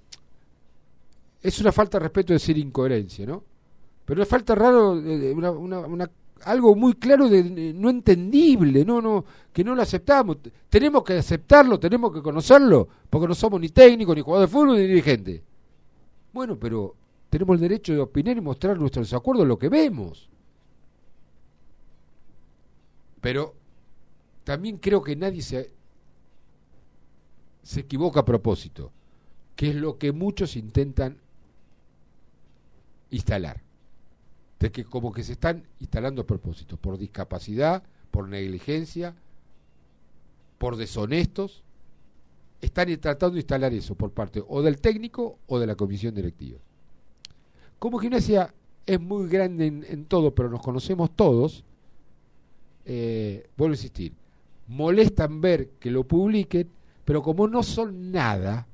[1.48, 3.42] Es una falta de respeto decir incoherencia, ¿no?
[4.04, 6.12] Pero es falta raro, una, una- una-
[6.44, 10.38] algo muy claro de, de no entendible, no, no, que no lo aceptamos.
[10.70, 14.76] Tenemos que aceptarlo, tenemos que conocerlo, porque no somos ni técnicos, ni jugadores de fútbol,
[14.76, 15.42] ni dirigentes.
[16.34, 16.96] Bueno, pero
[17.30, 20.30] tenemos el derecho de opinar y mostrar nuestro desacuerdo lo que vemos.
[23.22, 23.56] Pero
[24.44, 25.72] también creo que nadie se,
[27.64, 28.92] se equivoca a propósito,
[29.56, 31.18] que es lo que muchos intentan
[33.10, 33.62] instalar.
[34.60, 39.16] De que como que se están instalando a propósito, por discapacidad, por negligencia
[40.58, 41.64] por deshonestos,
[42.62, 46.60] están tratando de instalar eso por parte o del técnico o de la comisión directiva.
[47.80, 48.54] Como gimnasia
[48.86, 51.64] es muy grande en, en todo, pero nos conocemos todos,
[52.86, 54.14] eh, vuelvo a insistir,
[54.68, 56.68] molestan ver que lo publiquen,
[57.06, 58.66] pero como no son nada,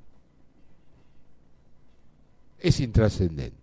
[2.59, 3.62] es intrascendente.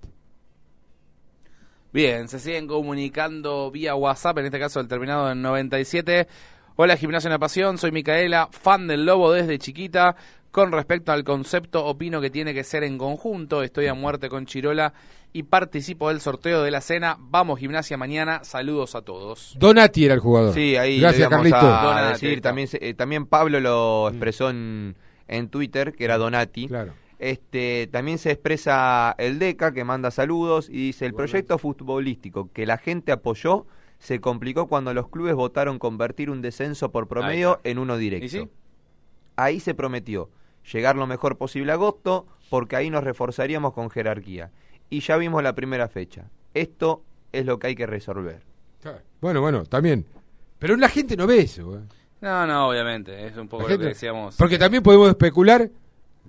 [1.92, 6.28] Bien, se siguen comunicando vía WhatsApp, en este caso el terminado en 97.
[6.76, 10.14] Hola, Gimnasia Una Pasión, soy Micaela, fan del Lobo desde chiquita.
[10.52, 13.62] Con respecto al concepto, opino que tiene que ser en conjunto.
[13.62, 14.92] Estoy a muerte con Chirola
[15.32, 17.16] y participo del sorteo de la cena.
[17.20, 18.42] Vamos, Gimnasia, mañana.
[18.42, 19.54] Saludos a todos.
[19.58, 20.52] Donati era el jugador.
[20.54, 21.56] Sí, ahí Gracias, Carlito.
[21.56, 24.96] a decir, también, se- eh, también Pablo lo expresó en,
[25.28, 26.66] en Twitter, que era Donati.
[26.66, 26.94] Claro.
[27.20, 32.64] Este, también se expresa el DECA, que manda saludos, y dice, el proyecto futbolístico que
[32.64, 33.66] la gente apoyó
[33.98, 38.24] se complicó cuando los clubes votaron convertir un descenso por promedio en uno directo.
[38.24, 38.48] ¿Y sí?
[39.36, 40.30] Ahí se prometió
[40.72, 44.50] llegar lo mejor posible a agosto, porque ahí nos reforzaríamos con jerarquía.
[44.88, 46.30] Y ya vimos la primera fecha.
[46.54, 47.02] Esto
[47.32, 48.42] es lo que hay que resolver.
[49.20, 50.06] Bueno, bueno, también.
[50.58, 51.76] Pero la gente no ve eso.
[51.76, 51.80] ¿eh?
[52.22, 53.26] No, no, obviamente.
[53.26, 54.36] Es un poco La lo gente- que decíamos.
[54.36, 55.68] Porque también podemos especular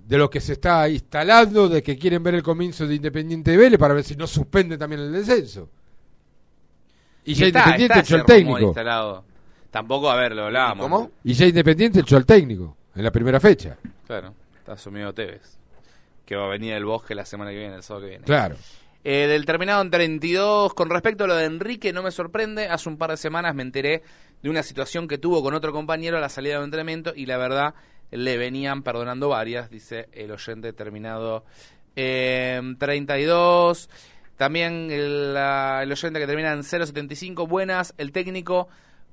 [0.06, 3.78] de lo que se está instalando, de que quieren ver el comienzo de Independiente Vélez
[3.78, 5.68] para ver si no suspende también el descenso.
[7.24, 8.60] Y ya está, Independiente está echó el técnico.
[8.60, 9.24] instalado.
[9.70, 10.82] Tampoco, a ver, lo hablábamos.
[10.84, 11.10] ¿Cómo?
[11.24, 13.78] Y ya Independiente echó al técnico en la primera fecha.
[14.06, 15.56] Claro, está asumido Tevez.
[16.26, 18.24] Que va a venir del bosque la semana que viene, el sábado que viene.
[18.24, 18.56] Claro.
[19.04, 22.66] Eh, del terminado en 32, con respecto a lo de Enrique, no me sorprende.
[22.68, 24.02] Hace un par de semanas me enteré
[24.42, 27.26] de una situación que tuvo con otro compañero a la salida de un entrenamiento y
[27.26, 27.74] la verdad
[28.12, 31.44] le venían perdonando varias, dice el oyente terminado
[31.96, 33.90] en 32.
[34.36, 37.94] También el, oyente que termina en 075, buenas.
[37.96, 38.68] El técnico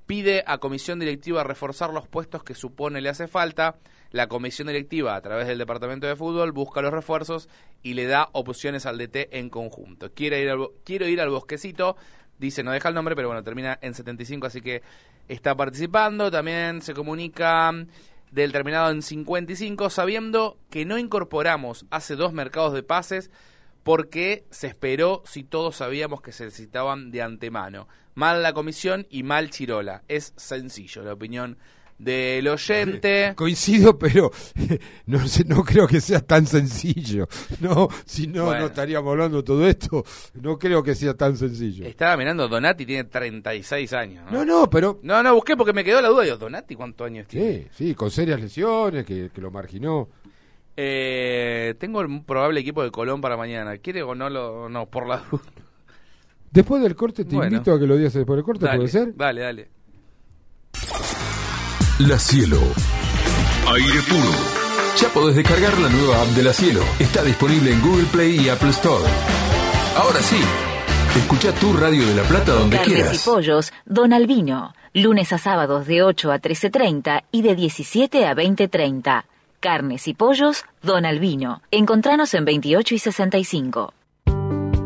[0.05, 3.75] pide a comisión directiva reforzar los puestos que supone le hace falta.
[4.11, 7.47] La comisión directiva, a través del departamento de fútbol, busca los refuerzos
[7.83, 10.11] y le da opciones al DT en conjunto.
[10.13, 11.95] Quiere ir al, quiero ir al bosquecito,
[12.39, 14.81] dice, no deja el nombre, pero bueno, termina en 75, así que
[15.27, 16.31] está participando.
[16.31, 17.71] También se comunica
[18.31, 23.31] del terminado en 55, sabiendo que no incorporamos hace dos mercados de pases
[23.83, 27.87] porque se esperó si todos sabíamos que se necesitaban de antemano.
[28.13, 30.03] Mal la comisión y mal Chirola.
[30.07, 31.57] Es sencillo la opinión
[31.99, 33.33] del oyente.
[33.35, 34.31] Coincido, pero
[35.05, 37.27] no sé, no creo que sea tan sencillo.
[37.59, 38.61] No, si no, Bueno.
[38.61, 40.03] no estaríamos hablando todo esto.
[40.41, 41.85] No creo que sea tan sencillo.
[41.85, 44.25] Estaba mirando, Donati tiene 36 años.
[44.31, 44.61] No, ¿no?
[44.61, 46.23] no, pero No, no, busqué porque me quedó la duda.
[46.23, 47.67] Digo, ¿Donati cuántos años tiene?
[47.71, 50.09] sí, sí, con serias lesiones que, que lo marginó.
[50.81, 53.77] Eh, tengo un probable equipo de Colón para mañana.
[53.79, 54.69] ¿Quiere o no lo.?
[54.69, 55.43] No, por la duda.
[56.51, 57.51] Después del corte te Bueno.
[57.57, 59.13] invito a que lo digas después del corte, Dale, ¿puede ser?
[59.15, 59.69] Dale, dale.
[61.99, 62.59] La Cielo.
[63.73, 64.31] Aire puro.
[65.01, 66.79] Ya podés descargar la nueva app de La Cielo.
[66.97, 69.03] Está disponible en Google Play y Apple Store.
[69.97, 70.39] Ahora sí,
[71.17, 73.23] escucha tu radio de La Plata donde Carnes y quieras.
[73.25, 74.73] pollos, Don Albino.
[74.93, 79.25] Lunes a sábados de 8 a 13.30 y de 17 a 20.30.
[79.59, 81.61] Carnes y pollos, Don Albino.
[81.69, 83.93] Encontranos en 28 y 65.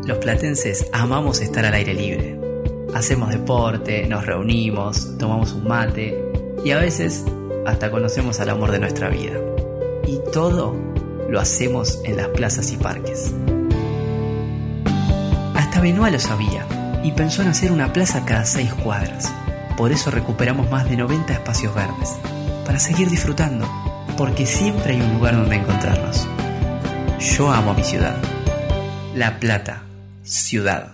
[0.04, 2.40] Los platenses amamos estar al aire libre.
[2.92, 6.33] Hacemos deporte, nos reunimos, tomamos un mate
[6.64, 7.24] y a veces
[7.66, 9.32] hasta conocemos al amor de nuestra vida.
[10.06, 10.74] Y todo
[11.28, 13.32] lo hacemos en las plazas y parques.
[15.54, 16.66] Hasta Benoit lo sabía
[17.02, 19.32] y pensó en hacer una plaza cada seis cuadras.
[19.76, 22.10] Por eso recuperamos más de 90 espacios verdes,
[22.64, 23.68] para seguir disfrutando,
[24.16, 26.26] porque siempre hay un lugar donde encontrarnos.
[27.18, 28.16] Yo amo mi ciudad.
[29.14, 29.82] La Plata,
[30.22, 30.93] ciudad.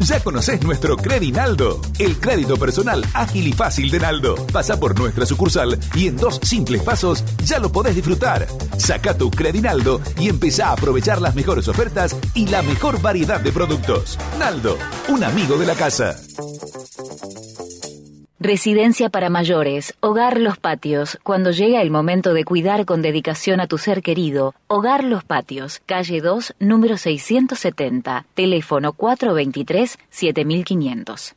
[0.00, 1.80] ¿Ya conoces nuestro Credinaldo?
[1.98, 4.34] El crédito personal ágil y fácil de Naldo.
[4.52, 8.48] Pasa por nuestra sucursal y en dos simples pasos ya lo podés disfrutar.
[8.78, 13.52] Saca tu Credinaldo y empezá a aprovechar las mejores ofertas y la mejor variedad de
[13.52, 14.18] productos.
[14.38, 14.76] Naldo,
[15.08, 16.16] un amigo de la casa.
[18.44, 21.16] Residencia para mayores, Hogar Los Patios.
[21.22, 25.80] Cuando llega el momento de cuidar con dedicación a tu ser querido, Hogar Los Patios,
[25.86, 31.36] calle 2, número 670, teléfono 423-7500.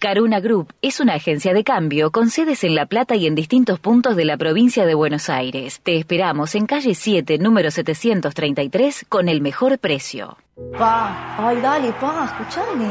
[0.00, 3.78] Caruna Group es una agencia de cambio con sedes en La Plata y en distintos
[3.78, 5.82] puntos de la provincia de Buenos Aires.
[5.82, 10.38] Te esperamos en calle 7, número 733, con el mejor precio.
[10.78, 12.88] Pa, ay, dale, pa, escúchame.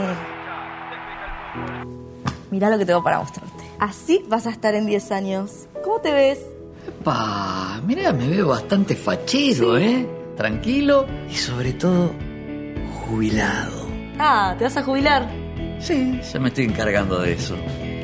[2.52, 3.64] Mirá lo que tengo para mostrarte.
[3.80, 5.68] Así vas a estar en 10 años.
[5.84, 6.46] ¿Cómo te ves?
[7.04, 10.08] Pa, mira, me veo bastante fachero, ¿eh?
[10.38, 12.14] Tranquilo y sobre todo
[13.02, 13.88] jubilado.
[14.20, 15.49] Ah, ¿te vas a jubilar?
[15.80, 17.56] Sí, ya me estoy encargando de eso.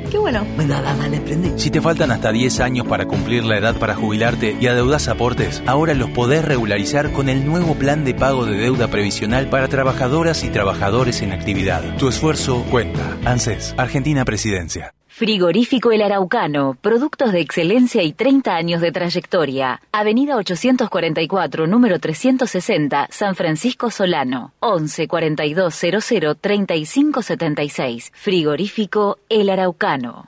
[0.09, 0.45] Qué bueno.
[0.57, 1.51] Venga, dale, prendí.
[1.57, 5.61] Si te faltan hasta 10 años para cumplir la edad para jubilarte y adeudas aportes,
[5.65, 10.43] ahora los podés regularizar con el nuevo plan de pago de deuda previsional para trabajadoras
[10.43, 11.97] y trabajadores en actividad.
[11.97, 13.17] Tu esfuerzo cuenta.
[13.25, 14.93] ANSES, Argentina Presidencia.
[15.17, 19.81] Frigorífico El Araucano, productos de excelencia y 30 años de trayectoria.
[19.93, 24.51] Avenida 844, número 360, San Francisco Solano.
[24.59, 28.11] 11 42 00 35 76.
[28.13, 30.25] Frigorífico El Araucano.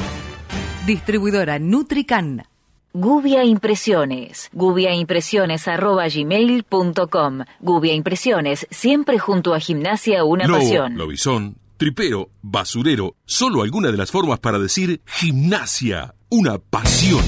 [0.85, 2.45] Distribuidora Nutrican.
[2.93, 4.49] Gubia Impresiones.
[4.53, 10.97] gubiaimpresiones.gmail.com Gubia Impresiones, siempre junto a Gimnasia Una Lobo, Pasión.
[10.97, 17.23] lobizón, tripero, basurero, solo alguna de las formas para decir gimnasia, una pasión.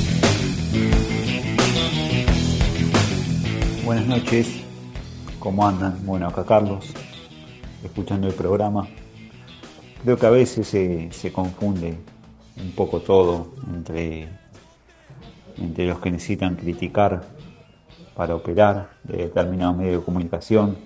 [3.85, 4.49] Buenas noches,
[5.39, 6.05] ¿cómo andan?
[6.05, 6.85] Bueno, acá Carlos,
[7.83, 8.85] escuchando el programa.
[10.03, 11.97] Creo que a veces se, se confunde
[12.57, 14.27] un poco todo entre,
[15.57, 17.23] entre los que necesitan criticar
[18.15, 20.77] para operar de determinados medios de comunicación,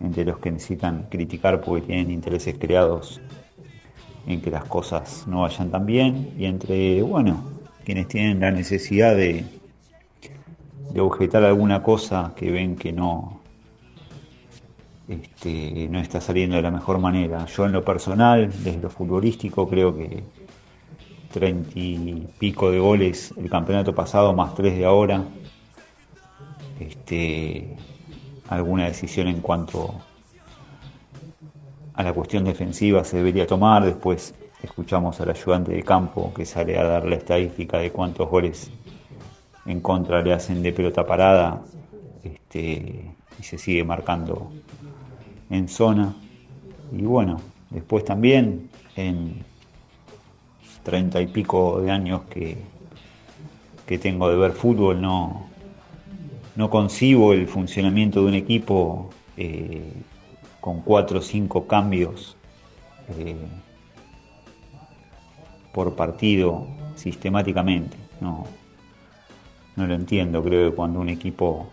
[0.00, 3.20] entre los que necesitan criticar porque tienen intereses creados
[4.26, 7.42] en que las cosas no vayan tan bien, y entre, bueno,
[7.84, 9.44] quienes tienen la necesidad de,
[10.92, 13.40] de objetar alguna cosa que ven que no,
[15.08, 17.46] este, no está saliendo de la mejor manera.
[17.46, 20.22] Yo en lo personal, desde lo futbolístico, creo que
[21.30, 25.24] treinta y pico de goles el campeonato pasado, más tres de ahora.
[26.80, 27.76] Este,
[28.48, 29.94] alguna decisión en cuanto
[31.94, 33.84] a la cuestión defensiva se debería tomar.
[33.84, 38.70] Después escuchamos al ayudante de campo que sale a dar la estadística de cuántos goles
[39.66, 41.62] en contra le hacen de pelota parada
[42.22, 44.50] este, y se sigue marcando
[45.50, 46.14] en zona.
[46.92, 47.40] Y bueno,
[47.70, 49.44] después también en
[50.88, 52.56] treinta y pico de años que,
[53.86, 55.46] que tengo de ver fútbol, no,
[56.56, 59.92] no concibo el funcionamiento de un equipo eh,
[60.62, 62.36] con cuatro o cinco cambios
[63.18, 63.36] eh,
[65.74, 66.66] por partido
[66.96, 67.98] sistemáticamente.
[68.22, 68.46] No,
[69.76, 70.42] no lo entiendo.
[70.42, 71.68] Creo que cuando un equipo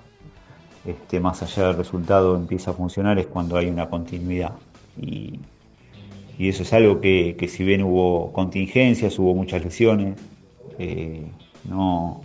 [0.86, 4.52] este, más allá del resultado empieza a funcionar es cuando hay una continuidad.
[4.98, 5.40] Y,
[6.38, 10.20] y eso es algo que, que si bien hubo contingencias, hubo muchas lesiones,
[10.78, 11.26] eh,
[11.64, 12.22] no,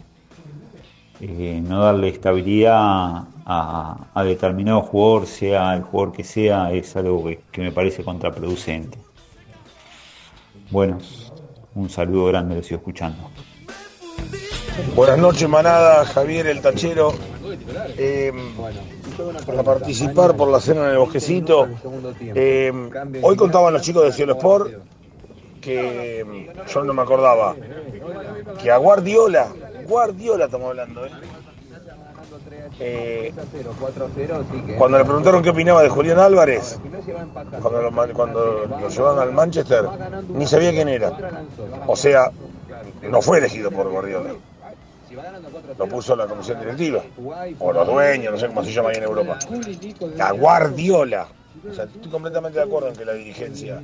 [1.21, 7.25] eh, no darle estabilidad a, a determinado jugador, sea el jugador que sea, es algo
[7.53, 8.99] que, me parece contraproducente.
[10.71, 10.99] Bueno,
[11.75, 13.31] un saludo grande, lo sigo escuchando.
[14.95, 16.05] Buenas noches, manada.
[16.05, 17.13] Javier el Tachero.
[17.99, 18.33] Eh,
[19.47, 21.69] para participar por la cena en el bosquecito.
[22.21, 22.73] Eh,
[23.23, 24.73] hoy contaban los chicos de Cielo Sport
[25.61, 27.55] que mm, yo no me acordaba
[28.61, 29.49] que a Guardiola,
[29.87, 31.11] Guardiola estamos hablando, ¿eh?
[32.83, 33.35] Eh,
[34.79, 36.79] cuando le preguntaron qué opinaba de Julián Álvarez,
[37.61, 39.85] cuando lo, cuando lo llevaron al Manchester,
[40.29, 41.13] ni sabía quién era.
[41.87, 42.31] O sea,
[43.03, 44.31] no fue elegido por Guardiola.
[45.79, 47.03] Lo puso la comisión directiva,
[47.59, 49.39] o los dueños, no sé cómo se llama ahí en Europa.
[50.17, 51.27] La Guardiola.
[51.69, 53.83] O sea, estoy completamente de acuerdo en que la dirigencia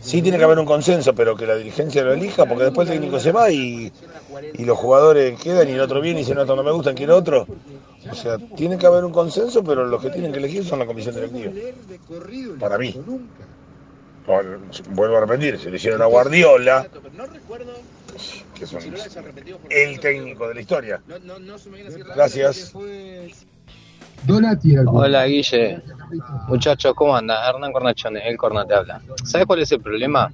[0.00, 2.94] sí tiene que haber un consenso, pero que la dirigencia lo elija, porque después el
[2.94, 3.90] técnico se va y,
[4.54, 6.92] y los jugadores quedan y el otro viene y dice, no, esto no me gusta,
[6.92, 7.46] quiero otro.
[8.10, 10.86] O sea, tiene que haber un consenso, pero los que tienen que elegir son la
[10.86, 11.52] comisión directiva.
[12.58, 12.94] Para mí.
[14.90, 16.86] Vuelvo a repetir, se le hicieron a Guardiola,
[18.62, 18.94] que es un-
[19.70, 21.02] el técnico de la historia.
[22.14, 22.72] Gracias.
[24.86, 25.82] Hola Guille,
[26.46, 27.48] muchachos, ¿cómo andas?
[27.48, 29.02] Hernán Cornachone, el Corna te habla.
[29.24, 30.32] ¿Sabes cuál es el problema?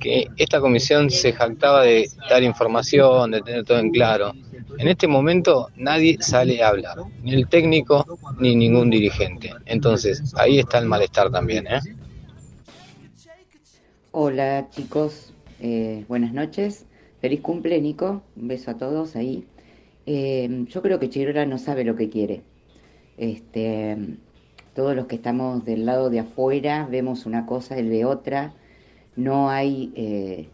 [0.00, 4.32] Que esta comisión se jactaba de dar información, de tener todo en claro.
[4.78, 9.54] En este momento nadie sale a hablar, ni el técnico ni ningún dirigente.
[9.66, 11.80] Entonces ahí está el malestar también, ¿eh?
[14.10, 16.84] Hola chicos, Eh, buenas noches.
[17.26, 19.44] Feliz cumple Nico, un beso a todos ahí.
[20.06, 22.44] Eh, yo creo que Chirola no sabe lo que quiere.
[23.18, 23.96] Este,
[24.76, 28.54] todos los que estamos del lado de afuera vemos una cosa, él ve otra.
[29.16, 30.46] No hay eh,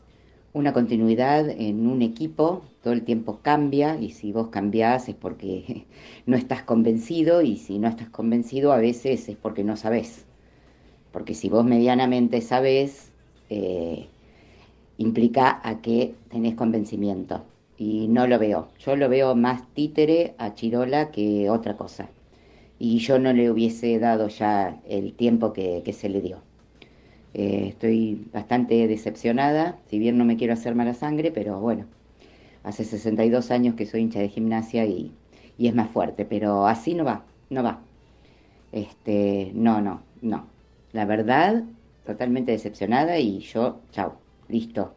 [0.55, 5.85] una continuidad en un equipo, todo el tiempo cambia y si vos cambiás es porque
[6.25, 10.25] no estás convencido y si no estás convencido a veces es porque no sabés.
[11.13, 13.13] Porque si vos medianamente sabés,
[13.51, 14.09] eh,
[14.99, 17.45] implica a que tenés convencimiento.
[17.79, 18.69] Y no lo veo.
[18.79, 22.09] Yo lo veo más títere a Chirola que otra cosa.
[22.79, 26.39] Y yo no le hubiese dado ya el tiempo que, se le dio.
[27.35, 31.87] Eh, estoy bastante decepcionada, si bien no me quiero hacer mala sangre, pero bueno,
[32.63, 35.13] hace 62 años que soy hincha de gimnasia y,
[35.59, 37.81] y es más fuerte, pero así no va, no va.
[38.73, 40.47] Este, no, no, no.
[40.93, 41.65] La verdad,
[42.05, 44.17] totalmente decepcionada y yo, chao,
[44.49, 44.95] listo.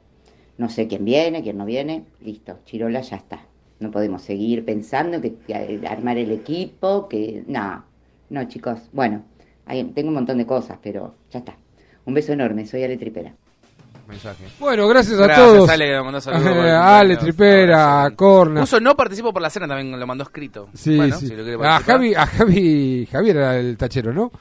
[0.57, 3.45] No sé quién viene, quién no viene, listo, Chirola ya está.
[3.80, 7.84] No podemos seguir pensando que, que armar el equipo, que no,
[8.30, 8.80] no chicos.
[8.93, 9.23] Bueno,
[9.65, 11.57] hay- tengo un montón de cosas, pero ya está.
[12.05, 13.34] Un beso enorme, soy Ale Tripera.
[14.07, 14.45] Mensaje.
[14.59, 15.69] Bueno, gracias a Gracias, todos.
[15.69, 17.19] Ale, mandó saludos.
[17.19, 18.61] Tripera, Corna.
[18.61, 20.69] Puso no participo por la cena también, lo mandó escrito.
[20.76, 21.27] Sí, bueno, sí.
[21.27, 21.80] si lo quiere a.
[21.80, 24.31] Javi, a Javi, Javier era el tachero, ¿no?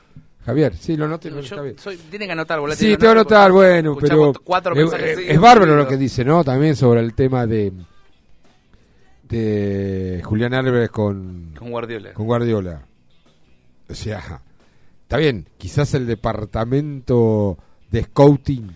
[0.45, 1.31] Javier, sí, lo noté.
[1.31, 1.75] Yo Javier.
[1.79, 2.77] soy- tiene que anotar, boludo.
[2.77, 5.89] Sí, te voy a anotar, bueno, pero cuatro es, mensajes es- seguidos, es bárbaro lo
[5.89, 6.45] que dice, ¿no?
[6.45, 7.73] También sobre el tema de
[9.29, 12.13] de Julián Álvarez con Con Guardiola.
[12.13, 12.83] con Guardiola.
[13.89, 14.43] O sea,
[15.03, 17.59] está bien, quizás el departamento
[17.91, 18.69] de scouting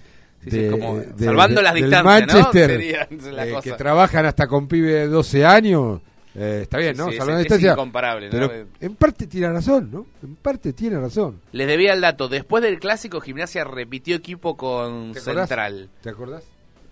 [0.45, 2.11] Sí, sí, de, como de- salvando de- las distancias, ¿no?
[2.11, 3.63] Manchester, Sería la eh, cosa.
[3.71, 6.01] que trabajan hasta con pibe de 12 años,
[6.39, 7.05] eh, está bien, Sí, ¿no?
[7.07, 8.49] sí, es- Salvando es distancia, incomparable, ¿no?
[8.49, 10.07] Pero en parte tiene razón, ¿no?
[10.23, 11.41] En parte tiene razón.
[11.53, 12.29] Les debía el dato.
[12.29, 15.21] Después del clásico, Gimnasia repitió equipo con ¿Te?
[15.21, 15.91] Central.
[16.03, 16.45] ¿Te acordás?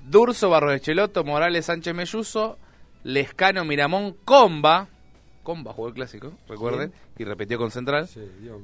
[0.08, 2.58] Durso, Barros Echeloto, Morales, Sánchez Melluso,
[3.04, 4.88] Lescano, Miramón, Comba.
[5.42, 6.92] Comba jugó el clásico, recuerden.
[7.18, 8.08] Y repitió con Central.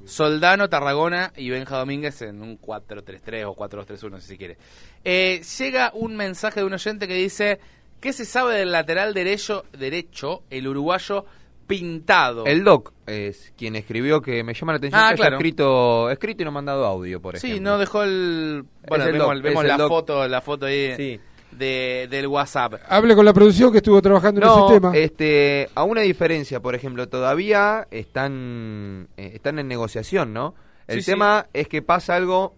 [0.04, 4.56] Soldano, Tarragona y Benja Domínguez en un 4-3-3 o 4-2-3-1, si se quiere.
[5.04, 7.60] Eh, llega un mensaje de un oyente que dice:
[8.02, 11.24] ¿Qué se sabe del lateral derecho, derecho el uruguayo
[11.66, 12.44] pintado?
[12.44, 15.36] El Doc es quien escribió que me llama la atención Ah, que haya claro.
[15.36, 17.56] escrito, escrito y no mandado audio, por ejemplo.
[17.56, 18.64] Sí, no dejó el.
[18.88, 19.88] Bueno, el vemos, doc, vemos es el la doc.
[19.88, 21.20] foto, la foto ahí Sí.
[21.52, 22.74] de, del WhatsApp.
[22.88, 24.96] Hable con la producción que estuvo trabajando en No, ese tema.
[24.96, 30.54] este, a una diferencia, por ejemplo, todavía están, eh, están en negociación, ¿no?
[30.88, 32.56] El Sí, tema es que pasa algo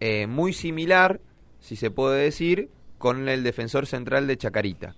[0.00, 1.20] eh, muy similar,
[1.58, 4.94] si se puede decir, con el defensor central de Chacarita.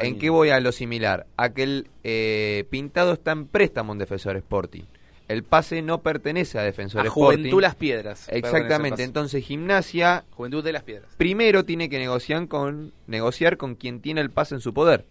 [0.00, 1.26] ¿En qué voy a lo similar?
[1.36, 4.82] A que el eh, pintado está en préstamo en Defensor Sporting.
[5.26, 7.38] El pase no pertenece a Defensor A Sporting.
[7.38, 8.28] Juventud Las Piedras.
[8.30, 9.02] Exactamente.
[9.02, 11.10] Entonces, Gimnasia Juventud de Las Piedras.
[11.16, 15.06] primero tiene que negociar con, negociar con quien tiene el pase en su poder,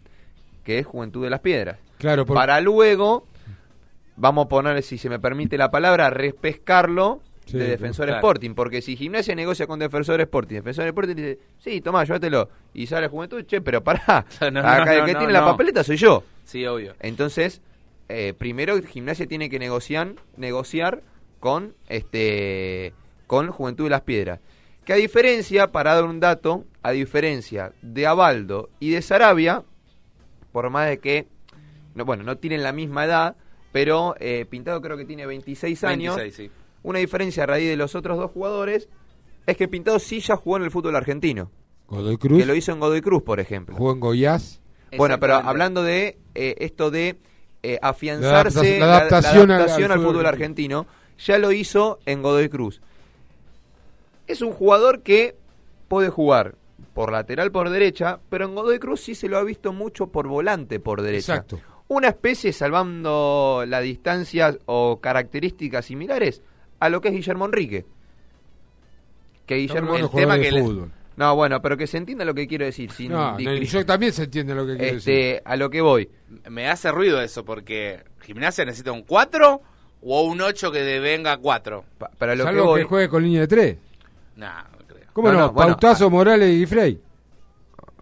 [0.64, 1.80] que es Juventud de las Piedras.
[1.98, 3.26] Claro, por- Para luego,
[4.16, 8.20] vamos a poner, si se me permite la palabra, repescarlo Sí, de Defensor claro.
[8.20, 8.54] Sporting.
[8.54, 12.50] Porque si Gimnasia negocia con Defensor Sporting, Defensor Sporting dice, sí, tomá, llévatelo.
[12.74, 15.84] Y sale Juventud, che, pero pará, No, no, acá el que no, tiene la papeleta
[15.84, 16.24] soy yo.
[16.46, 16.96] Sí, obvio.
[17.00, 17.62] Entonces,
[18.10, 21.02] eh, primero Gimnasia tiene que negociar, negociar
[21.40, 22.94] con este
[23.28, 24.40] con Juventud de las Piedras.
[24.86, 29.64] Que a diferencia, para dar un dato, a diferencia de Abaldo y de Sarabia,
[30.52, 31.28] por más de que,
[31.96, 33.36] no, bueno, no tienen la misma edad,
[33.72, 36.16] pero eh, Pintado creo que tiene 26 años.
[36.18, 36.63] 26, sí.
[36.84, 38.90] Una diferencia a raíz de los otros dos jugadores
[39.46, 41.50] es que Pintado sí ya jugó en el fútbol argentino.
[41.88, 42.40] Godoy Cruz.
[42.40, 43.76] Que lo hizo en Godoy Cruz, por ejemplo.
[43.76, 44.62] Jugó en Goiás.
[44.98, 47.18] Bueno, pero hablando de eh, esto de
[47.64, 50.86] eh, afianzarse La la, adaptación- la la adaptación al- adaptación al al, fútbol fútbol argentino,
[51.26, 52.82] ya lo hizo en Godoy Cruz.
[54.28, 55.36] Es un jugador que
[55.88, 56.56] puede jugar
[56.94, 60.28] por lateral por derecha, pero en Godoy Cruz sí se lo ha visto mucho por
[60.28, 61.34] volante por derecha.
[61.36, 61.60] Exacto.
[61.88, 66.42] Una especie, salvando las distancias o características similares,
[66.84, 67.86] a lo que es Guillermo Enrique.
[69.46, 70.92] Que Guillermo el tema que le- fútbol.
[71.16, 72.92] No, bueno, pero que se entienda lo que quiero decir.
[72.92, 75.42] Sin No, no, yo también se entiende lo que quiero este, decir.
[75.46, 76.10] A lo que voy.
[76.50, 79.62] Me hace ruido eso, porque Gimnasia necesita un 4
[80.02, 81.86] o un 8 que de venga 4.
[82.18, 82.82] Para lo que Salvo voy.
[82.82, 83.78] que juegue con línea de tres.
[84.36, 85.06] Nah, no creo.
[85.14, 85.34] ¿Cómo no?
[85.34, 87.00] No, no, bueno, Pautazo, Morales y Frey.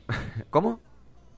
[0.50, 0.80] ¿Cómo?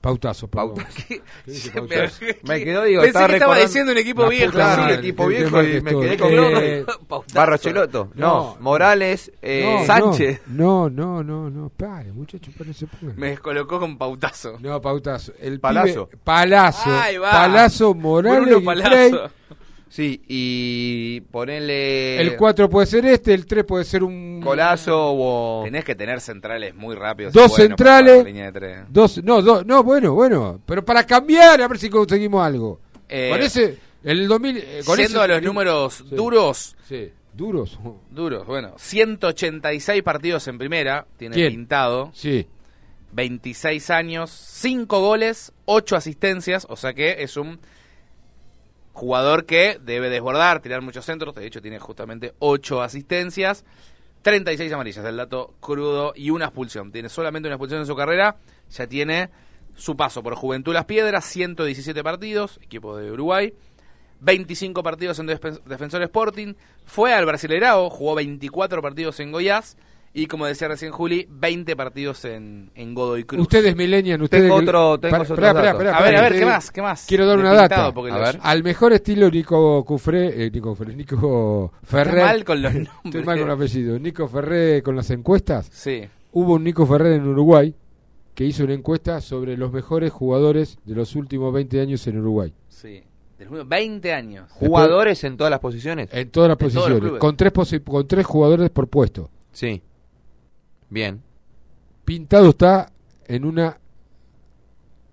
[0.04, 0.74] Pautazo, perdón.
[1.08, 1.22] ¿Qué?
[1.46, 2.24] ¿Qué dice Me- Pautazo?
[2.42, 4.52] Me quedó, digo, Pensé estaba que estaba diciendo un equipo viejo.
[4.52, 4.80] puta sí.
[4.82, 7.34] madre, equipo viejo y me quedé con Eh, Pautazo.
[7.34, 8.10] Barrocheloto.
[8.14, 8.56] No, No.
[8.60, 10.42] Morales, eh, no, Sánchez.
[10.48, 13.16] No, no, no, no, pare, muchachos, pare, se pongan.
[13.18, 14.58] Me descolocó con pautazo.
[14.60, 15.32] No, Pautazo.
[15.40, 16.08] El Palazo.
[16.10, 16.90] pibe- Palazo.
[16.92, 17.30] Ahí va.
[17.30, 18.90] Palazo, Morales Bruno y Palazzo.
[18.90, 19.12] Frey.
[19.94, 22.20] Sí, y ponerle.
[22.20, 24.40] El 4 puede ser este, el 3 puede ser un...
[24.42, 25.62] Colazo o.
[25.62, 27.32] Tenés que tener centrales muy rápidos.
[27.32, 28.16] Dos para centrales.
[28.18, 28.78] la línea de tres.
[28.88, 30.60] Dos, no, dos, no, bueno, bueno.
[30.66, 32.80] Pero para cambiar, a ver si conseguimos algo.
[33.08, 34.56] Eh, con ese, el 2000...
[34.58, 37.78] eh, con Siendo ese- a los números duros, Sí, duros.
[38.10, 41.50] duros, bueno, 186 partidos en primera, tiene ¿Quién?
[41.52, 42.48] pintado, Sí.
[43.12, 47.60] 26 años, 5 goles, 8 asistencias, o sea que es un
[48.94, 53.64] jugador que debe desbordar, tirar muchos centros, de hecho tiene justamente 8 asistencias,
[54.22, 56.92] 36 amarillas, el dato crudo, y una expulsión.
[56.92, 58.36] Tiene solamente una expulsión en su carrera,
[58.70, 59.30] ya tiene
[59.74, 63.52] su paso por Juventud Las Piedras, 117 partidos, equipo de Uruguay,
[64.20, 66.54] 25 partidos en Defensor Sporting,
[66.84, 69.76] fue al Brasileirao, jugó 24 partidos en Goiás,
[70.16, 73.42] y como decía recién Juli, 20 partidos en, en Godoy Cruz.
[73.42, 74.44] Ustedes millennial, ustedes...
[74.44, 75.78] Tengo otro- tengo otros pará, pará, datos.
[75.84, 76.70] pará, A ver, a ver, ¿qué más?
[76.70, 77.04] ¿Qué más?
[77.08, 77.92] Quiero dar una data.
[77.92, 78.40] porque A los- ver.
[78.42, 82.24] Al mejor estilo Nico Cufré, eh, Nico Cufré, Nico Ferrer.
[82.24, 83.26] mal con los Estoy nombres.
[83.26, 83.98] mal con el apellido.
[83.98, 85.68] Nico Ferré con las encuestas.
[85.72, 86.04] Sí.
[86.32, 87.74] Hubo un Nico Ferrer en Uruguay
[88.34, 92.52] que hizo una encuesta sobre los mejores jugadores de los últimos 20 años en Uruguay.
[92.68, 93.02] Sí.
[93.38, 94.48] De los últimos 20 años.
[94.52, 96.08] ¿Jugadores en todas las posiciones?
[96.12, 97.18] En todas las los posiciones.
[97.18, 99.28] Con tres, posi- con tres jugadores por puesto.
[99.52, 99.82] Sí.
[100.90, 101.22] Bien.
[102.04, 102.90] Pintado está
[103.26, 103.78] en una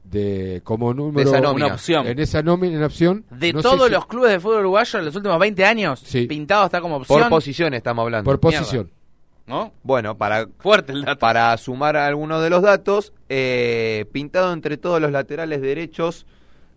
[0.04, 1.68] de como número esa nómina.
[1.68, 2.06] Una opción.
[2.08, 5.06] en esa nómina en opción De no todos si- los clubes de fútbol uruguayo en
[5.06, 6.26] los últimos 20 años, Sí.
[6.28, 7.20] Pintado está como opción.
[7.22, 8.30] Por posición estamos hablando.
[8.30, 8.92] por posición.
[9.48, 9.72] ¿No?
[9.84, 11.20] Bueno, para, Fuerte el dato.
[11.20, 16.26] para sumar algunos de los datos, eh, pintado entre todos los laterales derechos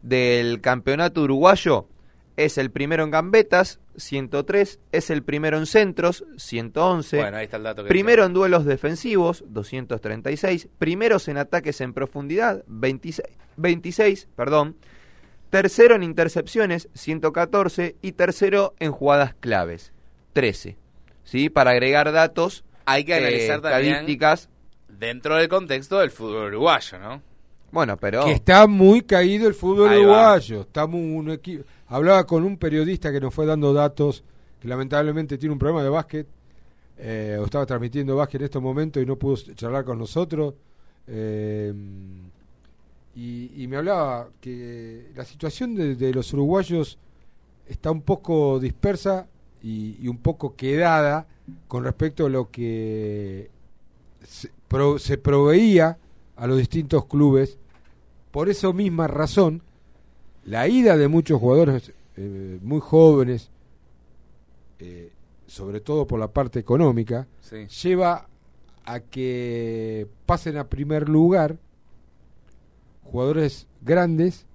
[0.02, 1.86] del campeonato uruguayo,
[2.36, 7.56] es el primero en gambetas, 103, es el primero en centros, 111, Bueno, ahí está
[7.58, 14.28] el dato que primero en duelos defensivos, 236, primeros en ataques en profundidad, 26, 26
[14.34, 14.76] perdón,
[15.50, 19.92] tercero en intercepciones, 114 y tercero en jugadas claves,
[20.32, 20.76] 13.
[21.22, 21.48] ¿Sí?
[21.48, 24.50] Para agregar datos, Hay que eh, analizar también estadísticas,
[24.88, 27.22] dentro del contexto del fútbol uruguayo, ¿no?
[27.74, 30.04] Bueno, pero Que está muy caído el fútbol Ahí va.
[30.04, 30.60] uruguayo.
[30.62, 34.24] Está muy un equi- Hablaba con un periodista que nos fue dando datos,
[34.60, 36.26] que lamentablemente tiene un problema de básquet,
[36.96, 40.54] eh, o estaba transmitiendo básquet en estos momentos y no pudo charlar con nosotros.
[41.08, 41.74] eh,
[43.16, 46.98] y, y me hablaba que la situación de, de los uruguayos
[47.68, 49.26] está un poco dispersa
[49.62, 51.26] y, y un poco quedada
[51.68, 53.50] con respecto a lo que
[54.26, 55.96] se, pro- se proveía
[56.36, 57.58] a los distintos clubes.
[58.34, 59.62] Por esa misma razón,
[60.44, 63.48] la ida de muchos jugadores eh, muy jóvenes,
[64.80, 65.12] eh,
[65.46, 67.66] sobre todo por la parte económica, Sí.
[67.68, 68.26] lleva
[68.84, 71.58] a que pasen a primer lugar
[73.04, 74.46] jugadores grandes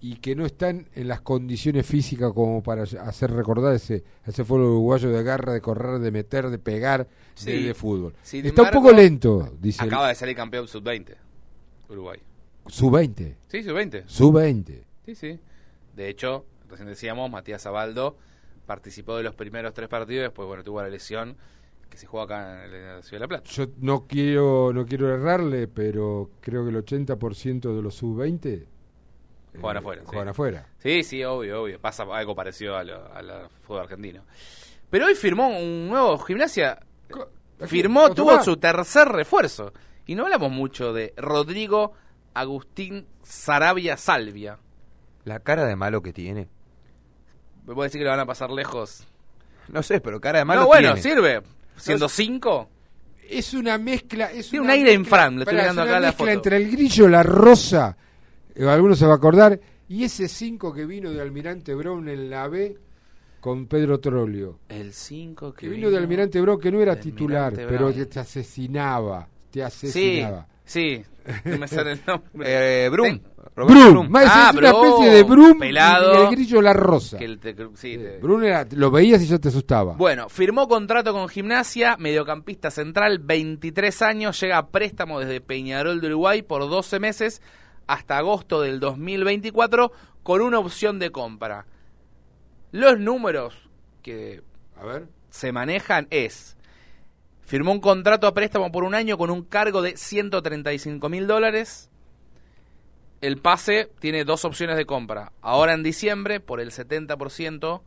[0.00, 4.66] y que no están en las condiciones físicas como para hacer recordar ese ese fútbol
[4.66, 7.50] uruguayo de garra, de correr, de meter, de pegar, Sí.
[7.50, 8.14] de, de fútbol.
[8.22, 11.16] Sin Está un poco lento, dice el- Acaba de salir campeón sub-20,
[11.88, 12.20] Uruguay.
[12.68, 13.36] Sub-20.
[13.48, 14.04] Sí, sub-20.
[14.06, 14.82] Sub-20.
[15.06, 15.40] Sí, sí.
[15.94, 18.16] De hecho, recién decíamos, Matías Abaldo
[18.66, 21.36] participó de los primeros tres partidos, después, bueno, tuvo la lesión
[21.88, 23.50] que se juega acá en la Ciudad de La Plata.
[23.50, 28.66] Yo no quiero no quiero errarle, pero creo que el 80% de los sub-20 eh,
[29.58, 30.02] Juegan afuera.
[30.04, 30.30] juegan sí.
[30.30, 30.66] afuera.
[30.78, 31.80] Sí, sí, obvio, obvio.
[31.80, 34.22] Pasa algo parecido a al fútbol argentino.
[34.90, 36.78] Pero hoy firmó un nuevo gimnasia.
[37.66, 39.72] Firmó, ¿Cómo tuvo su tercer refuerzo.
[40.06, 41.92] Y no hablamos mucho de Rodrigo
[42.34, 44.58] Agustín Sarabia Salvia.
[45.24, 46.48] la cara de malo que tiene.
[47.66, 49.06] ¿Me puedo decir que lo van a pasar lejos?
[49.68, 51.02] No sé, pero cara de malo no, bueno, tiene.
[51.16, 51.42] sirve.
[51.76, 52.70] Siendo cinco.
[53.28, 54.32] Es una mezcla.
[54.32, 56.00] Es Tiene una un aire en mezcla- Fran, le estoy Pará, mirando es acá una
[56.00, 56.32] la mezcla foto.
[56.32, 57.96] entre el grillo, la rosa,
[58.54, 62.30] eh, algunos se va a acordar, y ese 5 que vino de Almirante Brown en
[62.30, 62.78] la B
[63.40, 64.60] con Pedro Trollio.
[64.70, 69.28] El 5 Que vino de Almirante Brown, que no era titular, pero que te asesinaba.
[69.50, 70.46] Te Sí, asesinaba.
[70.64, 71.02] sí.
[71.44, 72.28] No me sale el nombre.
[72.84, 73.20] Eh, Brum.
[73.56, 76.14] Roberto Brum, más Ah, es una especie de Brum pelado.
[76.14, 77.18] y el grillo la rosa.
[77.18, 79.94] Que el te- sí, te- Brum era- lo veías y ya te asustaba.
[79.94, 86.06] Bueno, firmó contrato con Gimnasia, mediocampista central, 23 años, llega a préstamo desde Peñarol de
[86.06, 87.42] Uruguay por 12 meses
[87.88, 89.90] hasta agosto del 2024
[90.22, 91.66] con una opción de compra.
[92.70, 93.54] Los números
[94.02, 94.42] que
[94.76, 95.08] A ver.
[95.30, 96.56] se manejan es,
[97.48, 101.88] firmó un contrato a préstamo por un año con un cargo de 135 mil dólares.
[103.22, 105.32] El pase tiene dos opciones de compra.
[105.40, 107.80] Ahora en diciembre por el 70%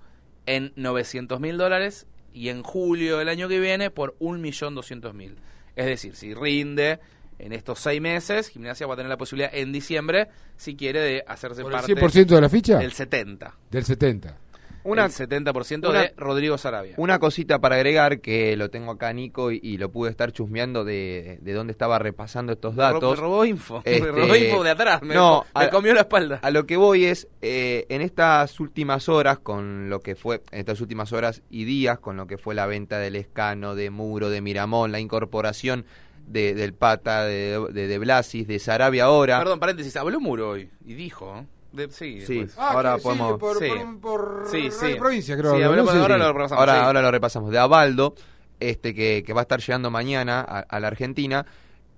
[0.48, 5.36] en 900 mil dólares y en julio del año que viene por 1.200.000.
[5.76, 7.00] Es decir, si rinde
[7.38, 11.24] en estos seis meses, Gimnasia va a tener la posibilidad en diciembre, si quiere, de
[11.28, 12.82] hacerse ¿Por el parte 100% de la ficha?
[12.82, 13.58] El 70.
[13.70, 14.38] Del 70.
[14.84, 16.96] Una- el 70% una- de Rodrigo Sarabia.
[16.98, 20.84] Una cosita para agregar que lo tengo acá Nico y, y lo pude estar chusmeando
[20.84, 23.16] de, de dónde estaba repasando estos datos.
[23.16, 26.02] me robó info, me Este, robó info de atrás, me- no, me a- comió la
[26.02, 26.40] espalda.
[26.42, 30.60] A lo que voy es, eh, en estas últimas horas, con lo que fue, en
[30.60, 34.30] estas últimas horas y días, con lo que fue la venta del Escano, de Muro,
[34.30, 35.86] de Miramón, la incorporación
[36.28, 39.40] de, del Pata, de, de, de Blasis, de Sarabia ahora.
[39.40, 41.46] Perdón, paréntesis, habló Muro hoy y dijo.
[41.72, 42.58] De- sí, Sí, después.
[42.58, 43.40] ahora podemos...
[43.60, 43.70] sí.
[44.52, 44.96] Sí, sí.
[44.98, 45.52] Provincia, creo.
[45.54, 45.58] Sí.
[45.60, 46.20] Sí, ahora sí.
[46.20, 46.60] lo repasamos.
[46.60, 46.80] Ahora, sí.
[46.80, 47.52] ahora lo repasamos.
[47.52, 48.16] De Abaldo,
[48.60, 51.46] este que, que va a estar llegando mañana a, a la Argentina.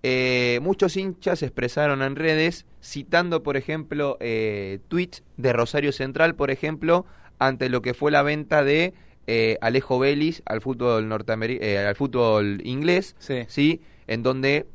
[0.05, 6.35] Eh, muchos hinchas se expresaron en redes citando, por ejemplo, eh, tweets de Rosario Central,
[6.35, 7.05] por ejemplo,
[7.39, 8.93] ante lo que fue la venta de
[9.27, 13.15] eh, Alejo Vélez al fútbol norteameri- eh, al fútbol inglés,
[13.47, 13.81] Sí.
[14.07, 14.67] en donde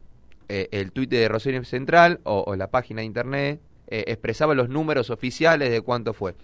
[0.48, 4.68] eh, el tuit de Rosario Central o, o la página de internet eh, expresaba los
[4.68, 6.34] números oficiales de cuánto fue.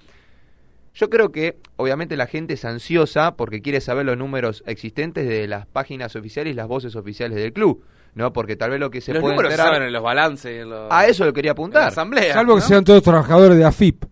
[0.94, 5.48] Yo creo que obviamente la gente es ansiosa porque quiere saber los números existentes de
[5.48, 7.82] las páginas oficiales y las voces oficiales del club,
[8.14, 8.32] ¿no?
[8.32, 10.62] Porque tal vez lo que se los puede números se enterar- saben en los balances.
[10.62, 11.88] en los- A eso lo quería en la apuntar.
[11.88, 12.32] asamblea.
[12.34, 14.04] Salvo que sean todos trabajadores de AFIP.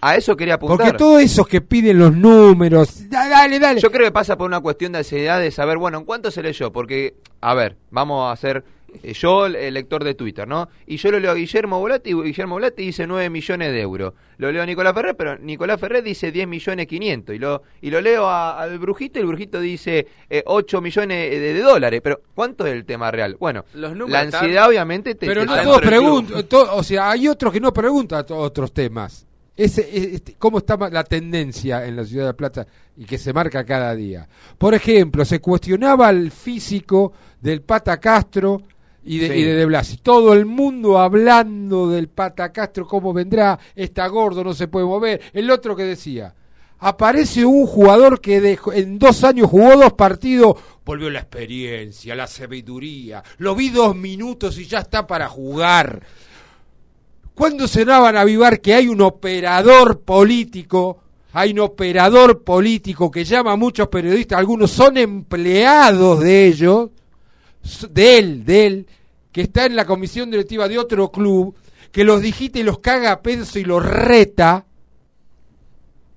[0.00, 0.76] A eso quería apuntar.
[0.76, 3.80] Porque todos esos que piden los números, da- dale, dale.
[3.80, 6.42] Yo creo que pasa por una cuestión de ansiedad de saber, bueno, ¿en cuánto se
[6.42, 6.70] leyó?
[6.72, 8.62] Porque, a ver, vamos a hacer
[9.14, 10.68] yo el, lector de Twitter, ¿no?
[10.86, 14.14] Y yo lo leo a Guillermo Volati y Guillermo Volati dice 9 millones de euros.
[14.38, 17.34] Lo leo a Nicolás Ferrer, pero Nicolás Ferrer dice 10 millones 500.
[17.34, 21.30] Y lo, y lo leo a- al Brujito y el Brujito dice eh, 8 millones
[21.30, 22.00] de, de dólares.
[22.02, 23.36] Pero, ¿cuánto es el tema real?
[23.38, 25.26] Bueno, Los la están- ansiedad obviamente te...
[25.26, 29.26] Pero te no todos preguntan, to- o sea, hay otros que no preguntan otros temas.
[29.54, 32.66] Ese, es- este, ¿Cómo está la tendencia en la ciudad de Plata
[32.96, 34.26] y que se marca cada día?
[34.58, 38.62] Por ejemplo, se cuestionaba el físico del Pata Castro
[39.04, 39.32] y de, Sí.
[39.34, 39.96] y de De Blasi.
[39.98, 45.20] Todo el mundo hablando del Pata Castro, cómo vendrá, está gordo, no se puede mover.
[45.32, 46.34] El otro que decía,
[46.78, 52.26] aparece un jugador que dejó- en dos años jugó dos partidos, volvió la experiencia, la
[52.26, 56.02] sabiduría, lo vi dos minutos y ya está para jugar.
[57.34, 60.98] ¿Cuándo se van a avivar que hay un operador político?
[61.34, 66.90] Hay un operador político que llama a muchos periodistas, algunos son empleados de ellos,
[67.90, 68.86] de él, de él,
[69.30, 71.54] que está en la comisión directiva de otro club,
[71.90, 74.66] que los digita y los caga a peso y los reta.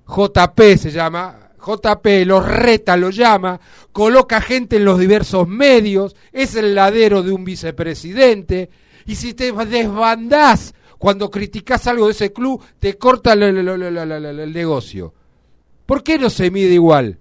[0.06, 3.60] JP se llama, JP los reta, lo llama,
[3.92, 8.70] coloca gente en los diversos medios, es el ladero de un vicepresidente,
[9.06, 15.12] y si te desbandás cuando criticás algo de ese club, te corta el negocio.
[15.84, 17.18] ¿Por qué no se mide igual?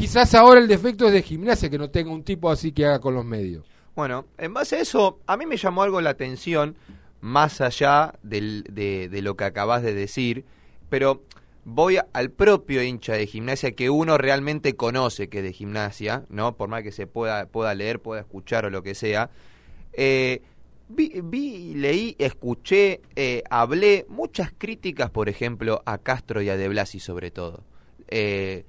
[0.00, 3.00] Quizás ahora el defecto es de gimnasia, que no tenga un tipo así que haga
[3.00, 3.66] con los medios.
[3.94, 6.74] Bueno, en base a eso, a mí me llamó algo la atención,
[7.20, 10.46] más allá de, lo que acabas de decir,
[10.88, 11.22] pero
[11.66, 16.56] voy al propio hincha de gimnasia que uno realmente conoce que es de gimnasia, ¿no?
[16.56, 19.28] Por más que se pueda, pueda leer, pueda escuchar o lo que sea.
[19.92, 20.40] Eh,
[20.88, 26.68] vi, vi, leí, escuché, eh, hablé muchas críticas, por ejemplo, a Castro y a De
[26.68, 27.64] Blasi sobre todo.
[28.08, 28.64] Eh,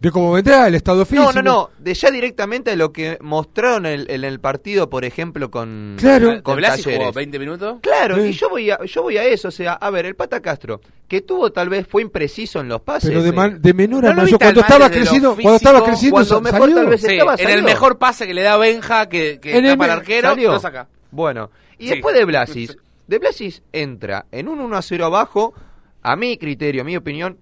[0.00, 1.30] De cómo vendrá el estado físico.
[1.34, 4.88] no, no, no, de ya directamente a lo que mostraron en el, en el partido,
[4.88, 6.42] por ejemplo, con, Claro.
[6.42, 7.00] con ¿De Blasi Talleres.
[7.06, 7.78] jugó 20 minutos?
[7.82, 10.40] Claro, y yo voy, a, yo voy a eso, o sea, a ver, el Pata
[10.40, 13.10] Castro, que tuvo tal vez, fue impreciso en los pases.
[13.10, 15.42] Pero de, eh, man- de menor a ¿No lo mayor, cuando estaba creciendo, físico?
[15.42, 16.76] cuando estaba creciendo, Cuando mejor salió.
[16.76, 19.66] tal vez Sí, estaba, en el mejor pase que le da Benja, que, que En
[19.66, 20.52] el tapa al me- arquero, salió.
[20.52, 20.88] lo saca.
[21.10, 21.90] Bueno, y Sí.
[21.90, 22.74] después de Blasis,
[23.06, 25.52] de Blasis entra en un 1 a 0 abajo,
[26.00, 27.36] a mi criterio, a mi opinión,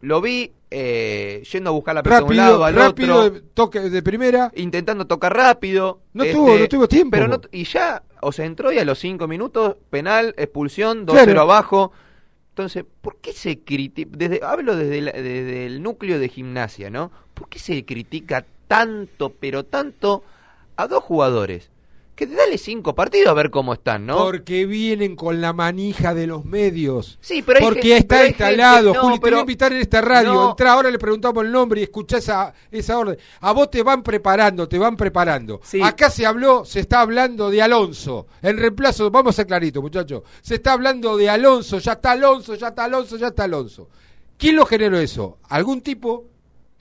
[0.00, 3.30] lo vi eh, yendo a buscar la pelota de un Rápido, lado al rápido, otro.
[3.30, 4.52] de- toque de primera.
[4.54, 6.02] intentando tocar rápido.
[6.12, 7.10] No este, tuvo- no tuvo tiempo.
[7.12, 11.24] Pero no, y ya, o sea, entró y a los cinco minutos, penal, expulsión, 2-0
[11.24, 11.40] Claro.
[11.40, 11.92] abajo.
[12.50, 14.10] Entonces, ¿por qué se critica?
[14.14, 17.10] Desde, hablo desde, la- desde el núcleo de gimnasia, ¿no?
[17.34, 20.22] ¿Por qué se critica tanto, pero tanto,
[20.76, 21.70] a dos jugadores
[22.18, 24.18] Que dale cinco partidos a ver cómo están, ¿no?
[24.18, 27.16] Porque vienen con la manija de los medios.
[27.20, 28.92] Sí, pero Porque gente- está pero instalado.
[28.92, 30.34] no, Juli, te voy a invitar en esta radio.
[30.34, 30.50] No.
[30.50, 33.16] Entra ahora, le preguntamos el nombre y escuchá esa, esa orden.
[33.38, 35.60] A vos te van preparando, te van preparando.
[35.80, 38.26] Acá se habló, se está hablando de Alonso.
[38.42, 40.24] En reemplazo, vamos a ser claritos, muchachos.
[40.42, 43.88] Se está hablando de Alonso, ya está Alonso, ya está Alonso, ya está Alonso.
[44.36, 45.38] ¿Quién lo generó eso?
[45.50, 46.24] Algún tipo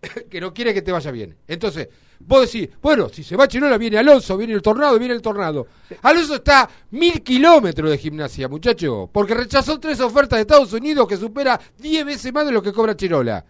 [0.32, 1.38] que no quiere que te vaya bien.
[1.48, 1.90] Entonces,
[2.20, 5.68] vos decís, bueno, si se va Chirola, viene Alonso, viene el tornado, viene el tornado.
[6.02, 11.18] Alonso está mil kilómetros de gimnasia, muchacho, porque rechazó tres ofertas de Estados Unidos que
[11.18, 13.44] supera diez veces más de lo que cobra Chirola.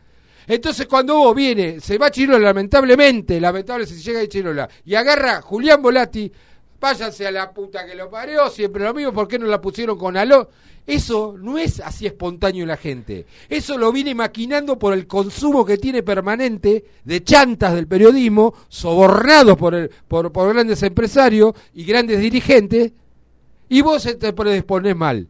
[0.49, 5.41] Entonces cuando vos viene, se va Chirola, lamentablemente, lamentable si llega de Chirola, y agarra
[5.41, 6.31] Julián Volati,
[6.79, 9.97] váyanse a la puta que lo parió, siempre lo mismo, ¿por qué no la pusieron
[9.97, 10.49] con Alonso?
[10.87, 13.25] Eso no es así espontáneo la gente.
[13.49, 19.57] Eso lo viene maquinando por el consumo que tiene permanente de chantas del periodismo, sobornados
[19.57, 22.93] por, el, por, por grandes empresarios y grandes dirigentes,
[23.67, 25.27] y vos te predisponés mal.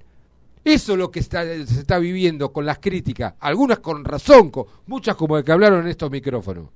[0.64, 4.66] Eso es lo que está, se está viviendo con las críticas, algunas con razón, con,
[4.86, 6.68] muchas como las que hablaron en estos micrófonos.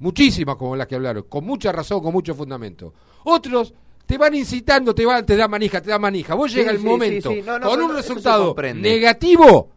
[0.00, 2.92] Muchísimas como las que hablaron, con mucha razón, con mucho fundamento.
[3.24, 3.74] Otros
[4.06, 6.34] te van incitando, te van, te da manija, te da manija.
[6.34, 7.42] Vos Sí, llega el sí, momento sí.
[7.44, 9.70] No, no, con un no, se resultado negativo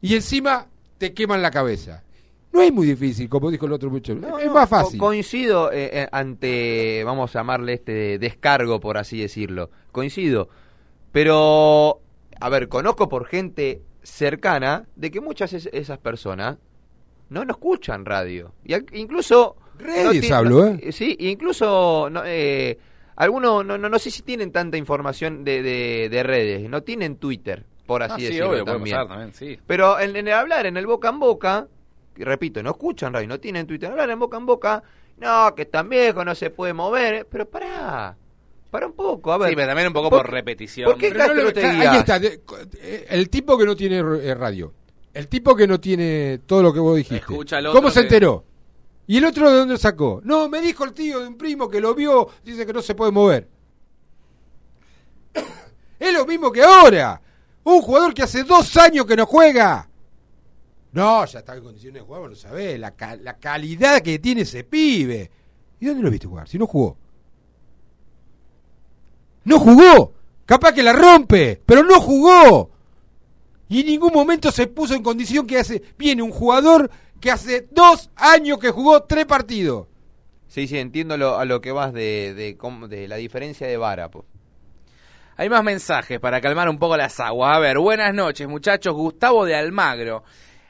[0.00, 0.66] y encima
[0.98, 2.02] te queman la cabeza.
[2.52, 4.38] No es muy difícil, como dijo el otro muchacho.
[4.38, 4.98] es más fácil.
[4.98, 9.70] Co- coincido eh, eh, ante, vamos a llamarle este descargo, por así decirlo.
[9.92, 10.48] Coincido.
[11.12, 12.00] Pero,
[12.40, 16.56] a ver, conozco por gente cercana de que muchas es- esas personas
[17.28, 18.52] no no escuchan radio.
[18.64, 19.56] Y incluso...
[19.78, 20.92] Redes no- ¿eh?
[20.92, 22.08] Sí, incluso...
[22.10, 22.78] No, eh,
[23.16, 27.16] algunos, no, no, no sé si tienen tanta información de, de, de redes, no tienen
[27.16, 28.96] Twitter, por así Ah, sí, decirlo obvio, puede también.
[28.96, 29.58] pasar también, sí.
[29.66, 31.66] Pero en, en el hablar, en el boca en boca,
[32.16, 34.82] y repito, no escuchan radio, no tienen Twitter, hablar en boca en boca,
[35.18, 38.14] no, que están viejos, no se puede mover, pero pará,
[38.70, 39.48] pará un poco, a ver.
[39.48, 40.90] Sí, pero también un poco ¿por repetición.
[40.90, 43.96] ¿Por qué Pero no Castro lo- te ahí está, eh, el tipo que no tiene
[44.00, 44.74] eh, radio,
[45.14, 47.24] el tipo que no tiene todo lo que vos dijiste.
[47.72, 48.44] ¿Cómo se que- enteró?
[49.06, 50.20] ¿Y el otro de dónde sacó?
[50.24, 52.94] No, me dijo el tío de un primo que lo vio, dice que no se
[52.94, 53.48] puede mover.
[55.98, 57.20] Es lo mismo que ahora.
[57.64, 59.88] Un jugador que hace dos años que no juega.
[60.92, 62.78] No, ya está en condiciones de jugar, vos lo sabés.
[62.78, 65.30] La, ca- la calidad que tiene ese pibe.
[65.80, 66.48] ¿Y dónde lo viste jugar?
[66.48, 66.96] Si no jugó.
[69.44, 70.12] No jugó.
[70.44, 72.70] Capaz que la rompe, pero no jugó.
[73.68, 75.82] Y en ningún momento se puso en condición que hace.
[75.98, 76.90] Viene un jugador
[77.20, 79.86] que hace dos años que jugó tres partidos.
[80.48, 83.76] Sí, sí, entiendo lo- a lo que vas de, de, cómo- de la diferencia de
[83.76, 84.10] vara.
[84.10, 84.24] po.
[85.36, 87.56] Hay más mensajes para calmar un poco las aguas.
[87.56, 88.94] A ver, buenas noches, muchachos.
[88.94, 90.24] Gustavo de Almagro.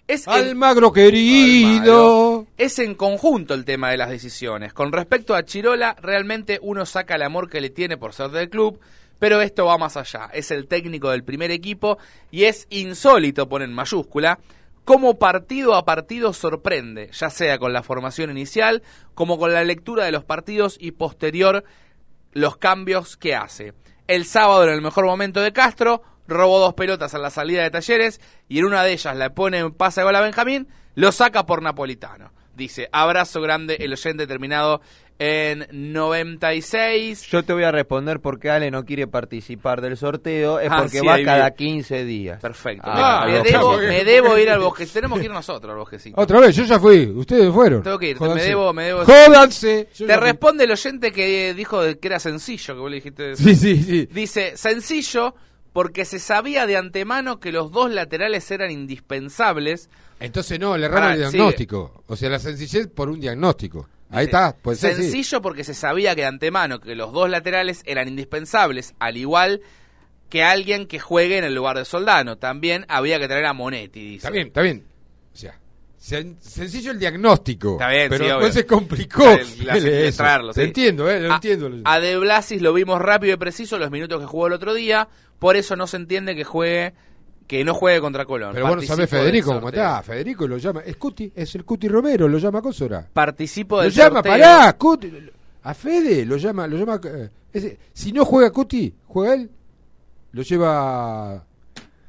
[0.08, 2.46] Es en- Almagro querido.
[2.56, 4.72] Es en conjunto el tema de las decisiones.
[4.72, 8.48] Con respecto a Chirola, realmente uno saca el amor que le tiene por ser del
[8.48, 8.80] club,
[9.18, 10.30] pero esto va más allá.
[10.32, 11.98] Es el técnico del primer equipo
[12.30, 14.38] y es insólito, poner en mayúscula,
[14.86, 18.84] cómo partido a partido sorprende, ya sea con la formación inicial,
[19.14, 21.64] como con la lectura de los partidos y posterior
[22.32, 23.74] los cambios que hace.
[24.06, 27.70] El sábado, en el mejor momento de Castro, robó dos pelotas a la salida de
[27.72, 31.10] Talleres y en una de ellas le pone un pase de gol a Benjamín, lo
[31.10, 32.32] saca por Napolitano.
[32.54, 34.82] Dice, abrazo grande, el oyente terminado
[35.18, 37.22] en 96.
[37.28, 41.00] Yo te voy a responder porque Ale no quiere participar del sorteo, es Ah, porque
[41.00, 41.56] sí, va cada vi.
[41.56, 42.40] 15 días.
[42.40, 42.82] Perfecto.
[42.86, 43.52] Ah, me, me bien.
[43.54, 44.86] debo, me debo ir al bosque.
[44.86, 46.20] Tenemos que ir nosotros al bosquecito.
[46.20, 47.06] Otra vez, yo ya fui.
[47.06, 47.82] Ustedes fueron.
[47.82, 49.04] Tengo que ir, me debo, me debo.
[49.04, 49.88] Jódanse.
[49.96, 53.36] Te responde el oyente que dijo que era sencillo, que vos le dijiste.
[53.36, 54.08] Sí, sí, sí.
[54.12, 55.34] Dice, sencillo
[55.72, 59.90] porque se sabía de antemano que los dos laterales eran indispensables.
[60.18, 62.02] Entonces no, le erraron Pará, el diagnóstico.
[62.06, 63.86] O sea, la sencillez por un diagnóstico.
[64.10, 64.56] Ahí está.
[64.62, 64.86] Pues sí.
[64.92, 69.60] sencillo porque se sabía que de antemano que los dos laterales eran indispensables, al igual
[70.28, 72.36] que alguien que juegue en el lugar de Soldano.
[72.38, 74.16] También había que traer a Monetti, dice.
[74.26, 74.84] Está bien, está bien.
[75.32, 75.58] O sea,
[76.00, 77.72] sen- sencillo el diagnóstico.
[77.72, 78.52] Está bien, pero sí, después obvio.
[78.52, 79.28] se complicó.
[79.30, 80.62] El- la- traerlo, sí.
[80.62, 81.70] entiendo, eh, lo A- entiendo.
[81.84, 85.08] A De Blasis lo vimos rápido y preciso los minutos que jugó el otro día,
[85.38, 86.94] por eso no se entiende que juegue
[87.46, 88.50] que no juegue contra Colón.
[88.52, 90.02] Pero bueno, Participo ¿sabés del Federico cómo está?
[90.02, 90.80] Federico lo llama.
[90.84, 93.06] Es Cuti, es el Cuti Romero, lo llama Cosora.
[93.12, 94.32] Participo Lo del llama, sorteo.
[94.32, 95.12] pará, Cuti.
[95.62, 97.00] A Fede lo llama, lo llama.
[97.04, 99.50] eh, ese- si no juega Cuti, juega él,
[100.32, 101.44] lo lleva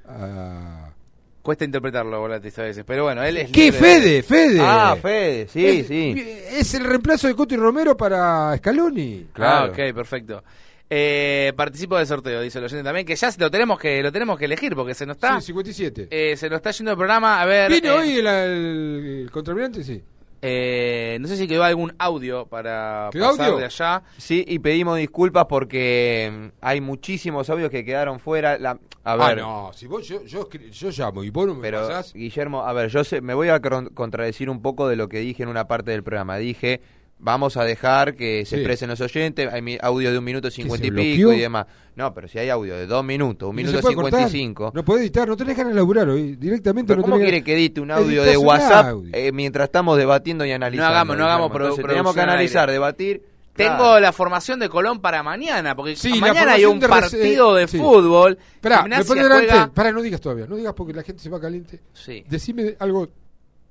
[0.07, 0.93] a.
[1.41, 4.23] Cuesta interpretarlo, Volatis, a veces, pero bueno, él es ¿Qué libre Fede?
[4.23, 4.59] Fede.
[4.61, 6.13] Ah, Fede, sí, es, sí.
[6.51, 9.27] Es el reemplazo de Cuti Romero para Scaloni.
[9.35, 10.43] Ah, ok, perfecto.
[10.89, 14.37] Eh, participo del sorteo, dice el oyente también, que ya lo tenemos que lo tenemos
[14.39, 16.07] que elegir porque se nos está Sí, 57.
[16.09, 17.41] eh, se nos está yendo el programa.
[17.41, 19.83] A ver, ¿Vino eh, hoy el, el?
[19.83, 20.01] Sí.
[20.41, 23.57] Eh, no sé si quedó algún audio para ¿Quedó pasar audio?
[23.59, 24.03] de allá.
[24.17, 28.57] Sí, y pedimos disculpas porque mm, hay muchísimos audios que quedaron fuera.
[28.57, 28.71] La,
[29.03, 31.61] a Ah, ver, no, si vos, yo, yo, escri- yo llamo y vos no me
[31.61, 32.13] pero pasás.
[32.13, 35.43] Guillermo, a ver, yo sé- me voy a contradecir un poco de lo que dije
[35.43, 36.37] en una parte del programa.
[36.37, 36.81] Dije,
[37.19, 38.55] vamos a dejar que se Sí.
[38.57, 39.51] expresen los oyentes.
[39.51, 41.65] Hay mi- audio de un minuto cincuenta y pico y demás.
[41.95, 44.71] No, pero si hay audio de dos minutos, un No minuto cincuenta y cinco.
[44.73, 46.35] No podés editar, no tenés ganas de laburar hoy.
[46.35, 49.09] Directamente ¿Pero no ¿Cómo tenés quiere que edite un audio Editas de WhatsApp audio.
[49.13, 50.93] eh, mientras estamos debatiendo y analizando?
[50.93, 51.51] hagamos- no hagamos?
[51.51, 52.73] Entonces, Tenemos que analizar, aire.
[52.73, 53.23] debatir.
[53.55, 53.99] Tengo Claro.
[53.99, 57.79] la formación de Colón para mañana, porque Sí, mañana hay un de partido de sí.
[57.79, 58.37] fútbol.
[58.61, 60.45] Me juega- Pará, no digas todavía.
[60.45, 61.79] No digas porque la gente se va caliente.
[61.93, 62.23] Sí.
[62.29, 63.09] Decime algo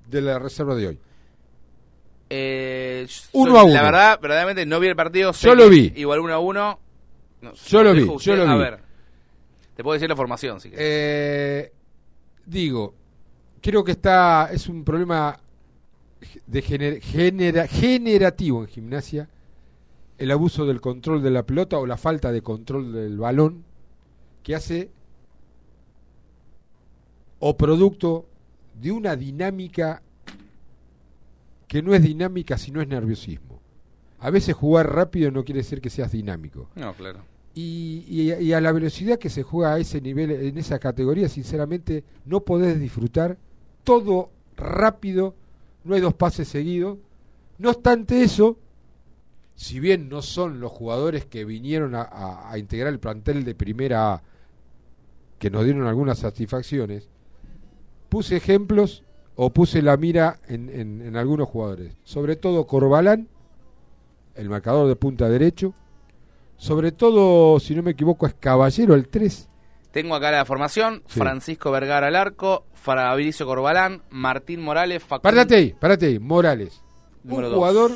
[0.09, 0.99] de la reserva de hoy.
[2.29, 3.73] Eh, Uno soy- a uno.
[3.75, 5.33] La verdad, verdaderamente no vi el partido.
[5.33, 5.93] Yo lo vi.
[5.97, 6.79] Igual uno a uno.
[7.41, 8.81] No, Yo lo vi, a yo ver,
[9.77, 10.85] te puedo decir la formación, si querés.
[10.85, 11.73] Eh,
[12.47, 12.95] digo,
[13.61, 15.39] creo que está es un problema
[16.47, 19.29] de gener- genera- generativo en gimnasia
[20.19, 23.65] el abuso del control de la pelota o la falta de control del balón
[24.43, 24.91] que hace
[27.39, 28.27] o producto
[28.81, 30.03] de una dinámica
[31.77, 33.61] que no es dinámica sino es nerviosismo.
[34.21, 36.71] A veces jugar rápido no quiere decir que seas dinámico.
[36.75, 37.21] No, claro.
[37.55, 41.29] Y, y- y a la velocidad que se juega a ese nivel, en esa categoría,
[41.29, 43.37] sinceramente, no podés disfrutar
[43.85, 45.35] todo rápido,
[45.85, 46.97] no hay dos pases seguidos.
[47.59, 48.57] No obstante eso,
[49.55, 53.55] si bien no son los jugadores que vinieron a, a- a integrar el plantel de
[53.55, 54.23] primera A,
[55.39, 57.11] que nos dieron algunas satisfacciones,
[58.09, 59.03] puse ejemplos
[59.37, 61.95] o puse la mira en, en- en algunos jugadores.
[62.05, 63.29] Sobre todo Corbalán,
[64.35, 65.75] el marcador de punta derecho.
[66.57, 69.49] Sobre todo, si no me equivoco, es Caballero el 3.
[69.91, 71.19] Tengo acá la formación: Sí.
[71.21, 75.23] Francisco Vergara al arco, Fabricio Corbalán, Martín Morales, Facundo.
[75.23, 76.19] Párate ahí, párate ahí.
[76.19, 76.83] Morales.
[77.23, 77.59] Número un dos.
[77.59, 77.91] jugador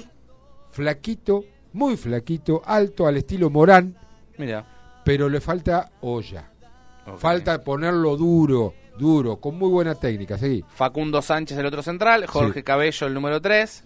[0.71, 3.97] flaquito, muy flaquito, alto al estilo Morán,
[4.39, 5.01] Mira.
[5.05, 6.51] pero le falta olla.
[7.17, 10.39] Falta ponerlo duro, duro, con muy buena técnica.
[10.39, 10.63] Seguí.
[10.69, 12.63] Facundo Sánchez, el otro central, Jorge Sí.
[12.63, 13.85] Cabello, el número 3.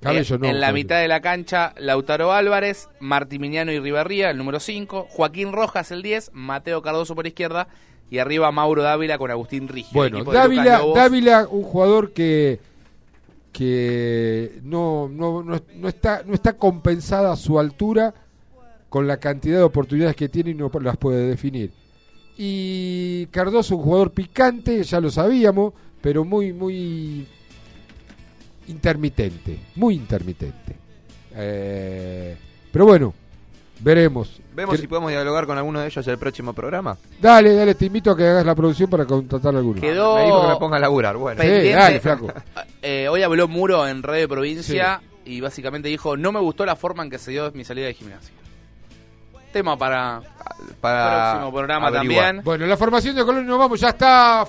[0.00, 0.84] Cabello no, En la Cabello.
[0.84, 5.06] mitad de la cancha, Lautaro Álvarez, Martimiñano y Riverría, el número 5.
[5.08, 6.30] Joaquín Rojas, el 10.
[6.34, 7.68] Mateo Cardoso por izquierda.
[8.10, 9.92] Y arriba Mauro Dávila con Agustín Rigio.
[9.94, 10.82] Bueno, Dávila.
[10.94, 12.60] Dávila, un jugador que
[13.52, 18.14] que no, no, no, no está no está compensada su altura
[18.88, 21.70] con la cantidad de oportunidades que tiene y no las puede definir.
[22.44, 27.24] Y Cardoso, un jugador picante, ya lo sabíamos, pero muy, muy
[28.66, 30.74] intermitente, muy intermitente.
[31.36, 32.36] Eh,
[32.72, 33.14] pero bueno,
[33.78, 34.40] veremos.
[34.56, 36.98] Vemos si podemos dialogar con alguno de ellos en el próximo programa.
[37.20, 39.80] Dale, dale, te invito a que hagas la producción para contratar a alguno.
[39.80, 41.16] Quedó Me dijo que me ponga a laburar.
[41.16, 42.26] Bueno, Sí, dale, flaco.
[42.82, 47.04] Eh, hoy habló Muro en Radio Provincia y básicamente dijo: No me gustó la forma
[47.04, 48.34] en que se dio mi salida de gimnasia.
[49.52, 50.20] Tema para,
[50.80, 52.24] para próximo programa averiguar.
[52.24, 52.44] también.
[52.44, 54.46] Bueno, la formación de Colón nos vamos, ya está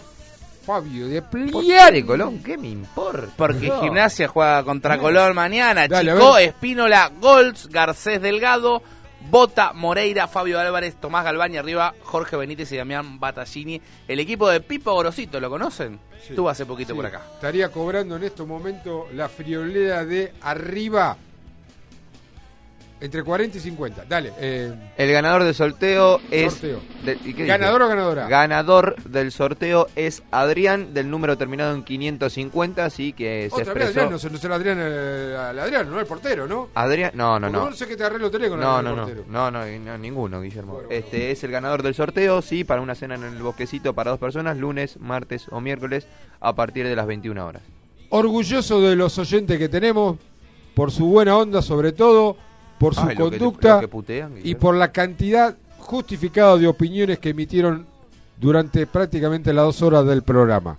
[0.65, 1.93] Fabio de ¿Por qué Pliar.
[1.93, 2.39] de Colón?
[2.41, 3.27] ¿Qué me importa?
[3.35, 3.81] Porque No.
[3.81, 5.87] Gimnasia juega contra Colón mañana.
[5.87, 6.37] Dale, Chico.
[6.37, 8.81] Espínola, Golds, Garcés Delgado,
[9.29, 13.81] Bota, Moreira, Fabio Álvarez, Tomás Galván y arriba Jorge Benítez y Damián Battaglini.
[14.07, 15.99] El equipo de Pipo Gorosito, ¿lo conocen?
[16.29, 17.21] Estuvo hace poquito Sí, por acá.
[17.35, 21.17] Estaría cobrando en este momento la friolera de arriba
[23.03, 24.05] entre 40 y 50.
[24.07, 24.31] Dale.
[24.39, 26.53] eh, El ganador del sorteo es.
[26.53, 26.79] Sorteo.
[27.03, 28.27] de- ¿y qué ¿Ganador o ganadora?
[28.27, 33.83] Ganador del sorteo es Adrián, del número terminado en 550, así que se otra vez
[33.83, 33.99] expresó.
[33.99, 36.69] Adrián, no se no será Adrián, eh, al Adrián, no el portero, ¿no?
[36.75, 37.65] Adrián, no, no, no.
[37.65, 39.25] vos sé que te arreglo tenés con No, no, el no, portero.
[39.27, 40.79] no, no, no, ninguno, Guillermo.
[40.89, 44.19] Este es el ganador del sorteo, sí, para una cena en el bosquecito para dos
[44.19, 46.07] personas, lunes, martes o miércoles
[46.39, 47.63] a partir de las 21 horas.
[48.09, 50.17] Orgulloso de los oyentes que tenemos,
[50.75, 52.37] por su buena onda sobre todo,
[52.83, 57.29] por su que- conducta lo que putean, y por la cantidad justificada de opiniones que
[57.29, 57.85] emitieron
[58.37, 60.77] durante prácticamente las dos horas del programa.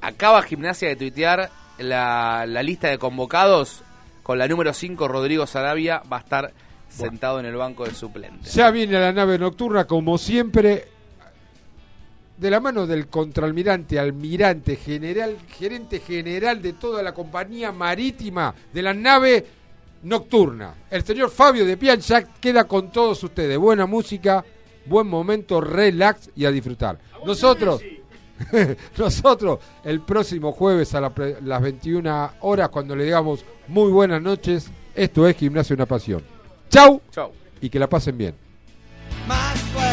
[0.00, 3.82] Acaba Gimnasia de tuitear la, la lista de convocados
[4.22, 6.52] con la número 5, Rodrigo Sarabia, va a estar
[6.88, 8.52] sentado en el banco de suplentes.
[8.54, 10.86] Ya viene la nave nocturna, como siempre,
[12.36, 18.82] de la mano del contraalmirante, almirante, general, gerente general de toda la compañía marítima de
[18.82, 19.46] la nave
[20.02, 20.74] nocturna.
[20.90, 23.58] El señor Fabio de Piancha queda con todos ustedes.
[23.58, 24.44] Buena música,
[24.86, 26.98] buen momento, relax y a disfrutar.
[27.24, 27.82] Nosotros,
[28.96, 31.12] nosotros, el próximo jueves a la
[31.42, 36.22] las 21 horas, cuando le digamos muy buenas noches, esto es Gimnasio Una Pasión.
[36.68, 37.32] Chau Chau.
[37.60, 38.34] y que la pasen bien.
[39.26, 39.85] más fuerte.